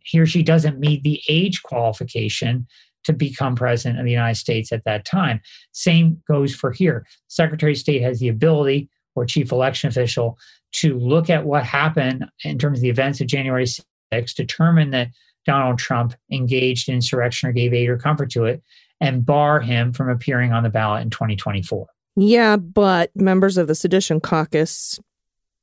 he 0.03 0.19
or 0.19 0.27
she 0.27 0.43
doesn't 0.43 0.79
meet 0.79 1.03
the 1.03 1.21
age 1.29 1.63
qualification 1.63 2.67
to 3.05 3.13
become 3.13 3.57
president 3.57 3.99
of 3.99 4.05
the 4.05 4.13
United 4.13 4.37
States 4.37 4.73
at 4.73 4.85
that 4.85 5.05
time. 5.05 5.41
Same 5.73 6.23
goes 6.29 6.55
for 6.55 6.71
here. 6.71 7.07
Secretary 7.29 7.73
of 7.73 7.79
State 7.79 8.03
has 8.03 8.21
the 8.21 8.29
ability 8.29 8.89
or 9.15 9.25
chief 9.25 9.53
election 9.53 9.89
official 9.89 10.39
to 10.73 10.99
look 10.99 11.29
at 11.29 11.45
what 11.45 11.65
happened 11.65 12.25
in 12.45 12.59
terms 12.59 12.79
of 12.79 12.83
the 12.83 12.89
events 12.89 13.21
of 13.21 13.27
January 13.27 13.67
6th, 13.67 14.35
determine 14.35 14.91
that 14.91 15.09
Donald 15.45 15.79
Trump 15.79 16.15
engaged 16.31 16.89
in 16.89 16.95
insurrection 16.95 17.49
or 17.49 17.53
gave 17.53 17.75
aid 17.75 17.89
or 17.89 17.99
comfort 17.99 18.31
to 18.31 18.45
it, 18.45 18.63
and 19.01 19.27
bar 19.27 19.61
him 19.61 19.93
from 19.93 20.09
appearing 20.09 20.53
on 20.53 20.63
the 20.63 20.71
ballot 20.71 21.03
in 21.03 21.11
2024. 21.11 21.87
Yeah, 22.15 22.57
but 22.57 23.11
members 23.17 23.59
of 23.59 23.67
the 23.67 23.75
Sedition 23.75 24.21
Caucus 24.21 25.01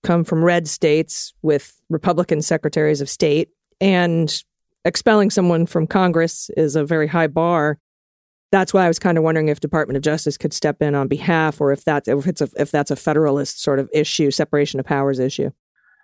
come 0.04 0.24
from 0.24 0.44
red 0.44 0.68
states 0.68 1.34
with 1.42 1.80
Republican 1.90 2.42
secretaries 2.42 3.02
of 3.02 3.10
state 3.10 3.50
and 3.82 4.44
expelling 4.86 5.30
someone 5.30 5.66
from 5.66 5.88
Congress 5.88 6.50
is 6.58 6.76
a 6.76 6.86
very 6.86 7.08
high 7.08 7.28
bar. 7.28 7.80
That's 8.52 8.74
why 8.74 8.86
I 8.86 8.88
was 8.88 9.00
kind 9.00 9.18
of 9.18 9.24
wondering 9.24 9.50
if 9.50 9.60
Department 9.60 9.98
of 9.98 10.04
Justice 10.04 10.38
could 10.38 10.54
step 10.54 10.82
in 10.82 10.96
on 10.96 11.08
behalf, 11.08 11.62
or 11.62 11.72
if 11.72 11.84
that's 11.84 12.08
if 12.08 12.26
it's 12.26 12.42
a, 12.42 12.50
if 12.58 12.72
that's 12.72 12.92
a 12.92 12.96
federalist 12.96 13.62
sort 13.62 13.80
of 13.80 13.90
issue, 13.94 14.32
separation 14.32 14.80
of 14.80 14.86
powers 14.86 15.20
issue. 15.20 15.52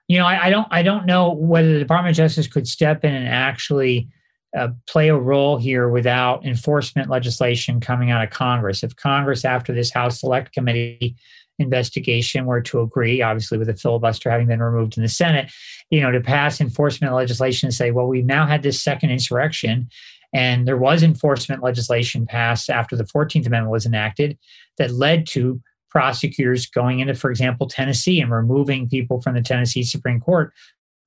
You 0.08 0.20
know, 0.20 0.26
I, 0.26 0.46
I 0.46 0.50
don't 0.52 0.68
I 0.70 0.84
don't 0.84 1.08
know 1.08 1.34
whether 1.34 1.74
the 1.74 1.80
Department 1.80 2.12
of 2.12 2.18
Justice 2.18 2.48
could 2.48 2.68
step 2.68 3.04
in 3.04 3.14
and 3.14 3.28
actually 3.28 4.10
uh, 4.56 4.70
play 4.88 5.10
a 5.10 5.18
role 5.18 5.58
here 5.58 5.90
without 5.90 6.46
enforcement 6.46 7.10
legislation 7.10 7.80
coming 7.80 8.12
out 8.12 8.24
of 8.24 8.30
Congress. 8.30 8.84
If 8.84 8.96
Congress, 8.96 9.44
after 9.44 9.74
this 9.74 9.92
House 9.92 10.20
Select 10.20 10.54
Committee 10.54 11.16
investigation 11.60 12.46
were 12.46 12.62
to 12.62 12.82
agree, 12.82 13.22
obviously 13.22 13.58
with 13.58 13.68
the 13.68 13.76
filibuster 13.76 14.30
having 14.30 14.48
been 14.48 14.62
removed 14.62 14.98
in 14.98 15.04
the 15.04 15.10
Senate, 15.10 15.52
you 15.90 16.02
know, 16.02 16.12
to 16.12 16.22
pass 16.22 16.60
enforcement 16.60 17.14
legislation 17.14 17.68
and 17.68 17.74
say, 17.74 17.92
well, 17.92 18.08
we've 18.08 18.26
now 18.26 18.46
had 18.46 18.64
this 18.64 18.82
second 18.82 19.12
insurrection. 19.12 19.90
And 20.34 20.68
there 20.68 20.78
was 20.78 21.02
enforcement 21.02 21.64
legislation 21.64 22.26
passed 22.26 22.70
after 22.70 22.96
the 22.96 23.06
14th 23.06 23.48
Amendment 23.48 23.72
was 23.72 23.86
enacted 23.86 24.38
that 24.78 24.92
led 24.92 25.26
to 25.28 25.62
prosecutors 25.90 26.66
going 26.66 27.00
into, 27.00 27.16
for 27.16 27.30
example, 27.30 27.68
Tennessee 27.68 28.20
and 28.20 28.30
removing 28.30 28.90
people 28.90 29.22
from 29.22 29.34
the 29.34 29.42
Tennessee 29.42 29.84
Supreme 29.84 30.20
Court 30.20 30.52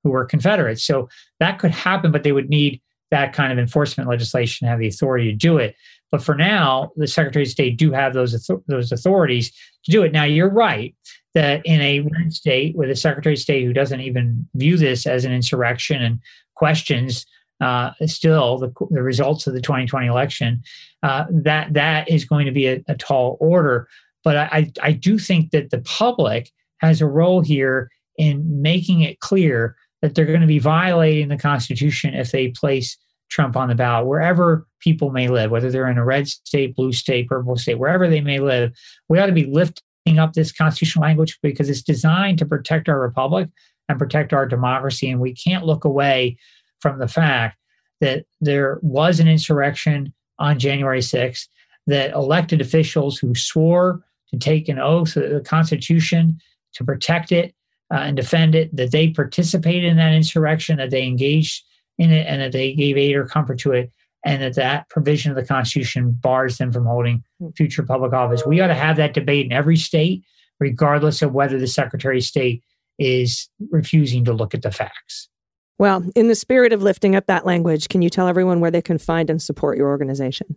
who 0.03 0.09
were 0.09 0.25
Confederates. 0.25 0.83
So 0.83 1.09
that 1.39 1.59
could 1.59 1.71
happen, 1.71 2.11
but 2.11 2.23
they 2.23 2.31
would 2.31 2.49
need 2.49 2.81
that 3.11 3.33
kind 3.33 3.51
of 3.51 3.59
enforcement 3.59 4.09
legislation 4.09 4.65
to 4.65 4.69
have 4.69 4.79
the 4.79 4.87
authority 4.87 5.29
to 5.31 5.35
do 5.35 5.57
it. 5.57 5.75
But 6.11 6.23
for 6.23 6.35
now, 6.35 6.91
the 6.95 7.07
Secretary 7.07 7.43
of 7.43 7.51
State 7.51 7.77
do 7.77 7.91
have 7.91 8.13
those 8.13 8.49
those 8.67 8.91
authorities 8.91 9.51
to 9.85 9.91
do 9.91 10.03
it. 10.03 10.11
Now, 10.11 10.23
you're 10.23 10.49
right 10.49 10.95
that 11.35 11.61
in 11.65 11.79
a 11.81 11.99
red 11.99 12.33
state 12.33 12.75
with 12.75 12.89
a 12.89 12.95
Secretary 12.95 13.35
of 13.35 13.39
State 13.39 13.63
who 13.63 13.73
doesn't 13.73 14.01
even 14.01 14.47
view 14.55 14.77
this 14.77 15.05
as 15.05 15.25
an 15.25 15.31
insurrection 15.31 16.01
and 16.01 16.19
questions 16.55 17.25
uh, 17.61 17.91
still 18.05 18.57
the, 18.57 18.71
the, 18.89 19.03
results 19.03 19.45
of 19.45 19.53
the 19.53 19.61
2020 19.61 20.07
election, 20.07 20.63
uh, 21.03 21.25
that 21.29 21.73
that 21.73 22.09
is 22.09 22.23
going 22.25 22.45
to 22.45 22.51
be 22.51 22.67
a, 22.67 22.83
a 22.87 22.95
tall 22.95 23.37
order. 23.41 23.87
But 24.23 24.37
I, 24.37 24.71
I 24.81 24.93
do 24.93 25.17
think 25.17 25.51
that 25.51 25.69
the 25.69 25.79
public 25.81 26.51
has 26.79 27.01
a 27.01 27.05
role 27.05 27.41
here 27.41 27.89
in 28.17 28.61
making 28.61 29.01
it 29.01 29.19
clear 29.19 29.75
that 30.01 30.15
they're 30.15 30.25
going 30.25 30.41
to 30.41 30.47
be 30.47 30.59
violating 30.59 31.27
the 31.27 31.37
Constitution 31.37 32.13
if 32.13 32.31
they 32.31 32.49
place 32.49 32.97
Trump 33.29 33.55
on 33.55 33.69
the 33.69 33.75
ballot, 33.75 34.07
wherever 34.07 34.65
people 34.79 35.11
may 35.11 35.27
live, 35.27 35.51
whether 35.51 35.71
they're 35.71 35.89
in 35.89 35.97
a 35.97 36.05
red 36.05 36.27
state, 36.27 36.75
blue 36.75 36.91
state, 36.91 37.27
purple 37.27 37.55
state, 37.55 37.79
wherever 37.79 38.07
they 38.07 38.21
may 38.21 38.39
live, 38.39 38.71
we 39.07 39.19
ought 39.19 39.27
to 39.27 39.31
be 39.31 39.45
lifting 39.45 40.17
up 40.17 40.33
this 40.33 40.51
constitutional 40.51 41.03
language 41.03 41.37
because 41.41 41.69
it's 41.69 41.81
designed 41.81 42.37
to 42.39 42.45
protect 42.45 42.89
our 42.89 42.99
republic 42.99 43.49
and 43.87 43.99
protect 43.99 44.33
our 44.33 44.45
democracy. 44.45 45.09
And 45.09 45.19
we 45.19 45.33
can't 45.33 45.65
look 45.65 45.85
away 45.85 46.37
from 46.79 46.99
the 46.99 47.07
fact 47.07 47.57
that 48.01 48.25
there 48.41 48.79
was 48.81 49.19
an 49.19 49.27
insurrection 49.27 50.13
on 50.39 50.57
January 50.57 51.01
6th, 51.01 51.47
that 51.87 52.11
elected 52.13 52.61
officials 52.61 53.17
who 53.17 53.35
swore 53.35 54.01
to 54.29 54.37
take 54.37 54.69
an 54.69 54.79
oath 54.79 55.13
to 55.13 55.27
the 55.27 55.41
Constitution 55.41 56.39
to 56.73 56.83
protect 56.83 57.31
it 57.31 57.53
uh, 57.91 57.97
and 57.97 58.15
defend 58.15 58.55
it, 58.55 58.73
that 58.75 58.91
they 58.91 59.09
participated 59.09 59.85
in 59.85 59.97
that 59.97 60.13
insurrection, 60.13 60.77
that 60.77 60.91
they 60.91 61.03
engaged 61.03 61.63
in 61.99 62.11
it 62.11 62.25
and 62.27 62.41
that 62.41 62.53
they 62.53 62.73
gave 62.73 62.97
aid 62.97 63.15
or 63.15 63.25
comfort 63.25 63.59
to 63.59 63.73
it 63.73 63.91
and 64.25 64.41
that 64.41 64.55
that 64.55 64.89
provision 64.89 65.31
of 65.31 65.35
the 65.35 65.45
constitution 65.45 66.17
bars 66.21 66.57
them 66.57 66.71
from 66.71 66.85
holding 66.85 67.23
hmm. 67.39 67.49
future 67.51 67.83
public 67.83 68.13
office. 68.13 68.43
We 68.45 68.59
ought 68.61 68.67
to 68.67 68.73
have 68.73 68.97
that 68.97 69.13
debate 69.13 69.45
in 69.45 69.51
every 69.51 69.77
state 69.77 70.23
regardless 70.59 71.21
of 71.21 71.33
whether 71.33 71.57
the 71.57 71.67
secretary 71.67 72.17
of 72.17 72.23
state 72.23 72.63
is 72.97 73.49
refusing 73.69 74.25
to 74.25 74.33
look 74.33 74.53
at 74.53 74.61
the 74.61 74.71
facts. 74.71 75.29
Well 75.77 76.03
in 76.15 76.29
the 76.29 76.35
spirit 76.35 76.73
of 76.73 76.81
lifting 76.81 77.15
up 77.15 77.27
that 77.27 77.45
language 77.45 77.89
can 77.89 78.01
you 78.01 78.09
tell 78.09 78.27
everyone 78.27 78.61
where 78.61 78.71
they 78.71 78.81
can 78.81 78.97
find 78.97 79.29
and 79.29 79.41
support 79.41 79.77
your 79.77 79.89
organization? 79.89 80.55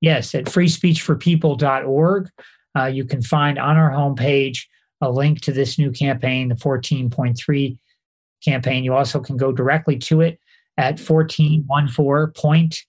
Yes 0.00 0.34
at 0.34 0.44
freespeechforpeople.org 0.44 2.30
uh, 2.78 2.84
you 2.84 3.06
can 3.06 3.22
find 3.22 3.58
on 3.58 3.78
our 3.78 3.90
homepage 3.90 4.64
a 5.00 5.10
link 5.10 5.40
to 5.42 5.52
this 5.52 5.78
new 5.78 5.90
campaign 5.90 6.48
the 6.48 6.54
14.3 6.54 7.78
campaign. 8.44 8.84
You 8.84 8.94
also 8.94 9.20
can 9.20 9.36
go 9.38 9.52
directly 9.52 9.98
to 9.98 10.20
it 10.20 10.38
at 10.78 11.00
1414 11.00 12.32
point, 12.32 12.84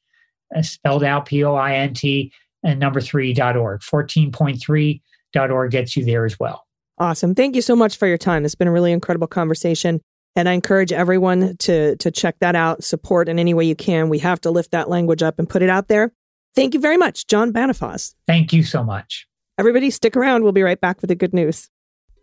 uh, 0.56 0.62
spelled 0.62 1.04
out 1.04 1.26
P 1.26 1.44
O 1.44 1.56
I 1.56 1.76
N 1.76 1.94
T, 1.94 2.34
and 2.64 2.80
number 2.80 3.02
three.org. 3.02 3.82
14.3 3.82 5.02
Org 5.36 5.72
gets 5.72 5.96
you 5.96 6.04
there 6.04 6.26
as 6.26 6.40
well. 6.40 6.66
Awesome. 6.98 7.36
Thank 7.36 7.56
you 7.56 7.62
so 7.62 7.76
much 7.76 7.98
for 7.98 8.08
your 8.08 8.18
time. 8.18 8.44
It's 8.44 8.56
been 8.56 8.68
a 8.68 8.72
really 8.72 8.92
incredible 8.92 9.28
conversation. 9.28 10.02
And 10.36 10.48
I 10.48 10.54
encourage 10.54 10.92
everyone 10.92 11.58
to, 11.58 11.96
to 11.96 12.12
check 12.12 12.38
that 12.40 12.56
out, 12.56 12.84
support 12.84 13.30
in 13.30 13.40
any 13.40 13.54
way 13.54 13.66
you 13.66 13.76
can. 13.76 14.10
We 14.10 14.20
have 14.20 14.40
to 14.42 14.52
lift 14.52 14.72
that 14.72 14.90
language 14.90 15.24
up 15.24 15.40
and 15.40 15.50
put 15.50 15.62
it 15.62 15.70
out 15.70 15.88
there. 15.88 16.12
Thank 16.56 16.74
you 16.74 16.80
very 16.80 16.98
much, 16.98 17.28
John 17.28 17.54
Bonifaz. 17.54 18.16
Thank 18.26 18.54
you 18.54 18.64
so 18.64 18.84
much. 18.84 19.28
Everybody, 19.60 19.90
stick 19.90 20.16
around. 20.16 20.44
We'll 20.44 20.52
be 20.52 20.64
right 20.64 20.80
back 20.80 21.02
with 21.02 21.10
the 21.10 21.16
good 21.16 21.34
news. 21.34 21.70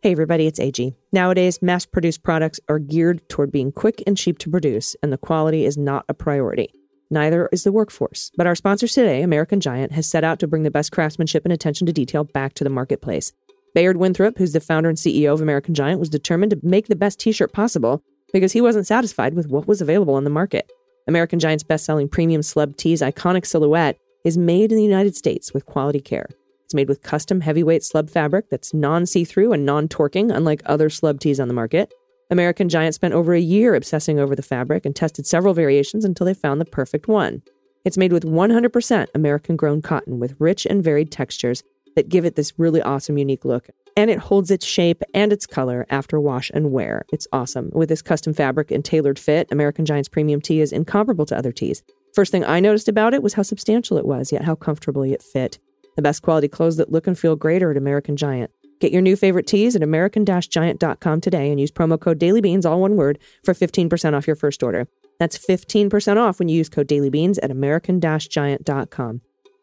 Hey, 0.04 0.12
everybody, 0.12 0.46
it's 0.46 0.60
AG. 0.60 0.92
Nowadays, 1.14 1.62
mass 1.62 1.86
produced 1.86 2.22
products 2.22 2.60
are 2.68 2.78
geared 2.78 3.26
toward 3.30 3.50
being 3.50 3.72
quick 3.72 4.02
and 4.06 4.18
cheap 4.18 4.36
to 4.40 4.50
produce, 4.50 4.94
and 5.02 5.10
the 5.10 5.16
quality 5.16 5.64
is 5.64 5.78
not 5.78 6.04
a 6.10 6.12
priority. 6.12 6.68
Neither 7.10 7.48
is 7.52 7.64
the 7.64 7.72
workforce. 7.72 8.30
But 8.36 8.46
our 8.46 8.54
sponsor 8.54 8.86
today, 8.86 9.22
American 9.22 9.60
Giant, 9.60 9.92
has 9.92 10.06
set 10.06 10.22
out 10.22 10.40
to 10.40 10.46
bring 10.46 10.62
the 10.62 10.70
best 10.70 10.92
craftsmanship 10.92 11.46
and 11.46 11.54
attention 11.54 11.86
to 11.86 11.92
detail 11.94 12.24
back 12.24 12.52
to 12.52 12.64
the 12.64 12.68
marketplace. 12.68 13.32
Bayard 13.74 13.96
Winthrop, 13.96 14.36
who's 14.36 14.52
the 14.52 14.60
founder 14.60 14.90
and 14.90 14.98
CEO 14.98 15.32
of 15.32 15.40
American 15.40 15.72
Giant, 15.72 16.00
was 16.00 16.10
determined 16.10 16.50
to 16.50 16.60
make 16.62 16.88
the 16.88 16.96
best 16.96 17.18
t 17.18 17.32
shirt 17.32 17.54
possible 17.54 18.02
because 18.30 18.52
he 18.52 18.60
wasn't 18.60 18.86
satisfied 18.86 19.32
with 19.32 19.48
what 19.48 19.66
was 19.66 19.80
available 19.80 20.16
on 20.16 20.24
the 20.24 20.28
market. 20.28 20.70
American 21.08 21.38
Giant's 21.38 21.64
best 21.64 21.86
selling 21.86 22.10
premium 22.10 22.42
slub 22.42 22.76
tee's 22.76 23.00
iconic 23.00 23.46
silhouette 23.46 23.96
is 24.22 24.36
made 24.36 24.70
in 24.70 24.76
the 24.76 24.84
United 24.84 25.16
States 25.16 25.54
with 25.54 25.64
quality 25.64 26.00
care. 26.00 26.28
It's 26.74 26.76
made 26.76 26.88
with 26.88 27.02
custom 27.02 27.40
heavyweight 27.40 27.82
slub 27.82 28.10
fabric 28.10 28.50
that's 28.50 28.74
non 28.74 29.06
see 29.06 29.24
through 29.24 29.52
and 29.52 29.64
non 29.64 29.86
torquing, 29.86 30.34
unlike 30.34 30.60
other 30.66 30.88
slub 30.88 31.20
tees 31.20 31.38
on 31.38 31.46
the 31.46 31.54
market. 31.54 31.94
American 32.30 32.68
Giant 32.68 32.96
spent 32.96 33.14
over 33.14 33.32
a 33.32 33.38
year 33.38 33.76
obsessing 33.76 34.18
over 34.18 34.34
the 34.34 34.42
fabric 34.42 34.84
and 34.84 34.96
tested 34.96 35.24
several 35.24 35.54
variations 35.54 36.04
until 36.04 36.26
they 36.26 36.34
found 36.34 36.60
the 36.60 36.64
perfect 36.64 37.06
one. 37.06 37.42
It's 37.84 37.96
made 37.96 38.12
with 38.12 38.24
100% 38.24 39.06
American 39.14 39.54
grown 39.54 39.82
cotton 39.82 40.18
with 40.18 40.34
rich 40.40 40.66
and 40.66 40.82
varied 40.82 41.12
textures 41.12 41.62
that 41.94 42.08
give 42.08 42.24
it 42.24 42.34
this 42.34 42.52
really 42.58 42.82
awesome, 42.82 43.18
unique 43.18 43.44
look. 43.44 43.68
And 43.96 44.10
it 44.10 44.18
holds 44.18 44.50
its 44.50 44.66
shape 44.66 45.00
and 45.14 45.32
its 45.32 45.46
color 45.46 45.86
after 45.90 46.18
wash 46.18 46.50
and 46.52 46.72
wear. 46.72 47.04
It's 47.12 47.28
awesome. 47.32 47.70
With 47.72 47.88
this 47.88 48.02
custom 48.02 48.34
fabric 48.34 48.72
and 48.72 48.84
tailored 48.84 49.20
fit, 49.20 49.46
American 49.52 49.84
Giant's 49.84 50.08
premium 50.08 50.40
tee 50.40 50.60
is 50.60 50.72
incomparable 50.72 51.26
to 51.26 51.38
other 51.38 51.52
tees. 51.52 51.84
First 52.14 52.32
thing 52.32 52.44
I 52.44 52.58
noticed 52.58 52.88
about 52.88 53.14
it 53.14 53.22
was 53.22 53.34
how 53.34 53.42
substantial 53.42 53.96
it 53.96 54.06
was, 54.06 54.32
yet 54.32 54.42
how 54.42 54.56
comfortably 54.56 55.12
it 55.12 55.22
fit. 55.22 55.60
The 55.96 56.02
best 56.02 56.22
quality 56.22 56.48
clothes 56.48 56.76
that 56.76 56.90
look 56.90 57.06
and 57.06 57.18
feel 57.18 57.36
great 57.36 57.62
at 57.62 57.76
American 57.76 58.16
Giant. 58.16 58.50
Get 58.80 58.92
your 58.92 59.02
new 59.02 59.16
favorite 59.16 59.46
tees 59.46 59.76
at 59.76 59.82
american-giant.com 59.82 61.20
today 61.20 61.50
and 61.50 61.60
use 61.60 61.70
promo 61.70 61.98
code 61.98 62.18
DailyBeans, 62.18 62.66
all 62.68 62.80
one 62.80 62.96
word, 62.96 63.18
for 63.44 63.54
15% 63.54 64.14
off 64.14 64.26
your 64.26 64.36
first 64.36 64.62
order. 64.62 64.88
That's 65.18 65.38
15% 65.38 66.16
off 66.16 66.38
when 66.38 66.48
you 66.48 66.56
use 66.56 66.68
code 66.68 66.88
DailyBeans 66.88 67.38
at 67.42 67.50
american-giant.com. 67.50 69.20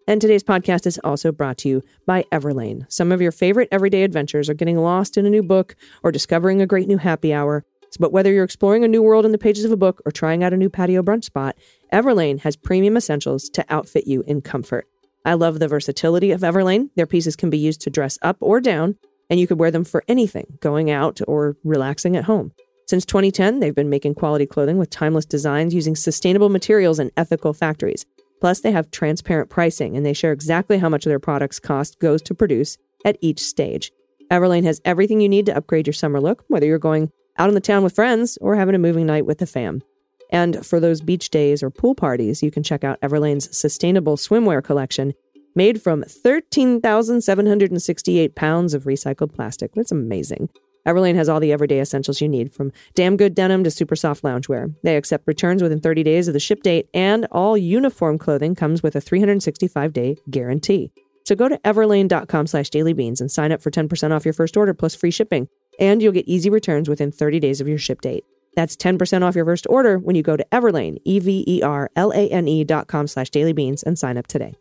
And 0.08 0.20
today's 0.20 0.44
podcast 0.44 0.88
is 0.88 1.00
also 1.04 1.32
brought 1.32 1.60
to 1.60 1.70
you 1.70 1.82
by 2.06 2.24
Everlane. 2.32 2.92
Some 2.92 3.12
of 3.12 3.22
your 3.22 3.32
favorite 3.32 3.70
everyday 3.72 4.04
adventures 4.04 4.50
are 4.50 4.56
getting 4.56 4.78
lost 4.78 5.18
in 5.18 5.26
a 5.26 5.30
new 5.30 5.44
book 5.44 5.76
or 6.04 6.12
discovering 6.12 6.62
a 6.62 6.68
great 6.68 6.88
new 6.88 6.98
happy 6.98 7.34
hour. 7.34 7.64
But 8.00 8.12
whether 8.12 8.32
you're 8.32 8.46
exploring 8.46 8.84
a 8.84 8.88
new 8.88 9.04
world 9.04 9.26
in 9.26 9.34
the 9.34 9.38
pages 9.38 9.66
of 9.66 9.72
a 9.72 9.78
book 9.78 10.02
or 10.06 10.12
trying 10.12 10.44
out 10.44 10.54
a 10.54 10.58
new 10.58 10.70
patio 10.70 11.04
brunch 11.04 11.26
spot, 11.26 11.58
Everlane 11.94 12.40
has 12.40 12.56
premium 12.56 12.98
essentials 12.98 13.50
to 13.50 13.66
outfit 13.70 14.08
you 14.08 14.24
in 14.26 14.42
comfort. 14.42 14.88
I 15.24 15.36
love 15.36 15.60
the 15.60 15.68
versatility 15.68 16.32
of 16.32 16.42
Everlane. 16.42 16.90
Their 16.96 17.06
pieces 17.06 17.36
can 17.36 17.50
be 17.50 17.58
used 17.58 17.82
to 17.82 17.90
dress 17.90 18.18
up 18.22 18.38
or 18.40 18.60
down, 18.60 18.98
and 19.30 19.40
you 19.40 19.48
could 19.48 19.60
wear 19.60 19.72
them 19.72 19.84
for 19.84 20.04
anything, 20.08 20.58
going 20.62 20.90
out 20.90 21.20
or 21.28 21.56
relaxing 21.64 22.16
at 22.16 22.26
home. 22.26 22.52
Since 22.88 23.06
2010, 23.06 23.60
they've 23.60 23.76
been 23.76 23.90
making 23.90 24.16
quality 24.16 24.46
clothing 24.46 24.78
with 24.78 24.90
timeless 24.90 25.26
designs 25.26 25.74
using 25.74 25.96
sustainable 25.96 26.50
materials 26.50 27.00
and 27.00 27.12
ethical 27.16 27.54
factories. 27.54 28.06
Plus, 28.42 28.62
they 28.62 28.72
have 28.72 28.90
transparent 28.92 29.50
pricing 29.50 29.96
and 29.96 30.06
they 30.06 30.14
share 30.14 30.32
exactly 30.32 30.80
how 30.80 30.90
much 30.90 31.06
of 31.06 31.12
their 31.12 31.20
products 31.20 31.60
cost 31.60 32.00
goes 32.00 32.22
to 32.24 32.34
produce 32.34 32.78
at 33.06 33.18
each 33.22 33.40
stage. 33.40 33.92
Everlane 34.32 34.64
has 34.64 34.82
everything 34.84 35.22
you 35.22 35.30
need 35.30 35.46
to 35.46 35.56
upgrade 35.56 35.86
your 35.86 35.94
summer 35.94 36.20
look, 36.20 36.44
whether 36.48 36.66
you're 36.66 36.80
going 36.80 37.12
out 37.38 37.50
in 37.50 37.56
the 37.56 37.62
town 37.62 37.84
with 37.84 37.96
friends 37.96 38.38
or 38.42 38.56
having 38.56 38.76
a 38.76 38.80
moving 38.80 39.06
night 39.06 39.26
with 39.26 39.38
the 39.38 39.46
fam. 39.46 39.84
And 40.32 40.66
for 40.66 40.80
those 40.80 41.02
beach 41.02 41.30
days 41.30 41.62
or 41.62 41.70
pool 41.70 41.94
parties, 41.96 42.42
you 42.42 42.52
can 42.52 42.64
check 42.64 42.84
out 42.84 43.00
Everlane's 43.02 43.56
sustainable 43.56 44.18
swimwear 44.18 44.64
collection 44.64 45.14
made 45.56 45.82
from 45.82 46.04
13,768 46.04 48.36
pounds 48.36 48.74
of 48.74 48.86
recycled 48.86 49.34
plastic. 49.34 49.74
That's 49.74 49.92
amazing. 49.92 50.50
Everlane 50.88 51.16
has 51.16 51.30
all 51.30 51.40
the 51.40 51.52
everyday 51.52 51.80
essentials 51.80 52.22
you 52.22 52.30
need, 52.30 52.52
from 52.52 52.72
damn 52.96 53.16
good 53.16 53.36
denim 53.36 53.64
to 53.64 53.72
super 53.72 53.96
soft 53.96 54.24
loungewear. 54.24 54.74
They 54.84 54.98
accept 54.98 55.28
returns 55.28 55.62
within 55.62 55.80
30 55.80 56.02
days 56.04 56.28
of 56.28 56.34
the 56.34 56.40
ship 56.40 56.64
date, 56.64 56.90
and 56.94 57.28
all 57.32 57.56
uniform 57.56 58.18
clothing 58.18 58.56
comes 58.56 58.82
with 58.82 58.96
a 58.96 59.02
365-day 59.02 60.18
guarantee. 60.30 60.92
So 61.24 61.36
go 61.36 61.48
to 61.48 61.60
everlane.com 61.60 62.48
slash 62.48 62.72
dailybeans 62.72 63.22
and 63.22 63.32
sign 63.32 63.52
up 63.52 63.62
for 63.62 63.70
10% 63.70 64.12
off 64.12 64.26
your 64.26 64.34
first 64.34 64.58
order 64.58 64.74
plus 64.74 64.96
free 64.96 65.12
shipping. 65.12 65.48
And 65.80 66.02
you'll 66.02 66.14
get 66.14 66.28
easy 66.28 66.50
returns 66.50 66.90
within 66.90 67.12
30 67.12 67.40
days 67.40 67.62
of 67.62 67.68
your 67.68 67.78
ship 67.78 68.02
date. 68.02 68.26
That's 68.56 68.76
10% 68.76 69.24
off 69.24 69.36
your 69.36 69.46
first 69.46 69.66
order 69.70 69.98
when 69.98 70.16
you 70.16 70.24
go 70.24 70.36
to 70.36 70.46
Everlane, 70.52 70.98
E-V-E-R-L-A-N-E 71.06 72.64
dot 72.66 72.88
com 72.88 73.08
slash 73.08 73.30
dailybeans 73.30 73.84
and 73.84 73.98
sign 73.98 74.18
up 74.18 74.28
today. 74.28 74.56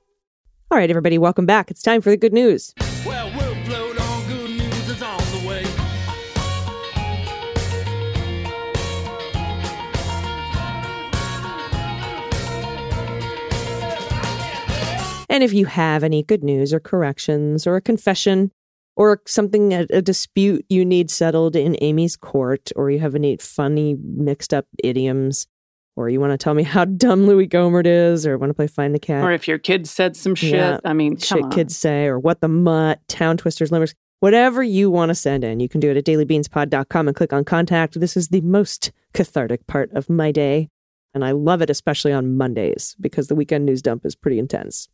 All 0.71 0.79
right, 0.79 0.89
everybody, 0.89 1.19
welcome 1.19 1.47
back. 1.47 1.71
It's 1.71 1.83
time 1.83 2.01
for 2.01 2.11
the 2.11 2.17
good 2.17 2.33
news. 2.33 2.75
Well, 3.05 3.29
we'll 3.37 3.65
float 3.65 4.01
on. 4.01 4.29
Good 4.29 4.51
news 4.51 4.89
is 4.89 5.03
on 5.03 5.19
the 5.19 5.49
way. 5.49 5.65
And 15.29 15.45
if 15.45 15.53
you 15.53 15.67
have 15.67 16.05
any 16.05 16.23
good 16.23 16.43
news 16.45 16.73
or 16.73 16.81
corrections 16.81 17.67
or 17.67 17.77
a 17.77 17.81
confession 17.81 18.51
or 19.01 19.23
something, 19.27 19.73
a, 19.73 19.87
a 19.89 20.03
dispute 20.03 20.67
you 20.69 20.85
need 20.85 21.11
settled 21.11 21.57
in 21.57 21.75
Amy's 21.81 22.19
court, 22.19 22.71
or 22.77 22.91
you 22.91 22.99
have 22.99 23.15
any 23.15 23.39
funny 23.39 23.97
mixed 23.99 24.53
up 24.53 24.67
idioms, 24.85 25.47
or 25.97 26.11
you 26.11 26.21
want 26.21 26.33
to 26.33 26.37
tell 26.37 26.53
me 26.53 26.65
how 26.65 26.85
dumb 27.05 27.27
Louis 27.27 27.49
Gohmert 27.49 27.87
is, 27.87 28.27
or 28.27 28.37
want 28.37 28.51
to 28.51 28.55
play 28.55 28.67
Find 28.67 28.95
the 28.95 28.99
Cat, 28.99 29.25
Or 29.25 29.33
if 29.33 29.49
your 29.49 29.57
kid 29.57 29.89
said 29.89 30.17
some 30.17 30.35
shit. 30.35 30.53
Yeah. 30.53 30.81
I 30.85 30.93
mean, 30.93 31.17
shit 31.17 31.45
on. 31.45 31.51
kids 31.51 31.79
say, 31.79 32.09
or 32.09 32.19
what 32.19 32.43
the 32.43 32.49
mutt, 32.49 33.01
town 33.09 33.39
twisters, 33.39 33.73
limericks, 33.73 33.95
whatever 34.19 34.63
you 34.63 34.91
want 34.91 35.09
to 35.09 35.15
send 35.15 35.45
in, 35.45 35.61
you 35.61 35.69
can 35.71 35.81
do 35.81 35.91
it 35.91 35.97
at 35.97 36.05
dailybeanspod.com 36.05 37.09
and 37.09 37.17
click 37.17 37.33
on 37.33 37.43
contact. 37.43 37.99
This 37.99 38.19
is 38.19 38.29
the 38.29 38.43
most 38.43 38.93
cathartic 39.15 39.67
part 39.67 39.91
of 39.93 40.11
my 40.11 40.31
day. 40.31 40.69
And 41.15 41.25
I 41.25 41.31
love 41.31 41.63
it, 41.63 41.71
especially 41.71 42.13
on 42.13 42.37
Mondays, 42.37 42.95
because 43.01 43.29
the 43.29 43.35
weekend 43.35 43.65
news 43.65 43.81
dump 43.81 44.05
is 44.05 44.15
pretty 44.15 44.39
intense. 44.39 44.89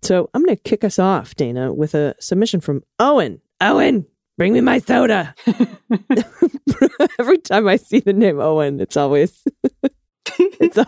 So 0.00 0.30
I'm 0.32 0.42
going 0.42 0.56
to 0.56 0.62
kick 0.62 0.82
us 0.82 0.98
off, 0.98 1.34
Dana, 1.34 1.74
with 1.74 1.94
a 1.94 2.14
submission 2.18 2.60
from 2.60 2.84
Owen. 2.98 3.42
Owen, 3.60 4.06
bring 4.38 4.52
me 4.52 4.60
my 4.60 4.78
soda. 4.78 5.34
Every 7.18 7.38
time 7.38 7.68
I 7.68 7.76
see 7.76 8.00
the 8.00 8.12
name 8.12 8.40
Owen, 8.40 8.80
it's 8.80 8.96
always 8.96 9.42
it's, 10.38 10.78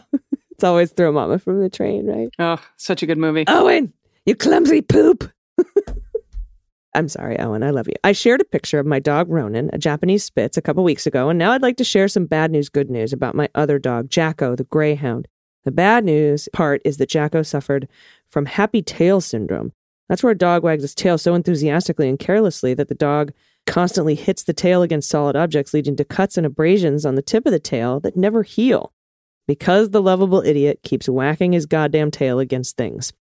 it's 0.50 0.64
always 0.64 0.92
throw 0.92 1.12
mama 1.12 1.38
from 1.38 1.60
the 1.60 1.70
train, 1.70 2.06
right? 2.06 2.28
Oh, 2.38 2.62
such 2.76 3.02
a 3.02 3.06
good 3.06 3.18
movie. 3.18 3.44
Owen, 3.48 3.92
you 4.26 4.34
clumsy 4.34 4.82
poop. 4.82 5.30
I'm 6.94 7.08
sorry, 7.08 7.38
Owen. 7.38 7.62
I 7.62 7.70
love 7.70 7.88
you. 7.88 7.94
I 8.04 8.12
shared 8.12 8.42
a 8.42 8.44
picture 8.44 8.78
of 8.78 8.84
my 8.84 8.98
dog 8.98 9.30
Ronan, 9.30 9.70
a 9.72 9.78
Japanese 9.78 10.24
Spitz, 10.24 10.58
a 10.58 10.62
couple 10.62 10.84
weeks 10.84 11.06
ago, 11.06 11.30
and 11.30 11.38
now 11.38 11.52
I'd 11.52 11.62
like 11.62 11.78
to 11.78 11.84
share 11.84 12.06
some 12.06 12.26
bad 12.26 12.50
news, 12.50 12.68
good 12.68 12.90
news 12.90 13.14
about 13.14 13.34
my 13.34 13.48
other 13.54 13.78
dog, 13.78 14.10
Jacko, 14.10 14.54
the 14.56 14.64
Greyhound. 14.64 15.26
The 15.64 15.70
bad 15.70 16.04
news 16.04 16.48
part 16.52 16.82
is 16.84 16.98
that 16.98 17.08
Jacko 17.08 17.42
suffered 17.42 17.88
from 18.28 18.46
happy 18.46 18.82
tail 18.82 19.20
syndrome. 19.20 19.72
That's 20.12 20.22
where 20.22 20.32
a 20.32 20.36
dog 20.36 20.62
wags 20.62 20.84
its 20.84 20.94
tail 20.94 21.16
so 21.16 21.34
enthusiastically 21.34 22.06
and 22.06 22.18
carelessly 22.18 22.74
that 22.74 22.88
the 22.88 22.94
dog 22.94 23.32
constantly 23.66 24.14
hits 24.14 24.42
the 24.42 24.52
tail 24.52 24.82
against 24.82 25.08
solid 25.08 25.36
objects, 25.36 25.72
leading 25.72 25.96
to 25.96 26.04
cuts 26.04 26.36
and 26.36 26.44
abrasions 26.44 27.06
on 27.06 27.14
the 27.14 27.22
tip 27.22 27.46
of 27.46 27.52
the 27.52 27.58
tail 27.58 27.98
that 28.00 28.14
never 28.14 28.42
heal 28.42 28.92
because 29.48 29.88
the 29.88 30.02
lovable 30.02 30.42
idiot 30.42 30.80
keeps 30.82 31.08
whacking 31.08 31.52
his 31.52 31.64
goddamn 31.64 32.10
tail 32.10 32.40
against 32.40 32.76
things. 32.76 33.14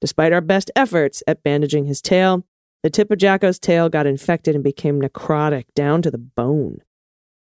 Despite 0.00 0.32
our 0.32 0.40
best 0.40 0.70
efforts 0.74 1.22
at 1.26 1.42
bandaging 1.42 1.84
his 1.84 2.00
tail, 2.00 2.46
the 2.82 2.88
tip 2.88 3.10
of 3.10 3.18
Jacko's 3.18 3.58
tail 3.58 3.90
got 3.90 4.06
infected 4.06 4.54
and 4.54 4.64
became 4.64 5.02
necrotic 5.02 5.66
down 5.74 6.00
to 6.00 6.10
the 6.10 6.16
bone. 6.16 6.78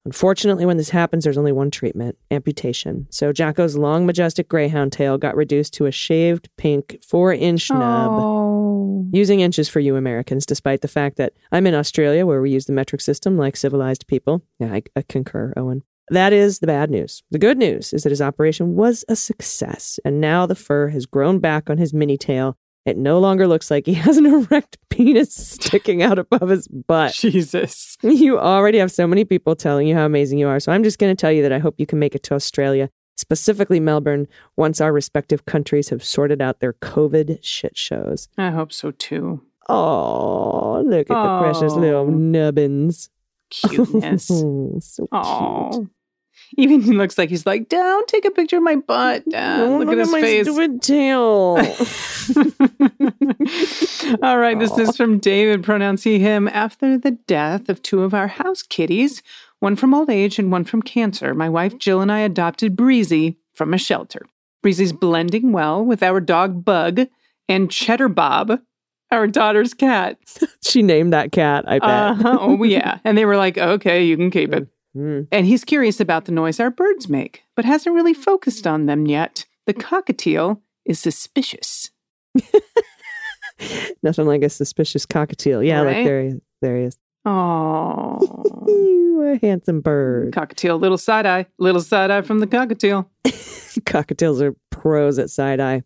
Unfortunately, 0.06 0.66
when 0.66 0.78
this 0.78 0.90
happens, 0.90 1.24
there's 1.24 1.38
only 1.38 1.54
one 1.54 1.72
treatment 1.72 2.18
amputation. 2.30 3.08
So 3.10 3.32
Jacko's 3.32 3.78
long, 3.78 4.06
majestic 4.06 4.50
greyhound 4.50 4.92
tail 4.92 5.18
got 5.18 5.36
reduced 5.36 5.74
to 5.76 5.86
a 5.86 5.92
shaved 5.92 6.50
pink 6.58 6.98
four 7.02 7.34
inch 7.34 7.70
nub. 7.70 8.12
Oh. 8.12 9.08
Using 9.14 9.40
inches 9.40 9.70
for 9.70 9.80
you 9.80 9.96
Americans, 9.96 10.46
despite 10.46 10.82
the 10.82 10.88
fact 10.88 11.18
that 11.18 11.34
I'm 11.52 11.68
in 11.68 11.76
Australia 11.76 12.26
where 12.26 12.42
we 12.42 12.52
use 12.52 12.66
the 12.66 12.74
metric 12.74 13.00
system 13.00 13.38
like 13.38 13.56
civilized 13.56 14.08
people. 14.08 14.42
Yeah, 14.60 14.74
I, 14.74 14.84
I 14.96 15.04
concur, 15.08 15.54
Owen. 15.56 15.84
That 16.10 16.34
is 16.34 16.60
the 16.60 16.68
bad 16.68 16.90
news. 16.90 17.24
The 17.32 17.40
good 17.40 17.58
news 17.58 17.94
is 17.94 18.04
that 18.04 18.10
his 18.10 18.22
operation 18.22 18.76
was 18.76 19.06
a 19.08 19.16
success, 19.16 20.00
and 20.04 20.20
now 20.20 20.46
the 20.46 20.56
fur 20.56 20.90
has 20.90 21.06
grown 21.06 21.40
back 21.40 21.70
on 21.70 21.78
his 21.78 21.94
mini 21.94 22.18
tail. 22.18 22.58
It 22.86 22.98
no 22.98 23.20
longer 23.20 23.48
looks 23.48 23.72
like 23.72 23.86
he 23.86 23.94
has 24.06 24.18
an 24.18 24.26
erect 24.26 24.78
penis 24.90 25.34
sticking 25.34 26.04
out 26.04 26.20
above 26.20 26.50
his 26.50 26.68
butt. 26.68 27.14
Jesus. 27.14 27.98
You 28.02 28.40
already 28.40 28.78
have 28.78 28.92
so 28.92 29.08
many 29.08 29.24
people 29.26 29.56
telling 29.56 29.88
you 29.88 29.96
how 29.96 30.06
amazing 30.06 30.38
you 30.40 30.48
are. 30.48 30.60
So 30.60 30.72
I'm 30.72 30.84
just 30.84 31.00
going 31.00 31.16
to 31.16 31.20
tell 31.20 31.32
you 31.32 31.42
that 31.44 31.54
I 31.54 31.60
hope 31.60 31.76
you 31.80 31.86
can 31.86 32.00
make 32.00 32.14
it 32.16 32.24
to 32.24 32.34
Australia, 32.34 32.90
specifically 33.16 33.80
Melbourne, 33.80 34.28
once 34.58 34.82
our 34.82 34.92
respective 34.92 35.46
countries 35.46 35.90
have 35.90 36.04
sorted 36.04 36.42
out 36.42 36.60
their 36.60 36.74
COVID 36.74 37.40
shit 37.42 37.78
shows. 37.78 38.28
I 38.38 38.52
hope 38.52 38.74
so 38.74 38.92
too. 38.92 39.42
Oh, 39.70 40.84
look 40.86 41.10
at 41.10 41.24
the 41.24 41.40
precious 41.40 41.74
little 41.74 42.08
nubbins. 42.08 43.10
Cuteness. 43.50 44.28
so 44.28 45.08
cute. 45.12 45.90
Even 46.58 46.82
he 46.82 46.92
looks 46.92 47.18
like 47.18 47.30
he's 47.30 47.46
like, 47.46 47.70
down, 47.70 48.06
take 48.08 48.26
a 48.26 48.32
picture 48.32 48.58
of 48.58 48.64
my 48.64 48.76
butt. 48.76 49.24
Dad. 49.30 49.62
Oh, 49.62 49.80
look, 49.80 49.90
at 49.90 49.98
his 49.98 50.12
my 50.12 50.22
face. 50.22 50.46
stupid 50.46 50.82
tail. 50.82 51.20
All 54.24 54.38
right, 54.38 54.60
this 54.60 54.78
is 54.78 54.96
from 54.96 55.20
David, 55.20 55.64
pronouns 55.64 56.04
he, 56.04 56.20
him. 56.20 56.48
After 56.48 56.98
the 56.98 57.12
death 57.12 57.70
of 57.70 57.82
two 57.82 58.04
of 58.04 58.14
our 58.14 58.28
house 58.28 58.64
kitties, 58.64 59.22
one 59.60 59.76
from 59.76 59.94
old 59.94 60.10
age 60.10 60.40
and 60.40 60.52
one 60.52 60.66
from 60.66 60.82
cancer, 60.82 61.34
my 61.34 61.50
wife 61.50 61.78
Jill 61.78 62.02
and 62.02 62.12
I 62.12 62.20
adopted 62.20 62.76
Breezy 62.76 63.38
from 63.54 63.74
a 63.74 63.78
shelter. 63.78 64.26
Breezy's 64.62 64.94
blending 64.94 65.52
well 65.52 65.84
with 65.84 66.02
our 66.02 66.20
dog 66.20 66.64
Bug 66.64 67.02
and 67.50 67.70
Cheddar 67.70 68.10
Bob, 68.10 68.60
our 69.12 69.28
daughter's 69.28 69.74
cat. 69.74 70.18
she 70.64 70.82
named 70.82 71.14
that 71.14 71.32
cat, 71.32 71.66
I 71.68 71.80
bet. 71.80 71.90
Uh-huh. 71.90 72.38
Oh, 72.40 72.64
yeah. 72.64 73.00
And 73.04 73.18
they 73.18 73.26
were 73.26 73.38
like, 73.38 73.58
okay, 73.58 74.04
you 74.04 74.18
can 74.18 74.32
keep 74.32 74.54
it. 74.54 74.68
Mm. 74.96 75.28
And 75.32 75.46
he's 75.48 75.64
curious 75.64 76.00
about 76.00 76.26
the 76.26 76.32
noise 76.32 76.60
our 76.60 76.70
birds 76.70 77.10
make, 77.10 77.44
but 77.56 77.66
hasn't 77.66 77.96
really 77.96 78.14
focused 78.14 78.68
on 78.68 78.86
them 78.86 79.06
yet. 79.08 79.46
The 79.66 79.74
cockatiel 79.74 80.60
is 80.86 81.00
suspicious. 81.00 81.90
Nothing 84.04 84.26
like 84.26 84.44
a 84.44 84.50
suspicious 84.50 85.06
cockatiel. 85.06 85.66
Yeah, 85.66 85.82
Right? 85.82 85.98
like 85.98 86.06
there 86.06 86.22
he 86.22 86.28
is. 86.30 86.42
There 86.62 86.78
he 86.78 86.84
is. 86.84 86.98
Oh, 87.26 88.20
You 88.68 89.22
a 89.34 89.40
handsome 89.46 89.80
bird. 89.82 90.34
cockatiel, 90.34 90.80
little 90.80 90.98
side 90.98 91.26
eye, 91.26 91.46
little 91.58 91.82
side 91.82 92.12
eye 92.12 92.22
from 92.22 92.40
the 92.40 92.48
cockatiel. 92.48 93.08
Cockatiels 93.86 94.42
are 94.42 94.56
pros 94.72 95.18
at 95.20 95.30
side 95.30 95.60
eye. 95.60 95.84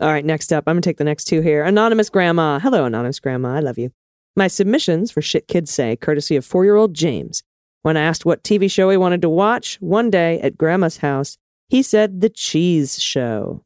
All 0.00 0.08
right, 0.08 0.24
next 0.24 0.52
up, 0.52 0.64
I'm 0.66 0.74
going 0.76 0.82
to 0.82 0.88
take 0.88 0.96
the 0.98 1.04
next 1.04 1.24
two 1.24 1.40
here. 1.40 1.64
Anonymous 1.64 2.08
Grandma. 2.08 2.60
Hello, 2.60 2.84
Anonymous 2.84 3.18
Grandma. 3.18 3.54
I 3.56 3.60
love 3.60 3.76
you. 3.78 3.90
My 4.36 4.46
submissions 4.46 5.10
for 5.10 5.20
Shit 5.20 5.48
Kids 5.48 5.72
Say, 5.72 5.96
courtesy 5.96 6.36
of 6.36 6.44
four 6.46 6.64
year 6.64 6.76
old 6.76 6.94
James. 6.94 7.42
When 7.82 7.96
I 7.96 8.02
asked 8.02 8.26
what 8.26 8.42
TV 8.42 8.70
show 8.70 8.90
he 8.90 8.96
wanted 8.96 9.22
to 9.22 9.28
watch, 9.28 9.76
one 9.80 10.10
day 10.10 10.40
at 10.40 10.58
Grandma's 10.58 10.98
house, 10.98 11.38
he 11.68 11.82
said 11.82 12.20
The 12.20 12.28
Cheese 12.28 13.00
Show. 13.00 13.62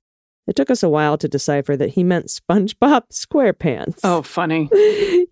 It 0.48 0.56
took 0.56 0.70
us 0.70 0.82
a 0.82 0.88
while 0.88 1.16
to 1.18 1.28
decipher 1.28 1.76
that 1.76 1.90
he 1.90 2.02
meant 2.02 2.26
SpongeBob 2.26 3.02
SquarePants. 3.12 4.00
Oh, 4.02 4.22
funny. 4.22 4.68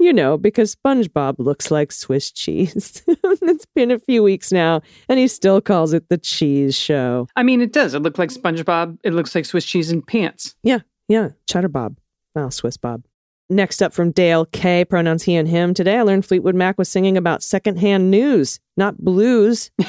you 0.01 0.13
know, 0.13 0.39
because 0.39 0.77
SpongeBob 0.77 1.35
looks 1.39 1.71
like 1.71 1.91
Swiss 1.91 2.31
cheese. 2.31 3.03
it's 3.09 3.67
been 3.75 3.91
a 3.91 3.99
few 3.99 4.23
weeks 4.23 4.53
now, 4.53 4.83
and 5.09 5.19
he 5.19 5.27
still 5.27 5.61
calls 5.61 5.93
it 5.93 6.09
the 6.09 6.19
cheese 6.19 6.77
show. 6.77 7.27
I 7.35 7.43
mean, 7.43 7.61
it 7.61 7.73
does. 7.73 7.95
It 7.95 8.01
looked 8.01 8.19
like 8.19 8.31
SpongeBob. 8.31 8.99
It 9.03 9.13
looks 9.13 9.35
like 9.35 9.45
Swiss 9.45 9.65
cheese 9.65 9.91
and 9.91 10.07
pants. 10.07 10.55
Yeah, 10.63 10.81
yeah, 11.09 11.31
Cheddar 11.47 11.69
Bob. 11.69 11.99
Oh, 12.37 12.49
Swiss 12.49 12.77
Bob. 12.77 13.03
Next 13.51 13.83
up 13.83 13.93
from 13.93 14.13
Dale 14.13 14.47
K, 14.47 14.85
pronouns 14.85 15.25
he 15.25 15.35
and 15.35 15.49
him. 15.49 15.75
Today 15.75 15.99
I 15.99 16.03
learned 16.03 16.25
Fleetwood 16.25 16.55
Mac 16.55 16.79
was 16.79 16.89
singing 16.89 17.17
about 17.17 17.43
secondhand 17.43 18.09
news, 18.09 18.61
not 18.77 18.97
blues. 18.99 19.73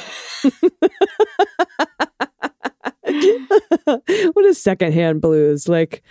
what 3.04 4.44
is 4.44 4.60
secondhand 4.60 5.20
blues? 5.20 5.68
Like 5.68 6.02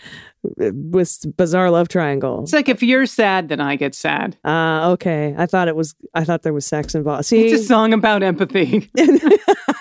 with 0.43 1.25
Bizarre 1.35 1.69
Love 1.71 1.89
Triangle. 1.89 2.43
It's 2.43 2.53
like 2.53 2.69
if 2.69 2.81
you're 2.81 3.05
sad, 3.05 3.49
then 3.49 3.59
I 3.59 3.75
get 3.75 3.95
sad. 3.95 4.37
Ah, 4.45 4.89
okay. 4.91 5.35
I 5.37 5.45
thought 5.45 5.67
it 5.67 5.75
was. 5.75 5.93
I 6.13 6.23
thought 6.23 6.43
there 6.43 6.53
was 6.53 6.65
sex 6.65 6.95
involved. 6.95 7.25
See, 7.25 7.47
It's 7.47 7.63
a 7.63 7.65
song 7.65 7.91
about 7.93 8.23
empathy. 8.23 8.89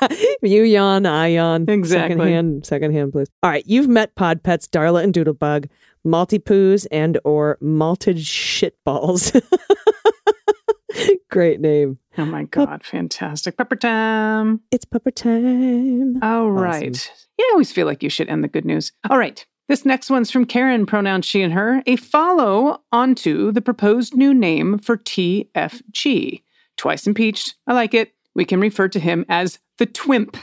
you 0.43 0.63
yawn, 0.63 1.07
I 1.07 1.29
yawn. 1.29 1.67
Exactly. 1.69 2.17
Secondhand, 2.17 2.67
secondhand 2.67 3.13
blues. 3.13 3.29
All 3.43 3.51
right, 3.51 3.65
you've 3.67 3.89
met 3.89 4.15
pod 4.15 4.43
pets 4.43 4.67
Darla 4.67 5.03
and 5.05 5.15
Doodlebug, 5.15 5.69
Maltipoos, 6.07 6.87
and 6.91 7.19
or 7.25 7.59
malted 7.61 8.17
shitballs. 8.17 9.41
Great 11.31 11.61
name. 11.61 11.99
Oh 12.19 12.25
my 12.25 12.45
God, 12.45 12.85
fantastic. 12.85 13.57
Pepper 13.57 13.77
time. 13.77 14.61
It's 14.71 14.85
pupper 14.85 15.15
time. 15.15 16.23
All 16.23 16.51
right. 16.51 17.11
Yeah, 17.39 17.45
I 17.45 17.51
always 17.53 17.73
feel 17.73 17.87
like 17.87 18.03
you 18.03 18.11
should 18.11 18.29
end 18.29 18.43
the 18.45 18.49
good 18.49 18.65
news. 18.65 18.93
All 19.09 19.19
right. 19.19 19.45
This 19.69 19.85
next 19.85 20.11
one's 20.11 20.33
from 20.33 20.47
Karen, 20.47 20.85
pronouns 20.85 21.27
she 21.27 21.43
and 21.43 21.53
her, 21.53 21.83
a 21.87 21.95
follow 21.95 22.83
onto 22.91 23.53
the 23.53 23.63
proposed 23.63 24.17
new 24.17 24.35
name 24.35 24.79
for 24.81 24.97
TFG. 24.97 26.43
Twice 26.77 27.07
impeached. 27.07 27.55
I 27.69 27.75
like 27.75 27.95
it. 27.95 28.13
We 28.35 28.45
can 28.45 28.59
refer 28.61 28.89
to 28.89 28.99
him 28.99 29.25
as 29.29 29.61
the 29.79 29.87
Twimp. 29.87 30.37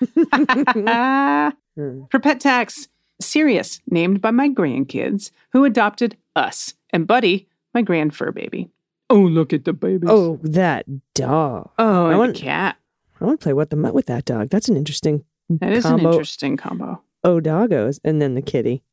for 2.10 2.18
pet 2.20 2.40
tax, 2.40 2.88
Sirius, 3.20 3.80
named 3.90 4.20
by 4.20 4.30
my 4.30 4.48
grandkids, 4.48 5.30
who 5.52 5.64
adopted 5.64 6.16
us, 6.36 6.74
and 6.90 7.06
Buddy, 7.06 7.48
my 7.74 7.82
grand 7.82 8.14
fur 8.14 8.30
baby. 8.32 8.70
Oh, 9.10 9.18
look 9.20 9.52
at 9.52 9.64
the 9.64 9.72
babies. 9.72 10.08
Oh, 10.10 10.38
that 10.42 10.84
dog. 11.14 11.70
oh, 11.78 12.06
I 12.06 12.10
and 12.10 12.18
want- 12.18 12.34
the 12.36 12.40
cat. 12.42 12.76
I 13.20 13.24
want 13.24 13.40
to 13.40 13.42
play 13.44 13.52
what 13.52 13.70
the 13.70 13.76
mutt 13.76 13.94
with 13.94 14.06
that 14.06 14.24
dog. 14.24 14.48
That's 14.48 14.68
an 14.68 14.76
interesting 14.76 15.24
That 15.48 15.72
is 15.72 15.82
combo. 15.84 16.06
an 16.08 16.12
interesting 16.12 16.56
combo. 16.56 17.02
Oh, 17.24 17.40
doggos, 17.40 17.98
and 18.04 18.22
then 18.22 18.34
the 18.34 18.42
kitty. 18.42 18.84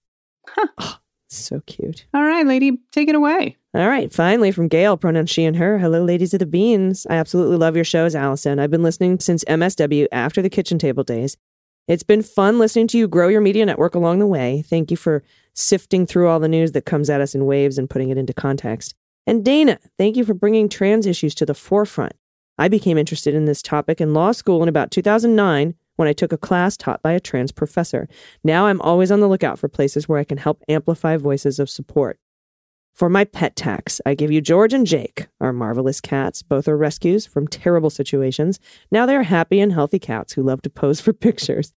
Oh, 0.79 0.97
so 1.27 1.61
cute. 1.67 2.05
All 2.13 2.23
right, 2.23 2.45
lady, 2.47 2.79
take 2.91 3.07
it 3.09 3.13
away. 3.15 3.57
All 3.75 3.87
right, 3.87 4.11
finally 4.11 4.51
from 4.51 4.67
Gail, 4.67 4.97
pronouns 4.97 5.29
she 5.29 5.43
and 5.43 5.55
her. 5.57 5.77
Hello, 5.77 6.03
ladies 6.03 6.33
of 6.33 6.39
the 6.39 6.45
beans. 6.47 7.05
I 7.09 7.15
absolutely 7.17 7.57
love 7.57 7.75
your 7.75 7.83
shows, 7.85 8.15
Allison. 8.15 8.57
I've 8.57 8.71
been 8.71 8.83
listening 8.83 9.19
since 9.19 9.43
MSW 9.45 10.07
after 10.11 10.41
the 10.41 10.49
kitchen 10.49 10.79
table 10.79 11.03
days. 11.03 11.37
It's 11.87 12.03
been 12.03 12.23
fun 12.23 12.57
listening 12.57 12.87
to 12.87 12.97
you 12.97 13.07
grow 13.07 13.27
your 13.27 13.41
media 13.41 13.63
network 13.63 13.93
along 13.93 14.17
the 14.17 14.25
way. 14.25 14.63
Thank 14.63 14.89
you 14.89 14.97
for 14.97 15.23
sifting 15.53 16.07
through 16.07 16.27
all 16.27 16.39
the 16.39 16.47
news 16.47 16.71
that 16.71 16.85
comes 16.85 17.11
at 17.11 17.21
us 17.21 17.35
in 17.35 17.45
waves 17.45 17.77
and 17.77 17.89
putting 17.89 18.09
it 18.09 18.17
into 18.17 18.33
context. 18.33 18.95
And 19.27 19.45
Dana, 19.45 19.79
thank 19.99 20.17
you 20.17 20.25
for 20.25 20.33
bringing 20.33 20.67
trans 20.67 21.05
issues 21.05 21.35
to 21.35 21.45
the 21.45 21.53
forefront. 21.53 22.13
I 22.57 22.69
became 22.69 22.97
interested 22.97 23.35
in 23.35 23.45
this 23.45 23.61
topic 23.61 24.01
in 24.01 24.15
law 24.15 24.31
school 24.31 24.63
in 24.63 24.69
about 24.69 24.89
2009 24.89 25.75
when 25.95 26.07
I 26.07 26.13
took 26.13 26.33
a 26.33 26.37
class 26.37 26.75
taught 26.75 27.03
by 27.03 27.11
a 27.11 27.19
trans 27.19 27.51
professor. 27.51 28.07
Now 28.43 28.65
I'm 28.65 28.81
always 28.81 29.11
on 29.11 29.19
the 29.19 29.27
lookout 29.27 29.59
for 29.59 29.67
places 29.67 30.09
where 30.09 30.19
I 30.19 30.23
can 30.23 30.39
help 30.39 30.63
amplify 30.67 31.17
voices 31.17 31.59
of 31.59 31.69
support. 31.69 32.19
For 32.95 33.09
my 33.09 33.25
pet 33.25 33.57
tax, 33.57 33.99
I 34.05 34.15
give 34.15 34.31
you 34.31 34.39
George 34.39 34.73
and 34.73 34.87
Jake, 34.87 35.27
our 35.41 35.51
marvelous 35.51 35.99
cats. 35.99 36.41
Both 36.41 36.65
are 36.69 36.77
rescues 36.77 37.25
from 37.25 37.45
terrible 37.45 37.89
situations. 37.89 38.57
Now 38.89 39.05
they 39.05 39.17
are 39.17 39.23
happy 39.23 39.59
and 39.59 39.73
healthy 39.73 39.99
cats 39.99 40.31
who 40.31 40.43
love 40.43 40.61
to 40.61 40.69
pose 40.69 41.01
for 41.01 41.11
pictures. 41.27 41.73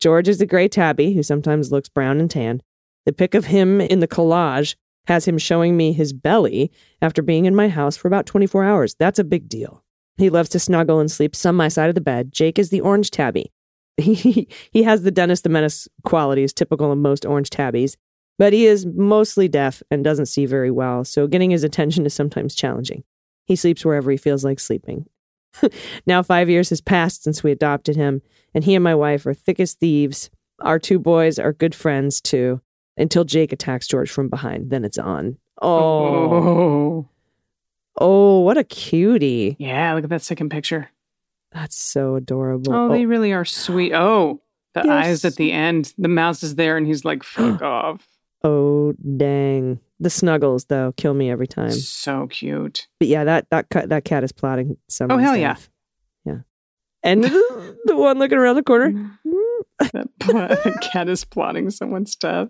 George 0.00 0.26
is 0.26 0.40
a 0.40 0.46
gray 0.46 0.68
tabby 0.68 1.12
who 1.12 1.22
sometimes 1.22 1.70
looks 1.70 1.90
brown 1.90 2.18
and 2.18 2.30
tan. 2.30 2.62
The 3.04 3.12
pic 3.12 3.34
of 3.34 3.44
him 3.44 3.82
in 3.82 4.00
the 4.00 4.08
collage 4.08 4.74
has 5.06 5.26
him 5.26 5.36
showing 5.36 5.76
me 5.76 5.92
his 5.92 6.14
belly 6.14 6.72
after 7.02 7.20
being 7.20 7.44
in 7.44 7.54
my 7.54 7.68
house 7.68 7.98
for 7.98 8.08
about 8.08 8.24
24 8.24 8.64
hours. 8.64 8.94
That's 8.98 9.18
a 9.18 9.24
big 9.24 9.50
deal. 9.50 9.84
He 10.16 10.30
loves 10.30 10.48
to 10.50 10.58
snuggle 10.58 10.98
and 10.98 11.10
sleep 11.10 11.36
some 11.36 11.56
my 11.56 11.68
side 11.68 11.90
of 11.90 11.94
the 11.94 12.00
bed. 12.00 12.32
Jake 12.32 12.58
is 12.58 12.70
the 12.70 12.80
orange 12.80 13.10
tabby. 13.10 13.52
He, 13.96 14.48
he 14.72 14.82
has 14.82 15.02
the 15.02 15.12
Dennis 15.12 15.42
the 15.42 15.50
Menace 15.50 15.86
qualities 16.04 16.52
typical 16.52 16.90
of 16.90 16.98
most 16.98 17.24
orange 17.24 17.50
tabbies, 17.50 17.96
but 18.38 18.52
he 18.52 18.66
is 18.66 18.86
mostly 18.86 19.48
deaf 19.48 19.82
and 19.90 20.02
doesn't 20.04 20.26
see 20.26 20.46
very 20.46 20.70
well, 20.70 21.04
so 21.04 21.26
getting 21.26 21.50
his 21.50 21.64
attention 21.64 22.04
is 22.06 22.14
sometimes 22.14 22.54
challenging. 22.54 23.04
He 23.46 23.56
sleeps 23.56 23.84
wherever 23.84 24.10
he 24.10 24.16
feels 24.16 24.44
like 24.44 24.58
sleeping. 24.58 25.06
now, 26.06 26.22
five 26.22 26.48
years 26.50 26.70
has 26.70 26.80
passed 26.80 27.22
since 27.24 27.42
we 27.42 27.52
adopted 27.52 27.94
him, 27.96 28.22
and 28.54 28.64
he 28.64 28.74
and 28.74 28.82
my 28.82 28.94
wife 28.94 29.24
are 29.26 29.34
thick 29.34 29.60
as 29.60 29.74
thieves. 29.74 30.30
Our 30.60 30.78
two 30.78 30.98
boys 30.98 31.38
are 31.38 31.52
good 31.52 31.74
friends, 31.74 32.20
too, 32.20 32.60
until 32.96 33.24
Jake 33.24 33.52
attacks 33.52 33.86
George 33.86 34.10
from 34.10 34.28
behind. 34.28 34.70
Then 34.70 34.84
it's 34.84 34.98
on. 34.98 35.36
Oh, 35.62 35.68
Oh. 36.32 37.08
oh, 38.00 38.40
what 38.40 38.58
a 38.58 38.64
cutie. 38.64 39.56
Yeah, 39.58 39.94
look 39.94 40.04
at 40.04 40.10
that 40.10 40.22
second 40.22 40.48
picture. 40.50 40.88
That's 41.52 41.76
so 41.76 42.16
adorable. 42.16 42.74
Oh, 42.74 42.88
they 42.88 43.04
oh. 43.04 43.08
really 43.08 43.32
are 43.32 43.44
sweet. 43.44 43.92
Oh, 43.92 44.40
the 44.74 44.82
Yes. 44.84 45.06
eyes 45.06 45.24
at 45.24 45.36
the 45.36 45.52
end. 45.52 45.94
The 45.98 46.08
mouse 46.08 46.42
is 46.42 46.56
there 46.56 46.76
and 46.76 46.86
he's 46.86 47.04
like, 47.04 47.22
fuck 47.22 47.62
off. 47.62 48.06
Oh, 48.44 48.92
dang. 49.16 49.80
The 50.00 50.10
snuggles, 50.10 50.66
though, 50.66 50.92
kill 50.98 51.14
me 51.14 51.30
every 51.30 51.46
time. 51.46 51.70
So 51.70 52.26
cute. 52.26 52.88
But 52.98 53.08
yeah, 53.08 53.24
that 53.24 53.48
that 53.50 53.70
cat, 53.70 53.88
that 53.88 54.04
cat 54.04 54.22
is 54.22 54.32
plotting 54.32 54.76
some. 54.88 55.10
Oh, 55.10 55.16
hell 55.16 55.36
yeah. 55.36 55.56
yeah. 56.26 56.38
And 57.02 57.24
the, 57.84 57.96
one 57.96 58.18
looking 58.18 58.38
around 58.38 58.56
the 58.56 58.62
corner. 58.62 59.18
That 59.92 60.06
pl- 60.20 60.72
cat 60.82 61.08
is 61.08 61.24
plotting 61.24 61.68
someone's 61.70 62.14
death. 62.14 62.48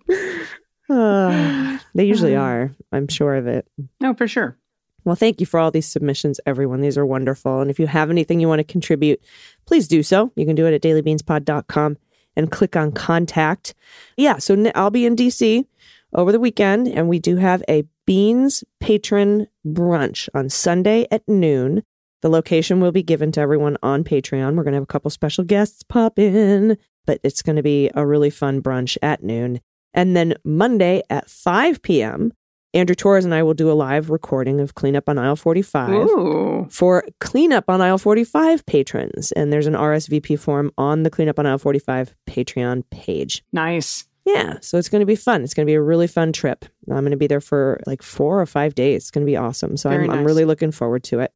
Ah, 0.91 1.83
they 1.95 2.05
usually 2.05 2.37
are. 2.37 2.71
I'm 2.93 3.09
sure 3.09 3.35
of 3.35 3.47
it. 3.47 3.67
No, 3.99 4.13
for 4.13 4.29
sure. 4.29 4.59
Well, 5.05 5.17
thank 5.17 5.41
you 5.41 5.47
for 5.47 5.59
all 5.59 5.71
these 5.71 5.87
submissions, 5.87 6.39
everyone. 6.45 6.83
These 6.83 6.99
are 6.99 7.07
wonderful. 7.07 7.61
And 7.63 7.71
if 7.71 7.79
you 7.79 7.87
have 7.87 8.11
anything 8.11 8.41
you 8.41 8.49
want 8.49 8.61
to 8.61 8.65
contribute, 8.65 9.25
please 9.67 9.89
do 9.89 10.03
so. 10.03 10.33
You 10.37 10.45
can 10.45 10.55
do 10.55 10.67
it 10.67 10.75
at 10.75 10.83
dailybeanspod.com 10.83 11.97
and 12.37 12.51
click 12.51 12.77
on 12.77 12.93
contact. 12.93 13.75
Yeah, 14.17 14.39
so 14.39 14.71
I'll 14.75 14.91
be 14.91 15.07
in 15.07 15.17
DC 15.17 15.65
over 16.15 16.33
the 16.33 16.41
weekend, 16.41 16.89
and 16.89 17.09
we 17.09 17.19
do 17.19 17.37
have 17.37 17.63
a 17.69 17.85
Beans 18.07 18.65
patron 18.81 19.47
brunch 19.67 20.29
on 20.35 20.49
Sunday 20.51 21.07
at 21.11 21.27
noon. 21.29 21.83
The 22.23 22.29
location 22.29 22.81
will 22.81 22.93
be 22.93 23.03
given 23.03 23.33
to 23.33 23.41
everyone 23.41 23.77
on 23.83 24.05
Patreon. 24.05 24.57
We're 24.57 24.63
going 24.63 24.73
to 24.73 24.77
have 24.77 24.83
a 24.83 24.87
couple 24.87 25.11
special 25.11 25.45
guests 25.45 25.83
pop 25.83 26.19
in, 26.19 26.79
but 27.07 27.21
it's 27.23 27.43
going 27.43 27.57
to 27.57 27.63
be 27.63 27.91
a 27.95 28.07
really 28.07 28.31
fun 28.31 28.63
brunch 28.63 28.97
at 29.03 29.23
noon. 29.23 29.61
And 29.93 30.17
then 30.17 30.35
Monday 30.45 31.03
at 31.11 31.31
5 31.31 31.83
p.m., 31.83 32.33
Andrew 32.75 32.97
Torres 32.97 33.25
and 33.25 33.33
I 33.33 33.45
will 33.45 33.55
do 33.55 33.71
a 33.71 33.73
live 33.73 34.11
recording 34.11 34.61
of 34.61 34.75
Cleanup 34.75 35.09
on 35.09 35.17
Aisle 35.17 35.37
45 35.37 35.91
Ooh. 35.91 36.67
for 36.69 37.05
Cleanup 37.21 37.71
on 37.71 37.81
Aisle 37.81 37.99
45 37.99 38.67
patrons. 38.67 39.31
And 39.33 39.53
there's 39.53 39.69
an 39.69 39.75
RSVP 39.75 40.39
form 40.39 40.73
on 40.77 41.05
the 41.05 41.11
Cleanup 41.11 41.39
on 41.39 41.47
Aisle 41.47 41.59
45 41.59 42.17
Patreon 42.29 42.83
page. 42.91 43.45
Nice. 43.53 44.07
Yeah, 44.27 44.59
so 44.63 44.79
it's 44.79 44.89
going 44.89 45.01
to 45.01 45.07
be 45.07 45.17
fun. 45.17 45.43
It's 45.45 45.53
going 45.55 45.67
to 45.67 45.71
be 45.71 45.75
a 45.75 45.83
really 45.83 46.07
fun 46.07 46.33
trip. 46.33 46.65
I'm 46.89 47.01
going 47.01 47.11
to 47.11 47.17
be 47.17 47.27
there 47.27 47.41
for 47.43 47.81
like 47.87 48.03
four 48.03 48.41
or 48.41 48.47
five 48.47 48.75
days. 48.75 49.03
It's 49.03 49.11
going 49.11 49.27
to 49.27 49.31
be 49.31 49.37
awesome. 49.37 49.77
So 49.77 49.91
I'm, 49.91 50.09
I'm 50.11 50.25
really 50.25 50.45
looking 50.47 50.71
forward 50.71 51.05
to 51.05 51.21
it. 51.21 51.33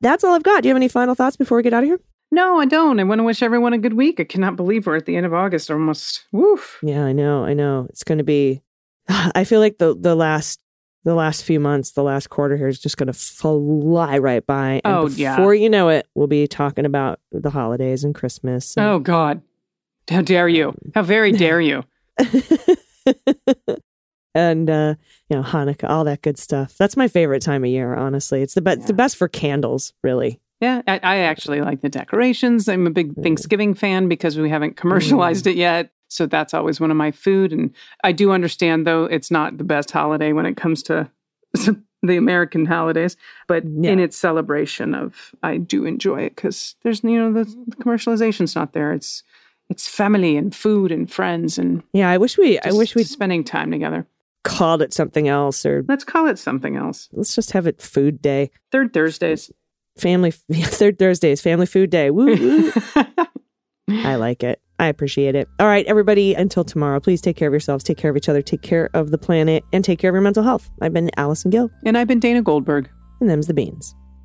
That's 0.00 0.24
all 0.24 0.34
I've 0.34 0.42
got. 0.42 0.62
Do 0.62 0.68
you 0.68 0.74
have 0.74 0.76
any 0.76 0.88
final 0.88 1.14
thoughts 1.14 1.36
before 1.36 1.56
we 1.58 1.62
get 1.62 1.72
out 1.72 1.84
of 1.84 1.88
here? 1.88 2.00
No, 2.32 2.58
I 2.58 2.64
don't. 2.64 2.98
I 2.98 3.04
want 3.04 3.20
to 3.20 3.22
wish 3.24 3.42
everyone 3.42 3.74
a 3.74 3.78
good 3.78 3.92
week. 3.92 4.18
I 4.18 4.24
cannot 4.24 4.56
believe 4.56 4.86
we're 4.86 4.96
at 4.96 5.06
the 5.06 5.16
end 5.16 5.26
of 5.26 5.32
August 5.34 5.70
almost. 5.70 6.24
Woof. 6.32 6.78
Yeah, 6.82 7.04
I 7.04 7.12
know. 7.12 7.44
I 7.44 7.54
know. 7.54 7.86
It's 7.90 8.02
going 8.04 8.18
to 8.18 8.24
be. 8.24 8.62
I 9.08 9.44
feel 9.44 9.60
like 9.60 9.78
the 9.78 9.94
the 9.94 10.14
last 10.16 10.58
the 11.04 11.14
last 11.14 11.44
few 11.44 11.60
months, 11.60 11.92
the 11.92 12.02
last 12.02 12.30
quarter 12.30 12.56
here 12.56 12.68
is 12.68 12.78
just 12.80 12.96
going 12.96 13.08
to 13.08 13.12
fly 13.12 14.18
right 14.18 14.44
by. 14.46 14.80
And 14.84 14.94
Oh, 14.96 15.08
yeah. 15.08 15.36
Before 15.36 15.52
you 15.54 15.68
know 15.68 15.88
it, 15.90 16.06
we'll 16.14 16.26
be 16.28 16.46
talking 16.46 16.86
about 16.86 17.20
the 17.32 17.50
holidays 17.50 18.02
and 18.04 18.14
Christmas. 18.14 18.76
and- 18.76 18.86
Oh, 18.86 18.98
God. 18.98 19.42
How 20.10 20.22
dare 20.22 20.48
you? 20.48 20.74
How 20.94 21.02
very 21.02 21.32
dare 21.44 21.60
you? 21.60 21.82
and 24.34 24.70
uh, 24.70 24.94
you 25.28 25.36
know 25.36 25.42
Hanukkah, 25.42 25.88
all 25.88 26.04
that 26.04 26.22
good 26.22 26.38
stuff. 26.38 26.76
That's 26.78 26.96
my 26.96 27.08
favorite 27.08 27.42
time 27.42 27.64
of 27.64 27.70
year. 27.70 27.94
Honestly, 27.94 28.42
it's 28.42 28.54
the 28.54 28.62
best. 28.62 28.86
The 28.86 28.92
best 28.92 29.16
for 29.16 29.28
candles, 29.28 29.92
really. 30.02 30.40
Yeah, 30.60 30.82
I, 30.86 31.00
I 31.02 31.16
actually 31.18 31.60
like 31.60 31.80
the 31.80 31.88
decorations. 31.88 32.68
I'm 32.68 32.86
a 32.86 32.90
big 32.90 33.20
Thanksgiving 33.20 33.74
fan 33.74 34.08
because 34.08 34.38
we 34.38 34.48
haven't 34.48 34.76
commercialized 34.76 35.48
it 35.48 35.56
yet. 35.56 35.90
So 36.08 36.26
that's 36.26 36.54
always 36.54 36.78
one 36.78 36.90
of 36.92 36.96
my 36.96 37.10
food. 37.10 37.52
And 37.52 37.74
I 38.04 38.12
do 38.12 38.30
understand, 38.30 38.86
though, 38.86 39.04
it's 39.04 39.30
not 39.30 39.58
the 39.58 39.64
best 39.64 39.90
holiday 39.90 40.32
when 40.32 40.46
it 40.46 40.56
comes 40.56 40.84
to 40.84 41.10
the 42.02 42.16
American 42.16 42.66
holidays, 42.66 43.16
but 43.48 43.64
Yeah. 43.64 43.90
in 43.92 43.98
its 43.98 44.16
celebration 44.16 44.94
of, 44.94 45.34
I 45.42 45.56
do 45.56 45.84
enjoy 45.84 46.22
it 46.22 46.36
because 46.36 46.76
there's, 46.84 47.02
you 47.02 47.18
know, 47.18 47.32
the, 47.32 47.44
the 47.66 47.76
commercialization's 47.76 48.54
not 48.54 48.72
there. 48.72 48.92
It's, 48.92 49.24
it's 49.72 49.88
family 49.88 50.36
and 50.36 50.54
food 50.54 50.92
and 50.92 51.10
friends 51.10 51.58
and 51.58 51.82
Yeah, 51.92 52.08
I 52.10 52.18
wish 52.18 52.38
we. 52.38 52.58
I 52.60 52.70
wish 52.72 52.94
we 52.94 53.02
spending 53.04 53.42
time 53.44 53.70
together. 53.70 54.06
called 54.44 54.82
it 54.82 54.92
something 54.94 55.28
else, 55.28 55.64
or 55.66 55.84
Let's 55.88 56.04
call 56.04 56.26
it 56.28 56.38
something 56.38 56.76
else. 56.76 57.08
let's 57.12 57.34
just 57.34 57.50
have 57.52 57.66
it 57.66 57.80
Food 57.82 58.22
Day, 58.22 58.50
Third 58.70 58.92
Thursdays. 58.92 59.50
Family 59.98 60.30
Third 60.52 60.98
Thursdays, 60.98 61.40
Family 61.42 61.66
Food 61.66 61.90
Day. 61.90 62.10
Woo! 62.10 62.26
woo. 62.36 62.72
I 63.90 64.14
like 64.16 64.42
it. 64.42 64.60
I 64.78 64.86
appreciate 64.86 65.34
it. 65.34 65.48
All 65.60 65.66
right, 65.66 65.86
everybody. 65.86 66.34
Until 66.34 66.64
tomorrow, 66.64 66.98
please 66.98 67.20
take 67.20 67.36
care 67.36 67.46
of 67.48 67.52
yourselves, 67.52 67.84
take 67.84 67.98
care 67.98 68.10
of 68.10 68.16
each 68.16 68.28
other, 68.28 68.42
take 68.42 68.62
care 68.62 68.88
of 68.94 69.10
the 69.10 69.18
planet, 69.18 69.62
and 69.72 69.84
take 69.84 69.98
care 69.98 70.10
of 70.10 70.14
your 70.14 70.22
mental 70.22 70.42
health. 70.42 70.70
I've 70.80 70.92
been 70.92 71.10
Allison 71.16 71.50
Gill. 71.50 71.70
and 71.84 71.96
I've 71.98 72.08
been 72.08 72.18
Dana 72.20 72.42
Goldberg. 72.42 72.88
And 73.20 73.28
them's 73.30 73.46
the 73.46 73.54
beans. 73.54 73.94